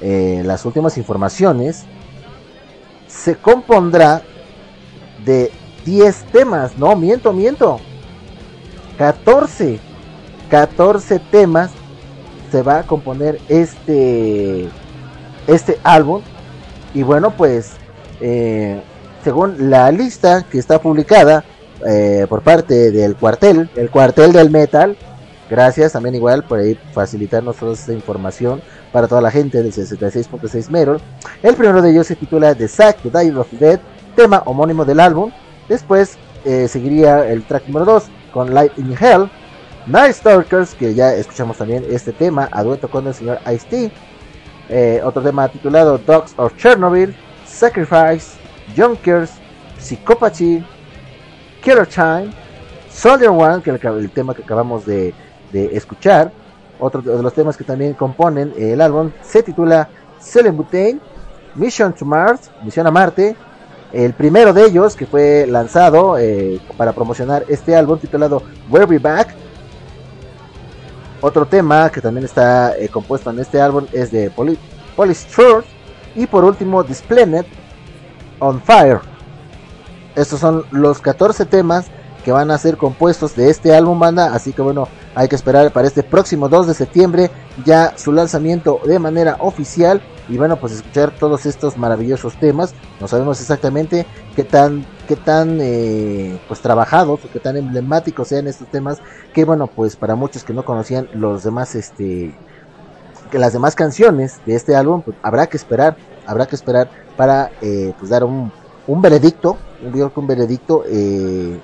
eh, 0.00 0.42
las 0.44 0.64
últimas 0.64 0.96
informaciones, 0.98 1.84
se 3.06 3.36
compondrá 3.36 4.22
de 5.24 5.50
10 5.88 6.24
temas, 6.32 6.76
no, 6.76 6.94
miento, 6.94 7.32
miento. 7.32 7.80
14, 8.98 9.80
14 10.50 11.18
temas 11.30 11.70
se 12.52 12.60
va 12.60 12.80
a 12.80 12.82
componer 12.82 13.40
este, 13.48 14.68
este 15.46 15.78
álbum. 15.82 16.20
Y 16.92 17.02
bueno, 17.02 17.30
pues, 17.30 17.72
eh, 18.20 18.82
según 19.24 19.70
la 19.70 19.90
lista 19.90 20.42
que 20.42 20.58
está 20.58 20.78
publicada 20.78 21.42
eh, 21.86 22.26
por 22.28 22.42
parte 22.42 22.90
del 22.90 23.16
cuartel, 23.16 23.70
el 23.74 23.88
cuartel 23.88 24.32
del 24.32 24.50
metal, 24.50 24.94
gracias 25.48 25.92
también 25.92 26.14
igual 26.16 26.44
por 26.44 26.58
ahí 26.58 26.78
facilitarnos 26.92 27.56
toda 27.56 27.72
esta 27.72 27.94
información 27.94 28.60
para 28.92 29.08
toda 29.08 29.22
la 29.22 29.30
gente 29.30 29.62
del 29.62 29.72
66.6 29.72 30.68
Merol. 30.68 31.00
El 31.42 31.54
primero 31.54 31.80
de 31.80 31.92
ellos 31.92 32.06
se 32.06 32.16
titula 32.16 32.54
The 32.54 32.68
Sack, 32.68 32.98
The 32.98 33.24
Dive 33.24 33.38
of 33.38 33.50
Dead, 33.52 33.80
tema 34.14 34.42
homónimo 34.44 34.84
del 34.84 35.00
álbum. 35.00 35.32
Después 35.68 36.16
eh, 36.44 36.68
seguiría 36.68 37.28
el 37.28 37.44
track 37.44 37.66
número 37.66 37.84
2 37.84 38.04
con 38.32 38.54
Light 38.54 38.76
in 38.78 38.94
Hell. 38.98 39.30
Night 39.86 40.14
Stalkers, 40.14 40.74
que 40.74 40.94
ya 40.94 41.14
escuchamos 41.14 41.56
también 41.56 41.84
este 41.88 42.12
tema 42.12 42.48
a 42.52 42.62
dueto 42.62 42.90
con 42.90 43.06
el 43.06 43.14
señor 43.14 43.38
Ice-T. 43.52 43.90
Eh, 44.68 45.00
otro 45.02 45.22
tema 45.22 45.48
titulado 45.48 45.96
Dogs 45.96 46.34
of 46.36 46.54
Chernobyl, 46.56 47.14
Sacrifice, 47.46 48.36
Junkers, 48.76 49.32
Psychopathy, 49.78 50.62
Killer 51.62 51.86
Time, 51.86 52.30
Soldier 52.90 53.30
One, 53.30 53.62
que 53.62 53.70
es 53.70 53.82
el, 53.82 54.10
tema 54.10 54.34
que 54.34 54.42
acabamos 54.42 54.84
de, 54.84 55.14
escuchar. 55.52 56.30
Otro 56.80 57.00
de 57.00 57.22
los 57.22 57.32
temas 57.32 57.56
que 57.56 57.64
también 57.64 57.94
componen 57.94 58.52
el 58.56 58.80
álbum 58.80 59.10
se 59.22 59.42
titula 59.42 59.88
Celebutane, 60.20 61.00
Mission 61.54 61.92
to 61.92 62.04
Mars, 62.04 62.50
Misión 62.62 62.86
a 62.86 62.90
Marte, 62.90 63.34
el 63.92 64.12
primero 64.12 64.52
de 64.52 64.66
ellos, 64.66 64.94
que 64.94 65.06
fue 65.06 65.46
lanzado 65.46 66.18
eh, 66.18 66.60
para 66.76 66.92
promocionar 66.92 67.44
este 67.48 67.74
álbum 67.74 67.98
titulado 67.98 68.42
We'll 68.68 68.86
Be 68.86 68.98
Back. 68.98 69.34
Otro 71.20 71.46
tema 71.46 71.90
que 71.90 72.00
también 72.00 72.24
está 72.24 72.76
eh, 72.76 72.88
compuesto 72.88 73.30
en 73.30 73.38
este 73.40 73.60
álbum 73.60 73.86
es 73.92 74.10
de 74.10 74.30
Poly 74.30 74.58
Polystore. 74.94 75.64
Y 76.14 76.26
por 76.26 76.44
último, 76.44 76.84
This 76.84 77.02
Planet 77.02 77.46
on 78.38 78.60
Fire. 78.60 79.00
Estos 80.14 80.40
son 80.40 80.64
los 80.70 81.00
14 81.00 81.44
temas 81.44 81.86
que 82.24 82.32
van 82.32 82.50
a 82.50 82.58
ser 82.58 82.76
compuestos 82.76 83.34
de 83.36 83.50
este 83.50 83.74
álbum 83.74 83.98
banda. 83.98 84.34
Así 84.34 84.52
que 84.52 84.62
bueno, 84.62 84.88
hay 85.14 85.28
que 85.28 85.36
esperar 85.36 85.72
para 85.72 85.86
este 85.86 86.02
próximo 86.02 86.48
2 86.48 86.68
de 86.68 86.74
septiembre 86.74 87.30
ya 87.64 87.94
su 87.96 88.12
lanzamiento 88.12 88.80
de 88.84 88.98
manera 88.98 89.36
oficial 89.40 90.00
y 90.28 90.36
bueno, 90.36 90.56
pues 90.56 90.74
escuchar 90.74 91.10
todos 91.18 91.46
estos 91.46 91.78
maravillosos 91.78 92.34
temas. 92.38 92.74
No 93.00 93.08
sabemos 93.08 93.40
exactamente 93.40 94.06
qué 94.36 94.44
tan, 94.44 94.84
qué 95.06 95.16
tan 95.16 95.58
eh, 95.60 96.38
pues 96.46 96.60
trabajados 96.60 97.24
o 97.24 97.30
qué 97.32 97.40
tan 97.40 97.56
emblemáticos 97.56 98.28
sean 98.28 98.46
estos 98.46 98.68
temas. 98.68 98.98
Que 99.32 99.44
bueno, 99.44 99.66
pues 99.66 99.96
para 99.96 100.14
muchos 100.14 100.44
que 100.44 100.52
no 100.52 100.64
conocían 100.64 101.08
los 101.14 101.44
demás, 101.44 101.74
este, 101.74 102.34
que 103.30 103.38
las 103.38 103.54
demás 103.54 103.74
canciones 103.74 104.40
de 104.44 104.54
este 104.54 104.76
álbum, 104.76 105.02
pues 105.02 105.16
habrá 105.22 105.46
que 105.46 105.56
esperar, 105.56 105.96
habrá 106.26 106.46
que 106.46 106.56
esperar 106.56 106.90
para 107.16 107.50
eh, 107.62 107.94
pues 107.98 108.10
dar 108.10 108.22
un, 108.22 108.52
un 108.86 109.02
veredicto, 109.02 109.56
un, 109.82 110.12
un 110.14 110.26
veredicto 110.26 110.84
eh, 110.86 111.58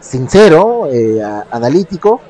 sincero, 0.00 0.86
eh, 0.90 1.20
analítico. 1.50 2.20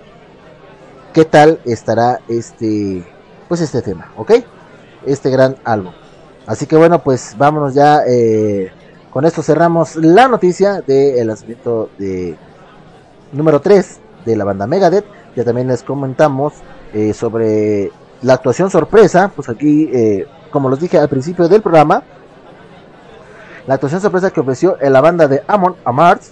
¿Qué 1.12 1.24
tal 1.24 1.60
estará 1.64 2.20
este, 2.28 3.04
pues 3.48 3.60
este 3.60 3.82
tema, 3.82 4.12
ok? 4.16 4.32
este 5.06 5.30
gran 5.30 5.54
álbum. 5.64 5.92
Así 6.46 6.66
que 6.66 6.76
bueno, 6.76 7.02
pues 7.02 7.36
vámonos 7.38 7.74
ya. 7.74 8.00
Eh, 8.06 8.72
con 9.10 9.24
esto 9.24 9.40
cerramos 9.40 9.94
la 9.96 10.28
noticia 10.28 10.82
del 10.82 11.28
lanzamiento 11.28 11.90
de 11.96 12.36
número 13.32 13.60
3 13.60 14.00
de 14.24 14.36
la 14.36 14.44
banda 14.44 14.66
Megadeth. 14.66 15.04
Ya 15.36 15.44
también 15.44 15.68
les 15.68 15.82
comentamos 15.84 16.54
eh, 16.92 17.14
sobre 17.14 17.92
la 18.22 18.34
actuación 18.34 18.68
sorpresa. 18.68 19.30
Pues 19.34 19.48
aquí, 19.48 19.90
como 20.50 20.68
los 20.68 20.80
dije 20.80 20.98
al 20.98 21.08
principio 21.08 21.48
del 21.48 21.62
programa, 21.62 22.02
la 23.66 23.74
actuación 23.74 24.00
sorpresa 24.00 24.30
que 24.30 24.40
ofreció 24.40 24.76
la 24.80 25.00
banda 25.00 25.28
de 25.28 25.42
Amon 25.46 25.76
Amart 25.84 26.22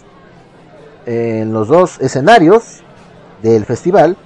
en 1.06 1.52
los 1.52 1.68
dos 1.68 2.00
escenarios 2.00 2.80
del 3.42 3.64
festival. 3.64 4.16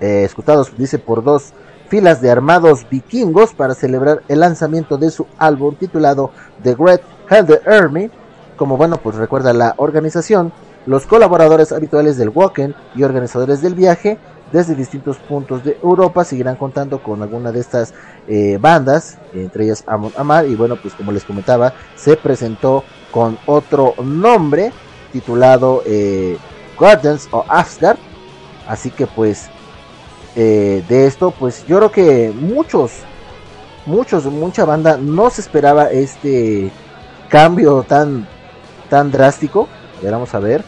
escuchados, 0.00 0.72
dice, 0.76 0.98
por 0.98 1.24
dos 1.24 1.52
filas 1.88 2.20
de 2.20 2.30
armados 2.30 2.86
vikingos 2.88 3.54
para 3.54 3.74
celebrar 3.74 4.22
el 4.28 4.40
lanzamiento 4.40 4.98
de 4.98 5.10
su 5.10 5.26
álbum 5.38 5.74
titulado 5.74 6.30
The 6.62 6.74
Great 6.74 7.02
Helder 7.28 7.62
Army. 7.66 8.10
Como 8.56 8.76
bueno, 8.76 8.98
pues 8.98 9.16
recuerda 9.16 9.52
la 9.52 9.74
organización, 9.76 10.52
los 10.86 11.06
colaboradores 11.06 11.72
habituales 11.72 12.16
del 12.16 12.30
Wacken 12.30 12.74
y 12.94 13.02
organizadores 13.02 13.62
del 13.62 13.74
viaje 13.74 14.18
desde 14.52 14.74
distintos 14.74 15.18
puntos 15.18 15.62
de 15.62 15.78
Europa 15.82 16.24
seguirán 16.24 16.56
contando 16.56 17.02
con 17.02 17.22
alguna 17.22 17.52
de 17.52 17.60
estas 17.60 17.92
eh, 18.26 18.58
bandas, 18.58 19.18
entre 19.34 19.64
ellas 19.64 19.84
Amon 19.86 20.12
Amar, 20.16 20.46
y 20.46 20.54
bueno, 20.54 20.76
pues 20.80 20.94
como 20.94 21.12
les 21.12 21.24
comentaba, 21.24 21.74
se 21.96 22.16
presentó 22.16 22.82
con 23.10 23.38
otro 23.46 23.94
nombre 24.02 24.72
titulado 25.12 25.82
eh, 25.86 26.38
Guardians 26.78 27.28
of 27.30 27.46
Asgard, 27.48 27.98
así 28.66 28.90
que 28.90 29.06
pues 29.06 29.50
eh, 30.40 30.84
de 30.88 31.06
esto, 31.06 31.32
pues 31.32 31.66
yo 31.66 31.78
creo 31.78 31.90
que 31.90 32.32
muchos, 32.32 32.92
muchos, 33.86 34.24
mucha 34.26 34.64
banda 34.64 34.96
no 34.96 35.30
se 35.30 35.40
esperaba 35.40 35.90
este 35.90 36.70
cambio 37.28 37.82
tan, 37.82 38.28
tan 38.88 39.10
drástico. 39.10 39.68
A 39.98 40.02
ver, 40.02 40.12
vamos 40.12 40.34
a 40.34 40.38
ver. 40.38 40.64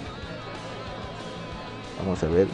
Vamos 2.00 2.22
a 2.22 2.26
ver. 2.26 2.48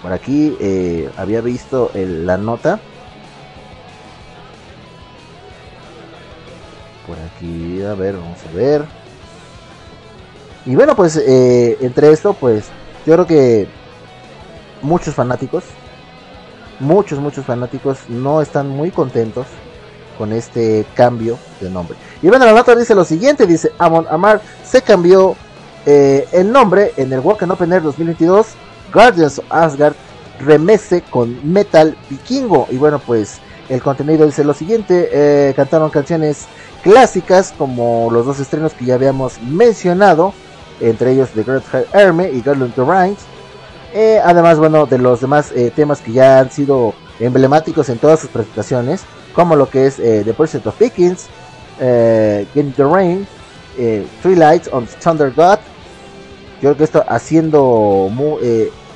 Por 0.00 0.12
aquí 0.12 0.56
eh, 0.60 1.10
había 1.18 1.42
visto 1.42 1.90
la 1.94 2.38
nota. 2.38 2.80
Por 7.06 7.18
aquí, 7.18 7.82
a 7.82 7.94
ver, 7.94 8.16
vamos 8.16 8.38
a 8.48 8.56
ver. 8.56 9.01
Y 10.66 10.74
bueno, 10.74 10.94
pues 10.94 11.16
eh, 11.16 11.76
entre 11.80 12.12
esto, 12.12 12.34
pues 12.34 12.66
yo 13.04 13.14
creo 13.14 13.26
que 13.26 13.68
muchos 14.80 15.14
fanáticos, 15.14 15.64
muchos, 16.78 17.18
muchos 17.18 17.44
fanáticos 17.44 17.98
no 18.08 18.42
están 18.42 18.68
muy 18.68 18.90
contentos 18.90 19.46
con 20.18 20.32
este 20.32 20.84
cambio 20.94 21.38
de 21.60 21.70
nombre. 21.70 21.96
Y 22.22 22.28
bueno, 22.28 22.44
la 22.44 22.52
nota 22.52 22.76
dice 22.76 22.94
lo 22.94 23.04
siguiente, 23.04 23.46
dice 23.46 23.72
Amon 23.78 24.06
Amar 24.08 24.40
se 24.64 24.82
cambió 24.82 25.34
eh, 25.84 26.28
el 26.32 26.52
nombre 26.52 26.92
en 26.96 27.12
el 27.12 27.20
Walk 27.20 27.42
Open 27.42 27.72
Air 27.72 27.82
2022, 27.82 28.48
Guardians 28.92 29.38
of 29.38 29.44
Asgard 29.50 29.94
remece 30.40 31.02
con 31.02 31.52
Metal 31.52 31.96
Vikingo. 32.08 32.68
Y 32.70 32.76
bueno, 32.76 33.00
pues 33.00 33.40
el 33.68 33.82
contenido 33.82 34.26
dice 34.26 34.44
lo 34.44 34.54
siguiente, 34.54 35.08
eh, 35.12 35.54
cantaron 35.54 35.90
canciones 35.90 36.46
clásicas 36.82 37.54
como 37.56 38.10
los 38.10 38.26
dos 38.26 38.40
estrenos 38.40 38.74
que 38.74 38.84
ya 38.84 38.94
habíamos 38.94 39.40
mencionado, 39.40 40.34
entre 40.82 41.12
ellos 41.12 41.30
The 41.30 41.42
Great 41.42 41.64
Army 41.94 42.26
y 42.26 42.42
Garland 42.42 42.74
the 42.74 42.82
Rhymes 42.82 43.18
eh, 43.94 44.20
además, 44.24 44.58
bueno, 44.58 44.86
de 44.86 44.98
los 44.98 45.20
demás 45.20 45.52
eh, 45.54 45.70
temas 45.74 46.00
que 46.00 46.12
ya 46.12 46.40
han 46.40 46.50
sido 46.50 46.94
emblemáticos 47.20 47.88
en 47.90 47.98
todas 47.98 48.20
sus 48.20 48.30
presentaciones, 48.30 49.02
como 49.34 49.54
lo 49.54 49.68
que 49.68 49.86
es 49.86 49.98
eh, 49.98 50.22
The 50.24 50.32
Pursuit 50.32 50.66
of 50.66 50.76
Pickens, 50.76 51.26
Getting 51.78 52.72
the 52.72 52.84
Rain, 52.84 53.26
Three 54.22 54.36
Lights 54.36 54.68
on 54.72 54.86
Thunder 55.02 55.30
God. 55.30 55.58
Yo 56.60 56.70
creo 56.70 56.76
que 56.76 56.84
esto 56.84 57.04
haciendo 57.08 58.08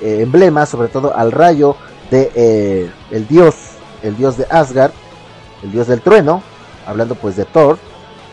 emblema, 0.00 0.66
sobre 0.66 0.88
todo 0.88 1.14
al 1.14 1.32
rayo 1.32 1.76
de 2.10 2.90
el 3.10 3.26
dios, 3.26 3.54
el 4.02 4.16
dios 4.16 4.36
de 4.36 4.46
Asgard, 4.50 4.92
el 5.64 5.72
dios 5.72 5.88
del 5.88 6.00
trueno, 6.00 6.42
hablando 6.86 7.16
pues 7.16 7.34
de 7.36 7.44
Thor. 7.44 7.76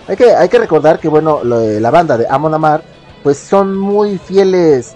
Hay 0.07 0.17
que, 0.17 0.35
hay 0.35 0.49
que 0.49 0.59
recordar 0.59 0.99
que 0.99 1.07
bueno, 1.07 1.41
la 1.43 1.89
banda 1.89 2.15
de 2.15 2.27
Amon 2.29 2.53
Amar, 2.53 2.83
pues 3.23 3.37
son 3.37 3.75
muy 3.75 4.17
fieles 4.17 4.95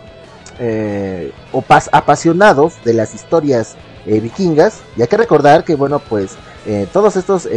eh, 0.60 1.32
o 1.52 1.64
apasionados 1.92 2.74
de 2.84 2.94
las 2.94 3.16
historias 3.16 3.76
eh, 4.06 4.20
vikingas. 4.20 4.82
Y 4.96 5.02
hay 5.02 5.08
que 5.08 5.18
recordar 5.18 5.64
que, 5.64 5.76
bueno, 5.76 6.00
pues 6.00 6.36
eh, 6.66 6.88
todos 6.92 7.16
estos 7.16 7.48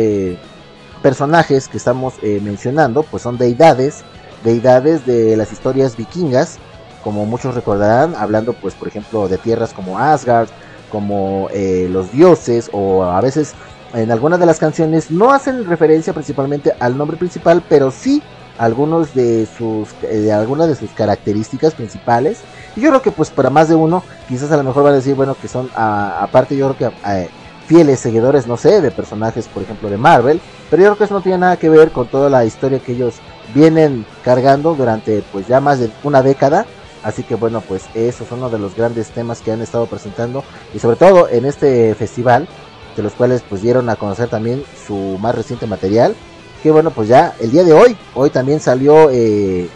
personajes 1.02 1.66
que 1.66 1.78
estamos 1.78 2.14
mencionando, 2.22 3.02
pues 3.02 3.22
son 3.22 3.38
deidades, 3.38 4.05
deidades 4.44 5.06
de 5.06 5.36
las 5.36 5.51
historias 5.51 5.97
vikingas, 5.97 6.59
como 7.02 7.24
muchos 7.24 7.55
recordarán, 7.55 8.14
hablando, 8.14 8.52
pues, 8.52 8.74
por 8.74 8.88
ejemplo, 8.88 9.26
de 9.26 9.38
tierras 9.38 9.72
como 9.72 9.98
Asgard, 9.98 10.48
como 10.92 11.48
los 11.88 12.12
dioses, 12.12 12.68
o 12.72 13.05
a 13.05 13.20
veces 13.22 13.55
en 13.94 14.10
algunas 14.10 14.38
de 14.38 14.47
las 14.47 14.59
canciones 14.59 15.10
no 15.10 15.32
hacen 15.32 15.64
referencia 15.64 16.12
principalmente 16.12 16.74
al 16.78 16.98
nombre 16.98 17.16
principal, 17.16 17.62
pero 17.66 17.90
sí 17.90 18.22
algunos 18.60 19.14
de 19.14 19.48
sus 19.56 19.88
de 20.02 20.30
algunas 20.30 20.68
de 20.68 20.76
sus 20.76 20.90
características 20.90 21.74
principales 21.74 22.42
y 22.76 22.82
yo 22.82 22.90
creo 22.90 23.00
que 23.00 23.10
pues 23.10 23.30
para 23.30 23.48
más 23.48 23.68
de 23.70 23.74
uno, 23.74 24.04
quizás 24.28 24.52
a 24.52 24.56
lo 24.58 24.64
mejor 24.64 24.84
van 24.84 24.92
a 24.92 24.96
decir, 24.96 25.14
bueno, 25.14 25.34
que 25.34 25.48
son 25.48 25.70
aparte 25.74 26.56
yo 26.56 26.74
creo 26.74 26.90
que 26.90 27.10
eh, 27.10 27.30
fieles 27.66 28.00
seguidores, 28.00 28.46
no 28.46 28.58
sé, 28.58 28.82
de 28.82 28.90
personajes, 28.90 29.48
por 29.48 29.62
ejemplo, 29.62 29.88
de 29.88 29.96
Marvel, 29.96 30.40
pero 30.68 30.82
yo 30.82 30.88
creo 30.88 30.98
que 30.98 31.04
eso 31.04 31.14
no 31.14 31.22
tiene 31.22 31.38
nada 31.38 31.56
que 31.56 31.70
ver 31.70 31.90
con 31.90 32.06
toda 32.06 32.28
la 32.28 32.44
historia 32.44 32.80
que 32.80 32.92
ellos 32.92 33.14
vienen 33.54 34.04
cargando 34.22 34.74
durante 34.74 35.22
pues 35.32 35.46
ya 35.48 35.60
más 35.60 35.78
de 35.78 35.90
una 36.04 36.22
década. 36.22 36.66
Así 37.02 37.22
que 37.22 37.34
bueno, 37.34 37.62
pues 37.66 37.84
eso 37.94 38.24
es 38.24 38.30
uno 38.30 38.50
de 38.50 38.58
los 38.58 38.76
grandes 38.76 39.08
temas 39.08 39.40
que 39.40 39.52
han 39.52 39.62
estado 39.62 39.86
presentando 39.86 40.44
y 40.74 40.80
sobre 40.80 40.96
todo 40.96 41.30
en 41.30 41.46
este 41.46 41.94
festival, 41.94 42.46
de 42.94 43.02
los 43.02 43.14
cuales 43.14 43.42
pues 43.48 43.62
dieron 43.62 43.88
a 43.88 43.96
conocer 43.96 44.28
también 44.28 44.62
su 44.86 45.16
más 45.18 45.34
reciente 45.34 45.66
material. 45.66 46.14
Que 46.62 46.70
bueno, 46.70 46.90
pues 46.90 47.08
ya 47.08 47.34
el 47.40 47.50
día 47.50 47.64
de 47.64 47.72
hoy, 47.72 47.96
hoy 48.14 48.28
también 48.30 48.60
salió 48.60 49.08
eh, 49.10 49.68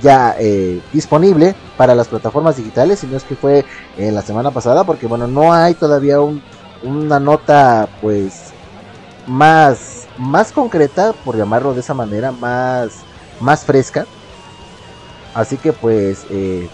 ya 0.00 0.36
eh, 0.38 0.80
disponible 0.92 1.54
para 1.76 1.94
las 1.94 2.06
plataformas 2.08 2.56
digitales, 2.56 3.00
si 3.00 3.06
no 3.06 3.16
es 3.16 3.24
que 3.24 3.34
fue 3.34 3.64
en 3.96 4.14
la 4.14 4.22
semana 4.22 4.52
pasada, 4.52 4.84
porque 4.84 5.06
bueno, 5.06 5.26
no 5.26 5.52
hay 5.52 5.74
todavía 5.74 6.18
una 6.82 7.18
nota 7.18 7.88
pues 8.00 8.52
más, 9.26 10.06
más 10.16 10.52
concreta, 10.52 11.12
por 11.24 11.36
llamarlo 11.36 11.74
de 11.74 11.80
esa 11.80 11.94
manera, 11.94 12.30
más, 12.30 12.92
más 13.40 13.64
fresca. 13.64 14.06
Así 15.34 15.56
que 15.56 15.72
pues 15.72 16.24
eh, 16.30 16.68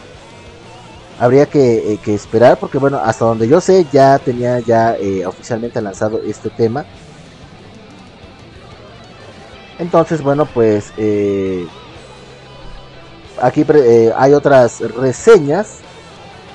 habría 1.19 1.47
que, 1.47 1.95
eh, 1.95 1.99
que, 2.05 2.15
esperar, 2.15 2.59
porque 2.59 2.77
bueno, 2.77 3.01
hasta 3.03 3.25
donde 3.25 3.49
yo 3.49 3.63
sé 3.63 3.87
ya 3.91 4.19
tenía 4.19 4.59
ya 4.59 4.97
oficialmente 5.27 5.81
lanzado 5.81 6.21
este 6.27 6.51
tema. 6.51 6.85
Entonces, 9.81 10.23
bueno, 10.23 10.47
pues 10.47 10.93
aquí 13.41 13.65
eh, 13.69 14.13
hay 14.17 14.35
otras 14.35 14.81
reseñas 14.81 15.79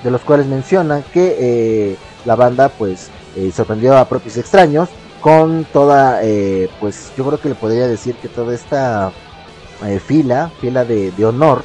de 0.03 0.11
los 0.11 0.21
cuales 0.21 0.45
mencionan 0.45 1.03
que 1.13 1.35
eh, 1.39 1.97
la 2.25 2.35
banda 2.35 2.69
pues 2.69 3.09
eh, 3.35 3.51
sorprendió 3.53 3.97
a 3.97 4.07
propios 4.07 4.37
extraños 4.37 4.89
con 5.21 5.65
toda 5.73 6.21
pues 6.79 7.11
yo 7.17 7.25
creo 7.25 7.41
que 7.41 7.49
le 7.49 7.55
podría 7.55 7.87
decir 7.87 8.13
que 8.15 8.27
toda 8.27 8.53
esta 8.53 9.11
fila 10.05 10.51
fila 10.61 10.85
de, 10.85 11.25
honor 11.25 11.63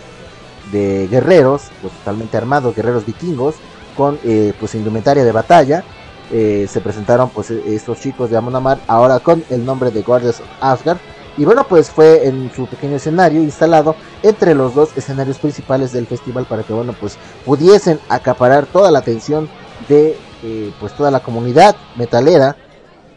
de 0.73 1.07
guerreros 1.09 1.65
pues 1.83 1.93
totalmente 1.93 2.39
armados 2.39 2.75
guerreros 2.75 3.05
vikingos 3.05 3.57
con 3.99 4.19
pues 4.59 4.75
indumentaria 4.75 5.25
de 5.25 5.33
batalla 5.33 5.85
se 6.31 6.81
presentaron 6.83 7.29
pues 7.29 7.51
estos 7.51 8.01
chicos 8.01 8.31
de 8.31 8.39
Amon 8.39 8.79
ahora 8.87 9.21
con 9.21 9.45
el 9.51 9.63
nombre 9.63 9.91
de 9.91 10.01
Guardians 10.01 10.41
of 10.41 10.47
Asgard 10.63 10.99
y 11.37 11.45
bueno, 11.45 11.65
pues 11.69 11.91
fue 11.91 12.27
en 12.27 12.51
su 12.55 12.67
pequeño 12.67 12.97
escenario 12.97 13.41
instalado 13.43 13.95
entre 14.23 14.55
los 14.55 14.75
dos 14.75 14.91
escenarios 14.97 15.39
principales 15.39 15.93
del 15.93 16.07
festival 16.07 16.45
para 16.45 16.63
que 16.63 16.73
bueno, 16.73 16.95
pues 16.99 17.17
pudiesen 17.45 17.99
acaparar 18.09 18.67
toda 18.67 18.91
la 18.91 18.99
atención 18.99 19.49
de 19.89 20.17
eh, 20.43 20.73
pues 20.81 20.95
toda 20.95 21.11
la 21.11 21.21
comunidad 21.21 21.77
metalera 21.97 22.57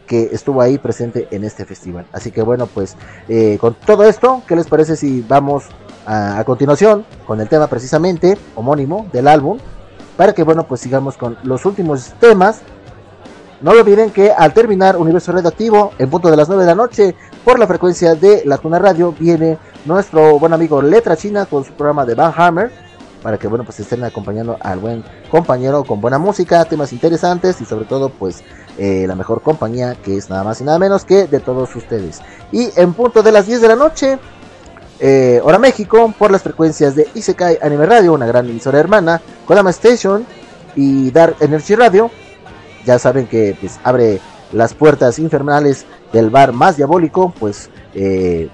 que 0.06 0.30
estuvo 0.32 0.60
ahí 0.60 0.78
presente 0.78 1.28
en 1.30 1.44
este 1.44 1.64
festival. 1.64 2.06
Así 2.12 2.30
que 2.30 2.42
bueno, 2.42 2.66
pues 2.66 2.96
eh, 3.28 3.58
con 3.60 3.74
todo 3.74 4.04
esto, 4.04 4.42
¿qué 4.46 4.56
les 4.56 4.66
parece 4.66 4.96
si 4.96 5.22
vamos 5.22 5.64
a, 6.06 6.42
continuación 6.44 7.04
con 7.26 7.40
el 7.40 7.48
tema 7.48 7.66
precisamente 7.66 8.36
homónimo 8.54 9.06
del 9.12 9.28
álbum? 9.28 9.58
Para 10.16 10.32
que 10.32 10.42
bueno, 10.42 10.66
pues 10.66 10.80
sigamos 10.80 11.16
con 11.16 11.36
los 11.42 11.64
últimos 11.64 12.12
temas. 12.20 12.60
No 13.60 13.70
olviden 13.70 14.10
que 14.10 14.30
al 14.30 14.52
terminar 14.52 14.96
Universo 14.96 15.32
Redactivo, 15.32 15.92
en 15.98 16.10
punto 16.10 16.30
de 16.30 16.36
las 16.36 16.48
9 16.48 16.62
de 16.62 16.68
la 16.68 16.74
noche, 16.74 17.16
por 17.44 17.58
la 17.58 17.66
frecuencia 17.66 18.14
de 18.14 18.42
la 18.46 18.58
Tuna 18.58 18.78
Radio, 18.78 19.12
viene 19.12 19.58
nuestro 19.84 20.38
buen 20.38 20.52
amigo 20.54 20.80
Letra 20.80 21.16
China 21.16 21.46
con 21.46 21.64
su 21.64 21.72
programa 21.74 22.06
de 22.06 22.14
Van 22.14 22.32
Hammer. 22.34 22.72
Para 23.22 23.38
que 23.38 23.48
bueno, 23.48 23.64
pues 23.64 23.80
estén 23.80 24.04
acompañando 24.04 24.56
al 24.60 24.78
buen 24.78 25.04
compañero 25.30 25.84
con 25.84 26.00
buena 26.00 26.18
música, 26.18 26.64
temas 26.64 26.92
interesantes 26.92 27.60
y 27.60 27.64
sobre 27.64 27.86
todo 27.86 28.10
pues 28.10 28.42
eh, 28.76 29.06
la 29.06 29.14
mejor 29.14 29.40
compañía 29.40 29.94
que 29.94 30.16
es 30.16 30.28
nada 30.28 30.44
más 30.44 30.60
y 30.60 30.64
nada 30.64 30.78
menos 30.78 31.04
que 31.04 31.26
de 31.26 31.40
todos 31.40 31.74
ustedes. 31.76 32.20
Y 32.52 32.68
en 32.76 32.92
punto 32.92 33.22
de 33.22 33.32
las 33.32 33.46
10 33.46 33.60
de 33.62 33.68
la 33.68 33.76
noche, 33.76 34.18
eh, 35.00 35.40
hora 35.42 35.58
México, 35.58 36.12
por 36.18 36.30
las 36.30 36.42
frecuencias 36.42 36.94
de 36.94 37.08
Isekai 37.14 37.58
Anime 37.62 37.86
Radio, 37.86 38.12
una 38.12 38.26
gran 38.26 38.48
emisora 38.48 38.78
hermana, 38.78 39.20
Kodama 39.46 39.70
Station 39.70 40.26
y 40.76 41.10
Dark 41.10 41.36
Energy 41.40 41.74
Radio. 41.74 42.10
Ya 42.84 42.98
saben 42.98 43.26
que 43.26 43.56
pues 43.58 43.78
abre 43.84 44.20
las 44.54 44.72
puertas 44.74 45.18
infernales 45.18 45.84
del 46.12 46.30
bar 46.30 46.52
más 46.52 46.76
diabólico, 46.76 47.34
pues 47.38 47.70
eh, 47.94 48.48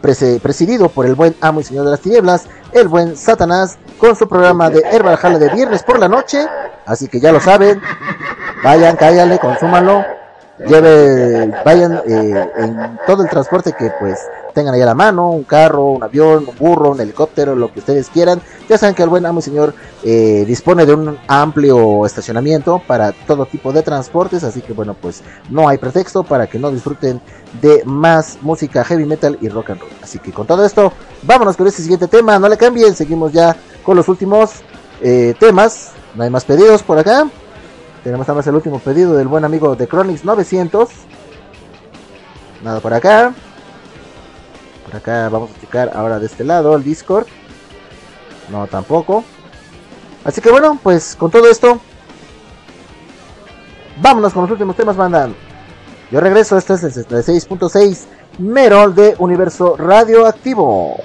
presidido 0.00 0.88
por 0.88 1.06
el 1.06 1.14
buen 1.14 1.34
amo 1.40 1.60
y 1.60 1.64
señor 1.64 1.84
de 1.84 1.90
las 1.92 2.00
tinieblas, 2.00 2.46
el 2.72 2.88
buen 2.88 3.16
Satanás, 3.16 3.78
con 3.98 4.16
su 4.16 4.28
programa 4.28 4.70
de 4.70 4.80
Herbal 4.80 5.16
Jala 5.16 5.38
de 5.38 5.48
viernes 5.50 5.82
por 5.82 5.98
la 5.98 6.08
noche. 6.08 6.46
Así 6.84 7.08
que 7.08 7.20
ya 7.20 7.32
lo 7.32 7.40
saben, 7.40 7.80
vayan, 8.62 8.96
cállale, 8.96 9.38
consúmanlo, 9.38 10.04
lleve, 10.58 11.52
vayan 11.64 12.00
eh, 12.06 12.50
en 12.56 12.98
todo 13.06 13.22
el 13.22 13.28
transporte 13.28 13.72
que 13.72 13.90
pues 13.98 14.18
tengan 14.54 14.74
ahí 14.74 14.80
a 14.80 14.86
la 14.86 14.94
mano, 14.94 15.30
un 15.30 15.44
carro, 15.44 15.84
un 15.84 16.02
avión, 16.02 16.46
un 16.48 16.56
burro, 16.56 16.92
un 16.92 17.00
helicóptero, 17.00 17.54
lo 17.54 17.70
que 17.70 17.80
ustedes 17.80 18.08
quieran. 18.08 18.40
Ya 18.68 18.78
saben 18.78 18.94
que 18.94 19.02
el 19.02 19.10
buen 19.10 19.26
amo 19.26 19.40
y 19.40 19.42
señor 19.42 19.74
eh, 20.02 20.44
dispone 20.46 20.86
de 20.86 20.94
un 20.94 21.18
amplio 21.28 22.06
estacionamiento 22.06 22.80
para 22.86 23.12
todo 23.12 23.44
tipo 23.44 23.72
de 23.72 23.82
transportes, 23.82 24.44
así 24.44 24.62
que 24.62 24.72
bueno, 24.72 24.94
pues 24.94 25.22
no 25.50 25.68
hay 25.68 25.76
pretexto 25.76 26.22
para 26.22 26.46
que 26.46 26.58
no 26.58 26.70
disfruten 26.70 27.20
de 27.60 27.82
más 27.84 28.38
música 28.40 28.82
heavy 28.82 29.04
metal 29.04 29.36
y 29.42 29.50
rock 29.50 29.70
and 29.70 29.80
roll. 29.80 29.90
Así 30.02 30.18
que 30.18 30.32
con 30.32 30.46
todo 30.46 30.64
esto, 30.64 30.90
vámonos 31.22 31.56
con 31.56 31.66
este 31.66 31.82
siguiente 31.82 32.08
tema, 32.08 32.38
no 32.38 32.48
le 32.48 32.56
cambien, 32.56 32.94
seguimos 32.94 33.32
ya 33.32 33.54
con 33.84 33.94
los 33.94 34.08
últimos 34.08 34.62
eh, 35.02 35.34
temas, 35.38 35.90
no 36.14 36.22
hay 36.22 36.30
más 36.30 36.46
pedidos 36.46 36.82
por 36.82 36.98
acá. 36.98 37.28
Tenemos 38.06 38.28
nada 38.28 38.36
más 38.36 38.46
el 38.46 38.54
último 38.54 38.78
pedido 38.78 39.14
del 39.14 39.26
buen 39.26 39.44
amigo 39.44 39.74
de 39.74 39.88
Chronix 39.88 40.24
900. 40.24 40.88
Nada 42.62 42.78
por 42.78 42.94
acá. 42.94 43.34
Por 44.84 44.94
acá 44.94 45.28
vamos 45.28 45.50
a 45.50 45.60
checar 45.60 45.90
ahora 45.92 46.20
de 46.20 46.26
este 46.26 46.44
lado 46.44 46.76
el 46.76 46.84
Discord. 46.84 47.26
No, 48.48 48.68
tampoco. 48.68 49.24
Así 50.22 50.40
que 50.40 50.52
bueno, 50.52 50.78
pues 50.80 51.16
con 51.16 51.32
todo 51.32 51.50
esto. 51.50 51.80
Vámonos 54.00 54.32
con 54.32 54.42
los 54.42 54.52
últimos 54.52 54.76
temas, 54.76 54.96
banda. 54.96 55.28
Yo 56.12 56.20
regreso, 56.20 56.56
este 56.56 56.74
es 56.74 56.84
el 56.84 56.92
66.6 57.08 58.04
Merol 58.38 58.94
de 58.94 59.16
Universo 59.18 59.76
Radioactivo. 59.76 61.02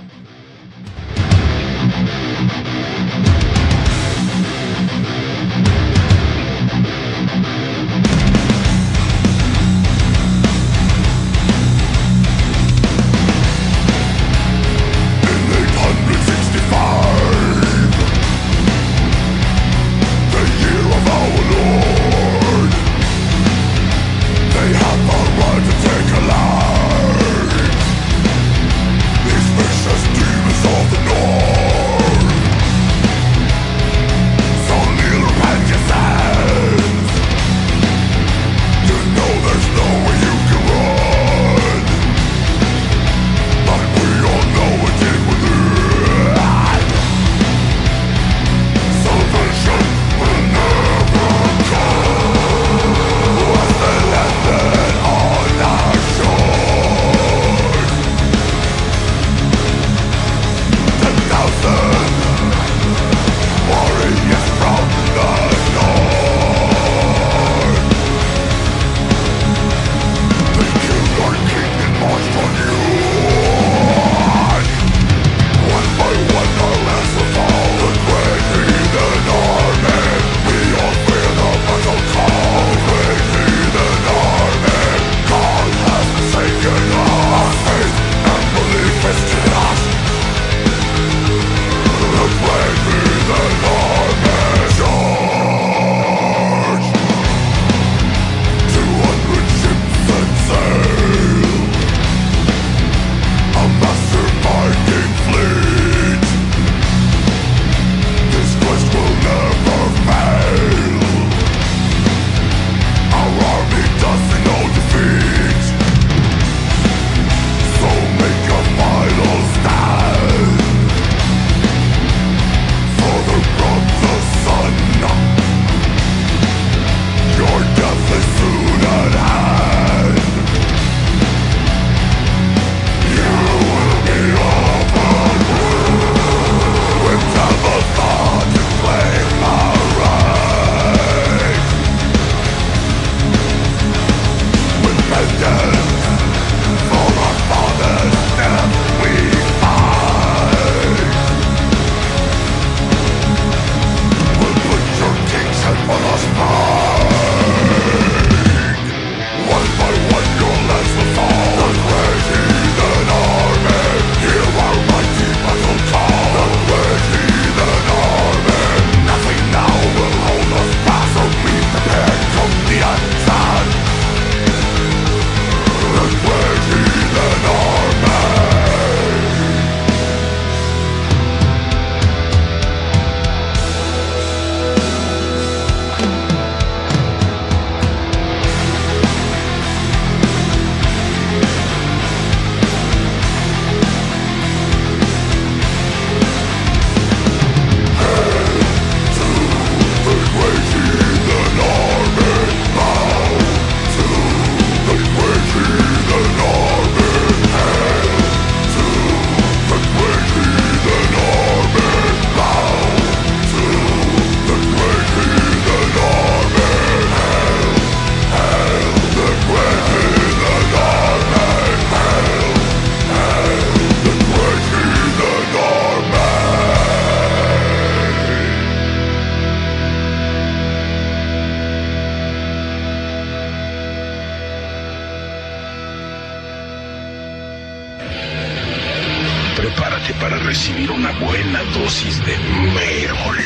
Una 241.02 241.12
buena 241.20 241.64
dosis 241.74 242.24
de 242.28 242.38
Merol. 242.76 243.38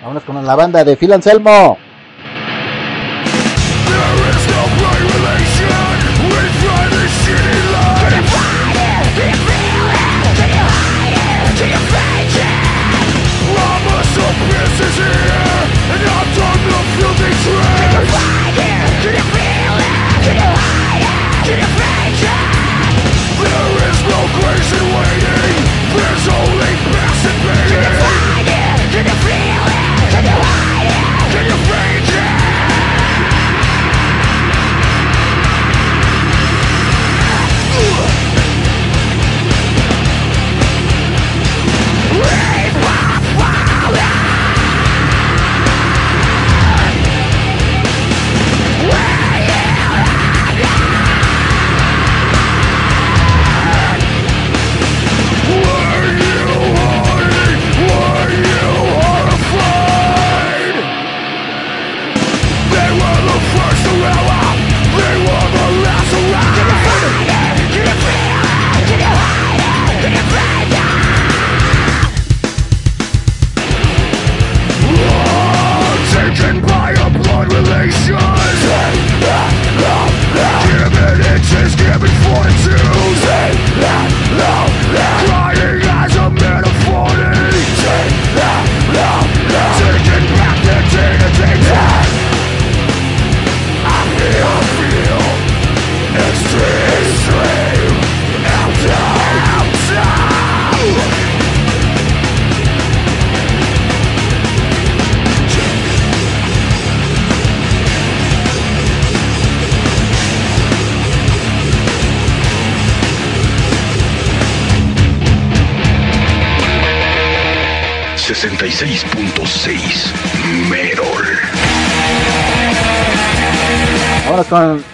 Vámonos 0.00 0.22
con 0.24 0.46
la 0.46 0.54
banda 0.54 0.82
de 0.82 0.96
Phil 0.96 1.12
Anselmo. 1.12 1.76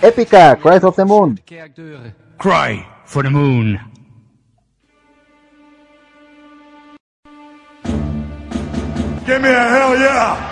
Con 0.09 0.25
Épica, 0.25 0.57
Cries 0.57 0.85
of 0.85 0.97
the 0.97 1.05
Moon. 1.05 1.41
Cry 2.39 2.87
for 3.05 3.23
the 3.23 3.31
moon. 3.31 3.79
Give 9.27 9.43
me 9.43 9.49
a 9.49 9.69
hell 9.69 9.99
yeah! 9.99 10.48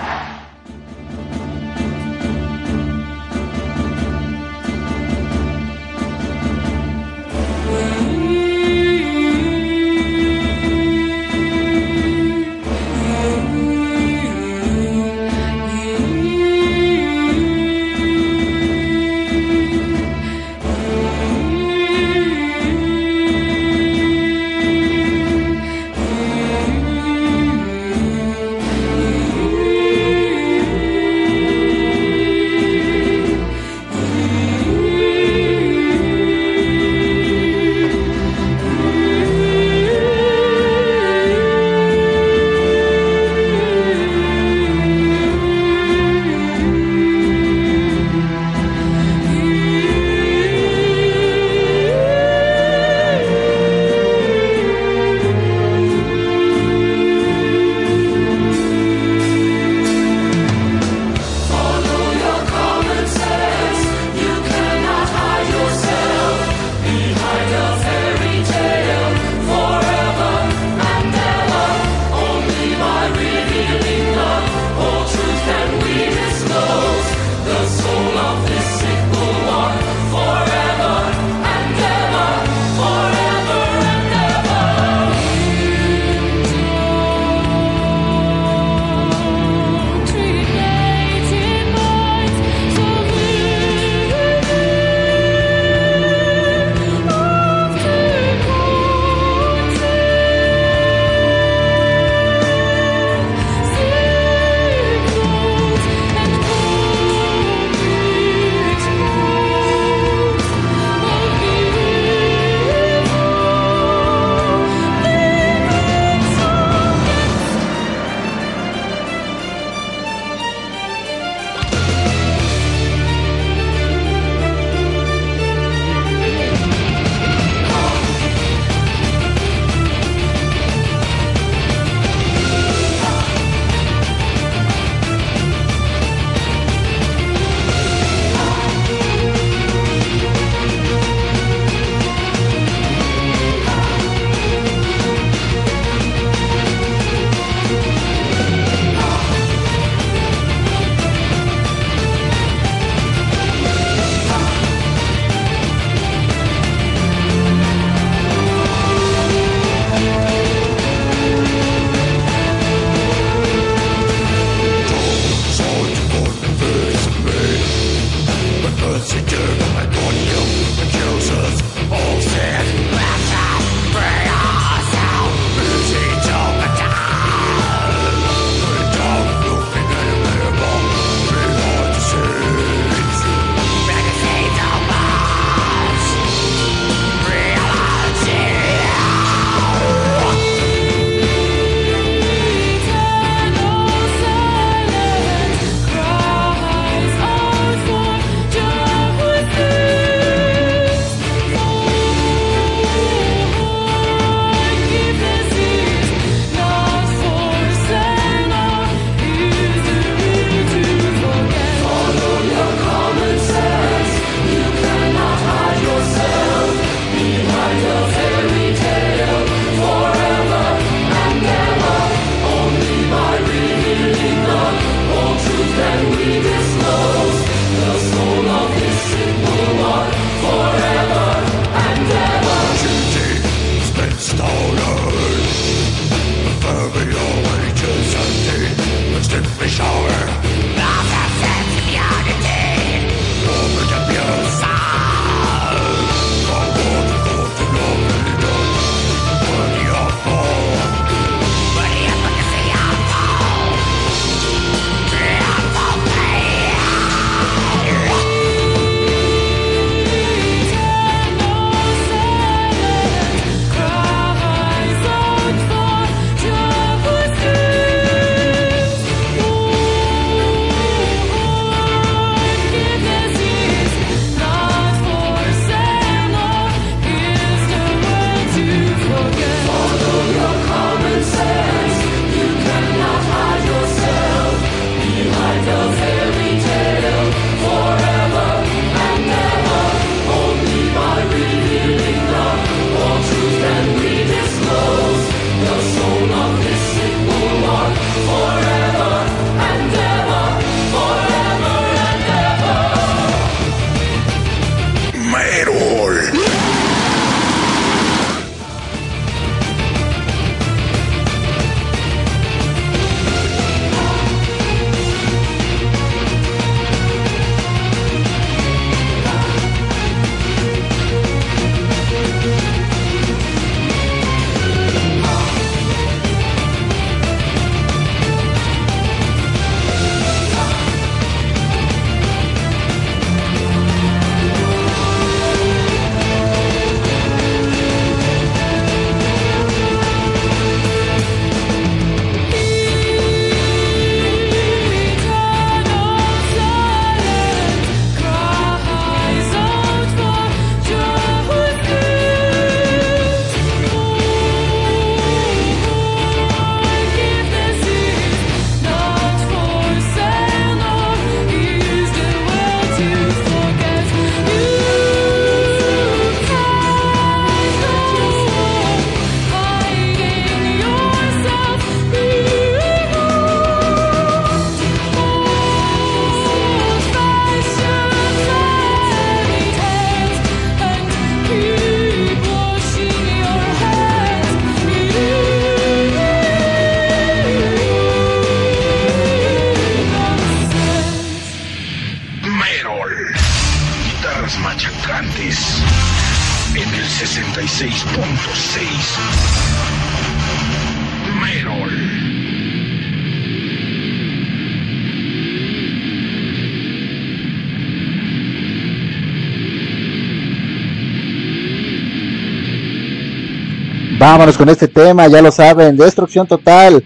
con 414.55 414.69
este 414.69 414.87
tema, 414.87 415.27
ya 415.27 415.43
lo 415.43 415.51
saben, 415.51 415.97
destrucción 415.97 416.47
total. 416.47 417.03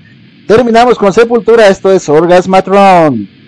Terminamos 0.46 0.98
con 0.98 1.12
Sepultura, 1.12 1.68
esto 1.68 1.90
es 1.90 2.08
Orgasmatron. 2.08 3.39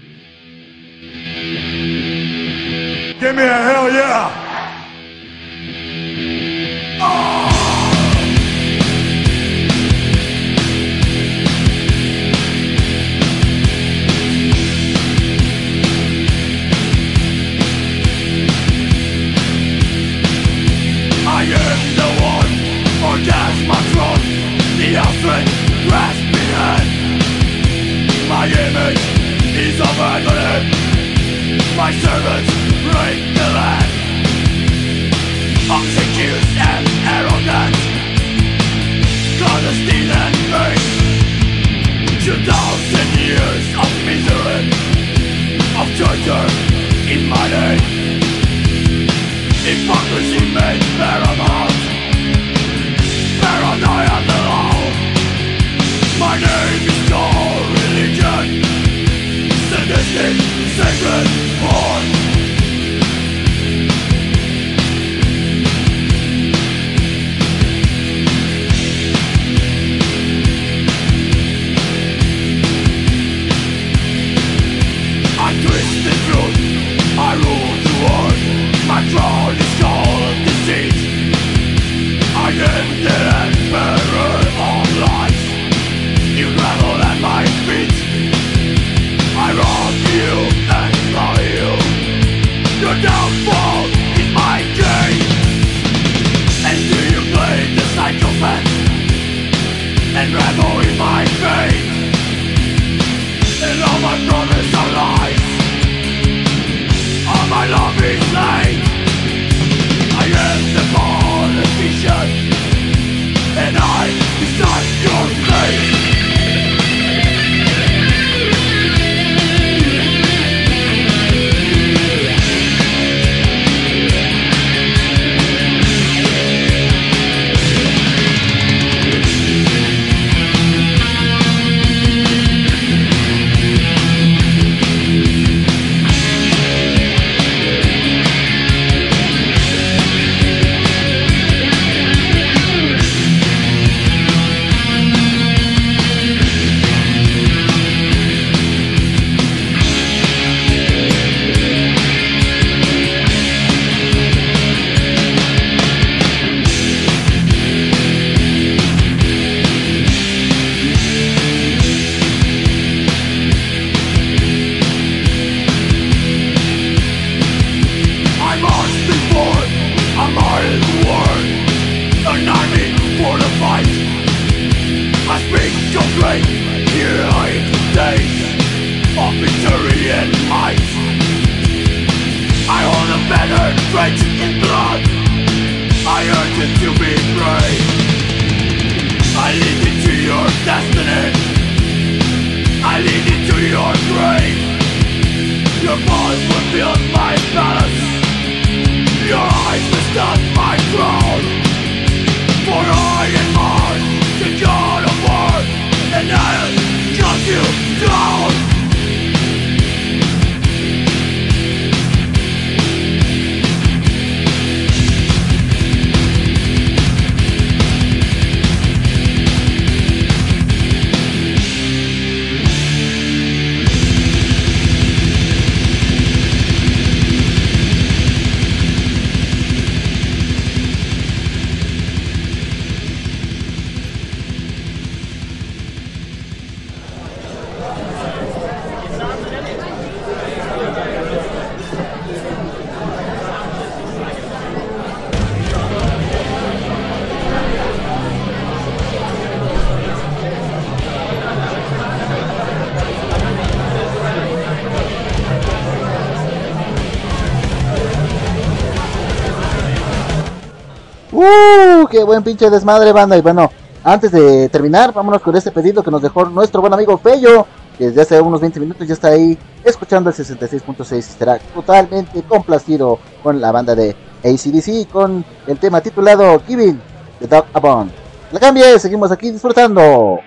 ¡Qué 262.23 262.27
buen 262.27 262.45
pinche 262.45 262.71
desmadre, 262.71 263.11
banda! 263.11 263.37
Y 263.37 263.41
bueno, 263.41 263.69
antes 264.05 264.31
de 264.31 264.69
terminar, 264.69 265.13
vámonos 265.13 265.43
con 265.43 265.57
este 265.57 265.73
pedido 265.73 266.05
que 266.05 266.11
nos 266.13 266.23
dejó 266.23 266.45
nuestro 266.45 266.81
buen 266.81 266.95
amigo 266.95 267.19
Pello, 267.19 267.67
que 267.99 268.11
desde 268.11 268.23
hace 268.23 268.41
unos 268.41 268.61
20 268.61 268.79
minutos 268.79 269.09
ya 269.09 269.15
está 269.15 269.31
ahí 269.31 269.59
escuchando 269.83 270.31
el 270.31 270.37
66.6 270.37 271.17
y 271.17 271.19
estará 271.19 271.59
totalmente 271.59 272.41
complacido 272.45 273.19
con 273.43 273.61
la 273.61 273.73
banda 273.73 273.97
de 273.97 274.15
ACDC 274.45 275.11
con 275.11 275.45
el 275.67 275.79
tema 275.79 276.01
titulado 276.01 276.63
Giving 276.65 277.01
the 277.41 277.49
Dog 277.49 277.65
a. 277.75 278.07
La 278.53 278.61
cambie, 278.61 279.01
seguimos 279.01 279.33
aquí 279.33 279.51
disfrutando. 279.51 280.39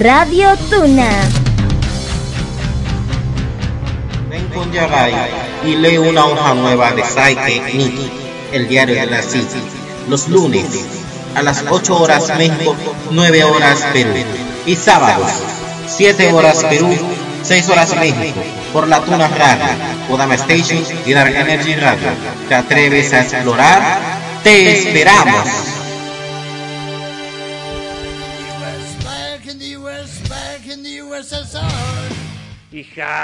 Radio 0.00 0.56
Tuna. 0.70 1.10
Ven 4.30 4.46
con 4.46 4.72
Yagai 4.72 5.12
y 5.66 5.76
lee 5.76 5.98
una 5.98 6.24
hoja 6.24 6.54
nueva 6.54 6.92
de 6.92 7.04
Psyche 7.04 7.60
Nikki, 7.74 8.10
el 8.50 8.66
diario 8.66 8.94
de 8.94 9.04
la 9.04 9.20
CIT, 9.20 9.50
los 10.08 10.26
lunes 10.28 10.64
a 11.34 11.42
las 11.42 11.62
8 11.68 12.00
horas 12.00 12.32
México, 12.38 12.74
9 13.10 13.44
horas 13.44 13.84
Perú, 13.92 14.14
y 14.64 14.74
sábados 14.74 15.32
7 15.86 16.32
horas 16.32 16.64
Perú, 16.64 16.96
6 17.42 17.68
horas 17.68 17.94
México, 17.96 18.40
por 18.72 18.88
la 18.88 19.00
Tuna 19.02 19.28
Radio, 19.28 19.66
Kodama 20.08 20.34
Station 20.36 20.82
y 21.04 21.12
Dark 21.12 21.36
Energy 21.36 21.74
Radio. 21.74 22.08
¿Te 22.48 22.54
atreves 22.54 23.12
a 23.12 23.20
explorar? 23.20 23.98
¡Te 24.42 24.78
esperamos! 24.78 25.69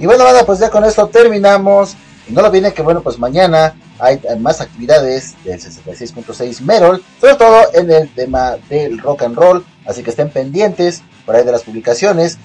Y 0.00 0.06
bueno, 0.06 0.24
nada, 0.24 0.46
pues 0.46 0.58
ya 0.58 0.70
con 0.70 0.82
esto 0.84 1.06
terminamos. 1.08 1.94
Y 2.26 2.32
no 2.32 2.40
lo 2.40 2.50
viene 2.50 2.72
que 2.72 2.80
bueno, 2.80 3.02
pues 3.02 3.18
mañana 3.18 3.74
hay 3.98 4.18
más 4.38 4.62
actividades 4.62 5.34
del 5.44 5.60
66.6 5.60 6.62
Merol, 6.62 7.02
sobre 7.20 7.34
todo 7.34 7.74
en 7.74 7.90
el 7.90 8.08
tema 8.14 8.56
del 8.70 8.98
rock 8.98 9.24
and 9.24 9.36
roll, 9.36 9.64
así 9.84 10.02
que 10.02 10.10
estén 10.10 10.30
pendientes 10.30 11.02
por 11.26 11.36
ahí 11.36 11.44
de 11.44 11.52
las 11.52 11.64
publicaciones. 11.64 12.38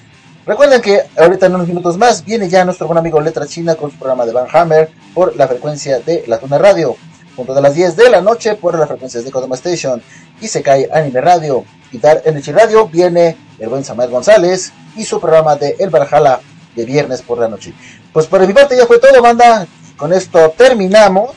Recuerden 0.45 0.81
que 0.81 1.03
ahorita 1.17 1.45
en 1.45 1.55
unos 1.55 1.67
minutos 1.67 1.97
más 1.97 2.25
viene 2.25 2.49
ya 2.49 2.65
nuestro 2.65 2.87
buen 2.87 2.97
amigo 2.97 3.21
Letra 3.21 3.47
China 3.47 3.75
con 3.75 3.89
su 3.89 3.97
programa 3.97 4.25
de 4.25 4.33
Van 4.33 4.47
Hammer 4.51 4.91
por 5.13 5.35
la 5.37 5.47
frecuencia 5.47 5.99
de 5.99 6.25
la 6.27 6.39
Tuna 6.39 6.57
Radio. 6.57 6.97
Punto 7.35 7.53
de 7.53 7.61
las 7.61 7.73
10 7.73 7.95
de 7.95 8.09
la 8.09 8.21
noche 8.21 8.55
por 8.55 8.77
las 8.77 8.87
frecuencias 8.87 9.23
de 9.23 9.31
Kodama 9.31 9.55
Station 9.55 10.01
y 10.41 10.47
se 10.47 10.61
cae 10.61 10.89
Anime 10.93 11.21
Radio. 11.21 11.63
Y 11.91 11.99
Dar 11.99 12.21
Energy 12.25 12.51
Radio 12.51 12.87
viene 12.87 13.37
el 13.59 13.69
buen 13.69 13.83
Samuel 13.83 14.09
González 14.09 14.73
y 14.95 15.05
su 15.05 15.21
programa 15.21 15.55
de 15.55 15.75
El 15.79 15.89
Barjala 15.89 16.41
de 16.75 16.85
viernes 16.85 17.21
por 17.21 17.39
la 17.39 17.47
noche. 17.47 17.73
Pues 18.11 18.27
por 18.27 18.45
mi 18.45 18.53
parte 18.53 18.77
ya 18.77 18.85
fue 18.85 18.99
todo, 18.99 19.21
banda. 19.21 19.67
Con 19.97 20.11
esto 20.13 20.53
terminamos. 20.57 21.31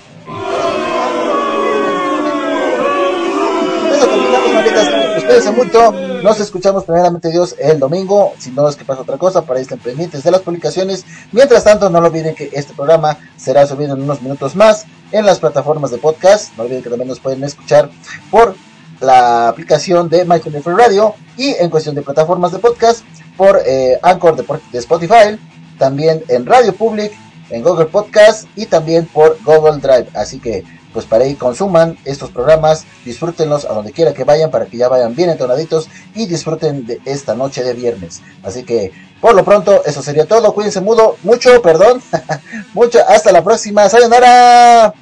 Eso 3.92 4.06
malditas. 4.52 4.88
Pues 5.12 5.24
cuídense 5.24 5.50
mucho. 5.52 5.92
Nos 6.22 6.40
escuchamos 6.40 6.84
primeramente 6.84 7.30
Dios 7.30 7.54
el 7.58 7.78
domingo. 7.78 8.34
Si 8.38 8.50
no 8.50 8.68
es 8.68 8.76
que 8.76 8.84
pasa 8.84 9.02
otra 9.02 9.16
cosa, 9.16 9.42
para 9.42 9.60
estén 9.60 9.78
pendientes 9.78 10.24
de 10.24 10.30
las 10.30 10.40
publicaciones. 10.40 11.04
Mientras 11.30 11.64
tanto, 11.64 11.88
no 11.88 11.98
olviden 11.98 12.34
que 12.34 12.50
este 12.52 12.74
programa 12.74 13.18
será 13.36 13.66
subido 13.66 13.94
en 13.94 14.02
unos 14.02 14.20
minutos 14.20 14.56
más 14.56 14.86
en 15.12 15.24
las 15.24 15.38
plataformas 15.38 15.90
de 15.90 15.98
podcast. 15.98 16.56
No 16.56 16.64
olviden 16.64 16.82
que 16.82 16.90
también 16.90 17.08
nos 17.08 17.20
pueden 17.20 17.44
escuchar 17.44 17.90
por 18.30 18.54
la 19.00 19.48
aplicación 19.48 20.08
de 20.08 20.24
My 20.24 20.40
Radio 20.64 21.14
y 21.36 21.50
en 21.50 21.70
cuestión 21.70 21.94
de 21.94 22.02
plataformas 22.02 22.50
de 22.50 22.58
podcast 22.58 23.04
por 23.38 23.62
eh, 23.64 23.98
Anchor 24.02 24.36
de, 24.36 24.78
Spotify, 24.78 25.38
también 25.78 26.22
en 26.28 26.44
Radio 26.44 26.74
Public, 26.74 27.12
en 27.48 27.62
Google 27.62 27.86
Podcast 27.86 28.46
y 28.56 28.66
también 28.66 29.06
por 29.06 29.38
Google 29.44 29.78
Drive. 29.78 30.08
Así 30.12 30.38
que 30.38 30.64
pues 30.92 31.06
para 31.06 31.24
ahí 31.24 31.34
consuman 31.34 31.96
estos 32.04 32.30
programas, 32.30 32.84
disfrútenlos 33.04 33.64
a 33.64 33.72
donde 33.72 33.92
quiera 33.92 34.12
que 34.12 34.24
vayan 34.24 34.50
para 34.50 34.66
que 34.66 34.76
ya 34.76 34.88
vayan 34.88 35.14
bien 35.14 35.30
entonaditos 35.30 35.88
y 36.14 36.26
disfruten 36.26 36.86
de 36.86 37.00
esta 37.04 37.34
noche 37.34 37.62
de 37.62 37.74
viernes. 37.74 38.20
Así 38.42 38.64
que 38.64 38.90
por 39.20 39.34
lo 39.34 39.44
pronto 39.44 39.84
eso 39.84 40.02
sería 40.02 40.26
todo. 40.26 40.52
Cuídense 40.52 40.80
mudo, 40.80 41.16
mucho, 41.22 41.62
perdón, 41.62 42.02
mucho. 42.74 42.98
Hasta 43.08 43.32
la 43.32 43.44
próxima. 43.44 43.88
Sayonara. 43.88 44.92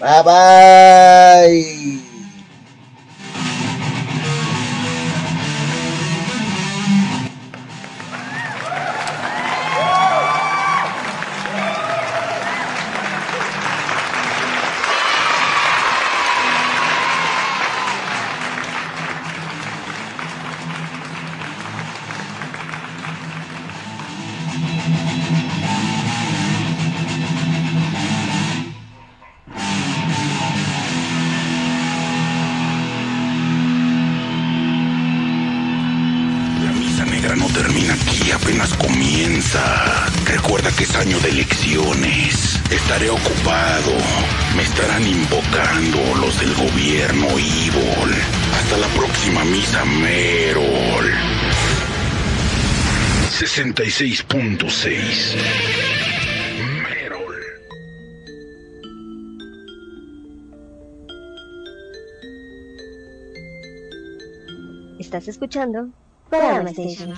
Bye 0.00 0.22
bye. 0.24 2.11
66.6 53.92 55.36
Merol. 56.82 57.36
Estás 64.98 65.28
escuchando 65.28 65.90
Programa 66.30 66.70
Station. 66.70 67.12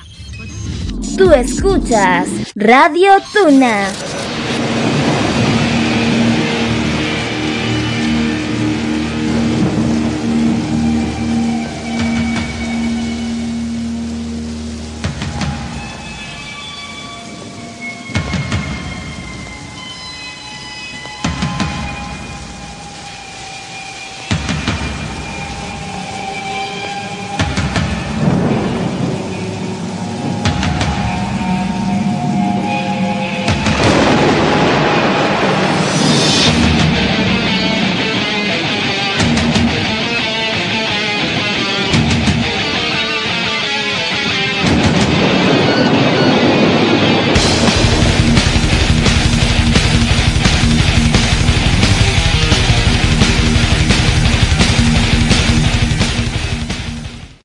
Tú 1.17 1.31
escuchas 1.31 2.29
Radio 2.57 3.13
Tuna. 3.33 3.87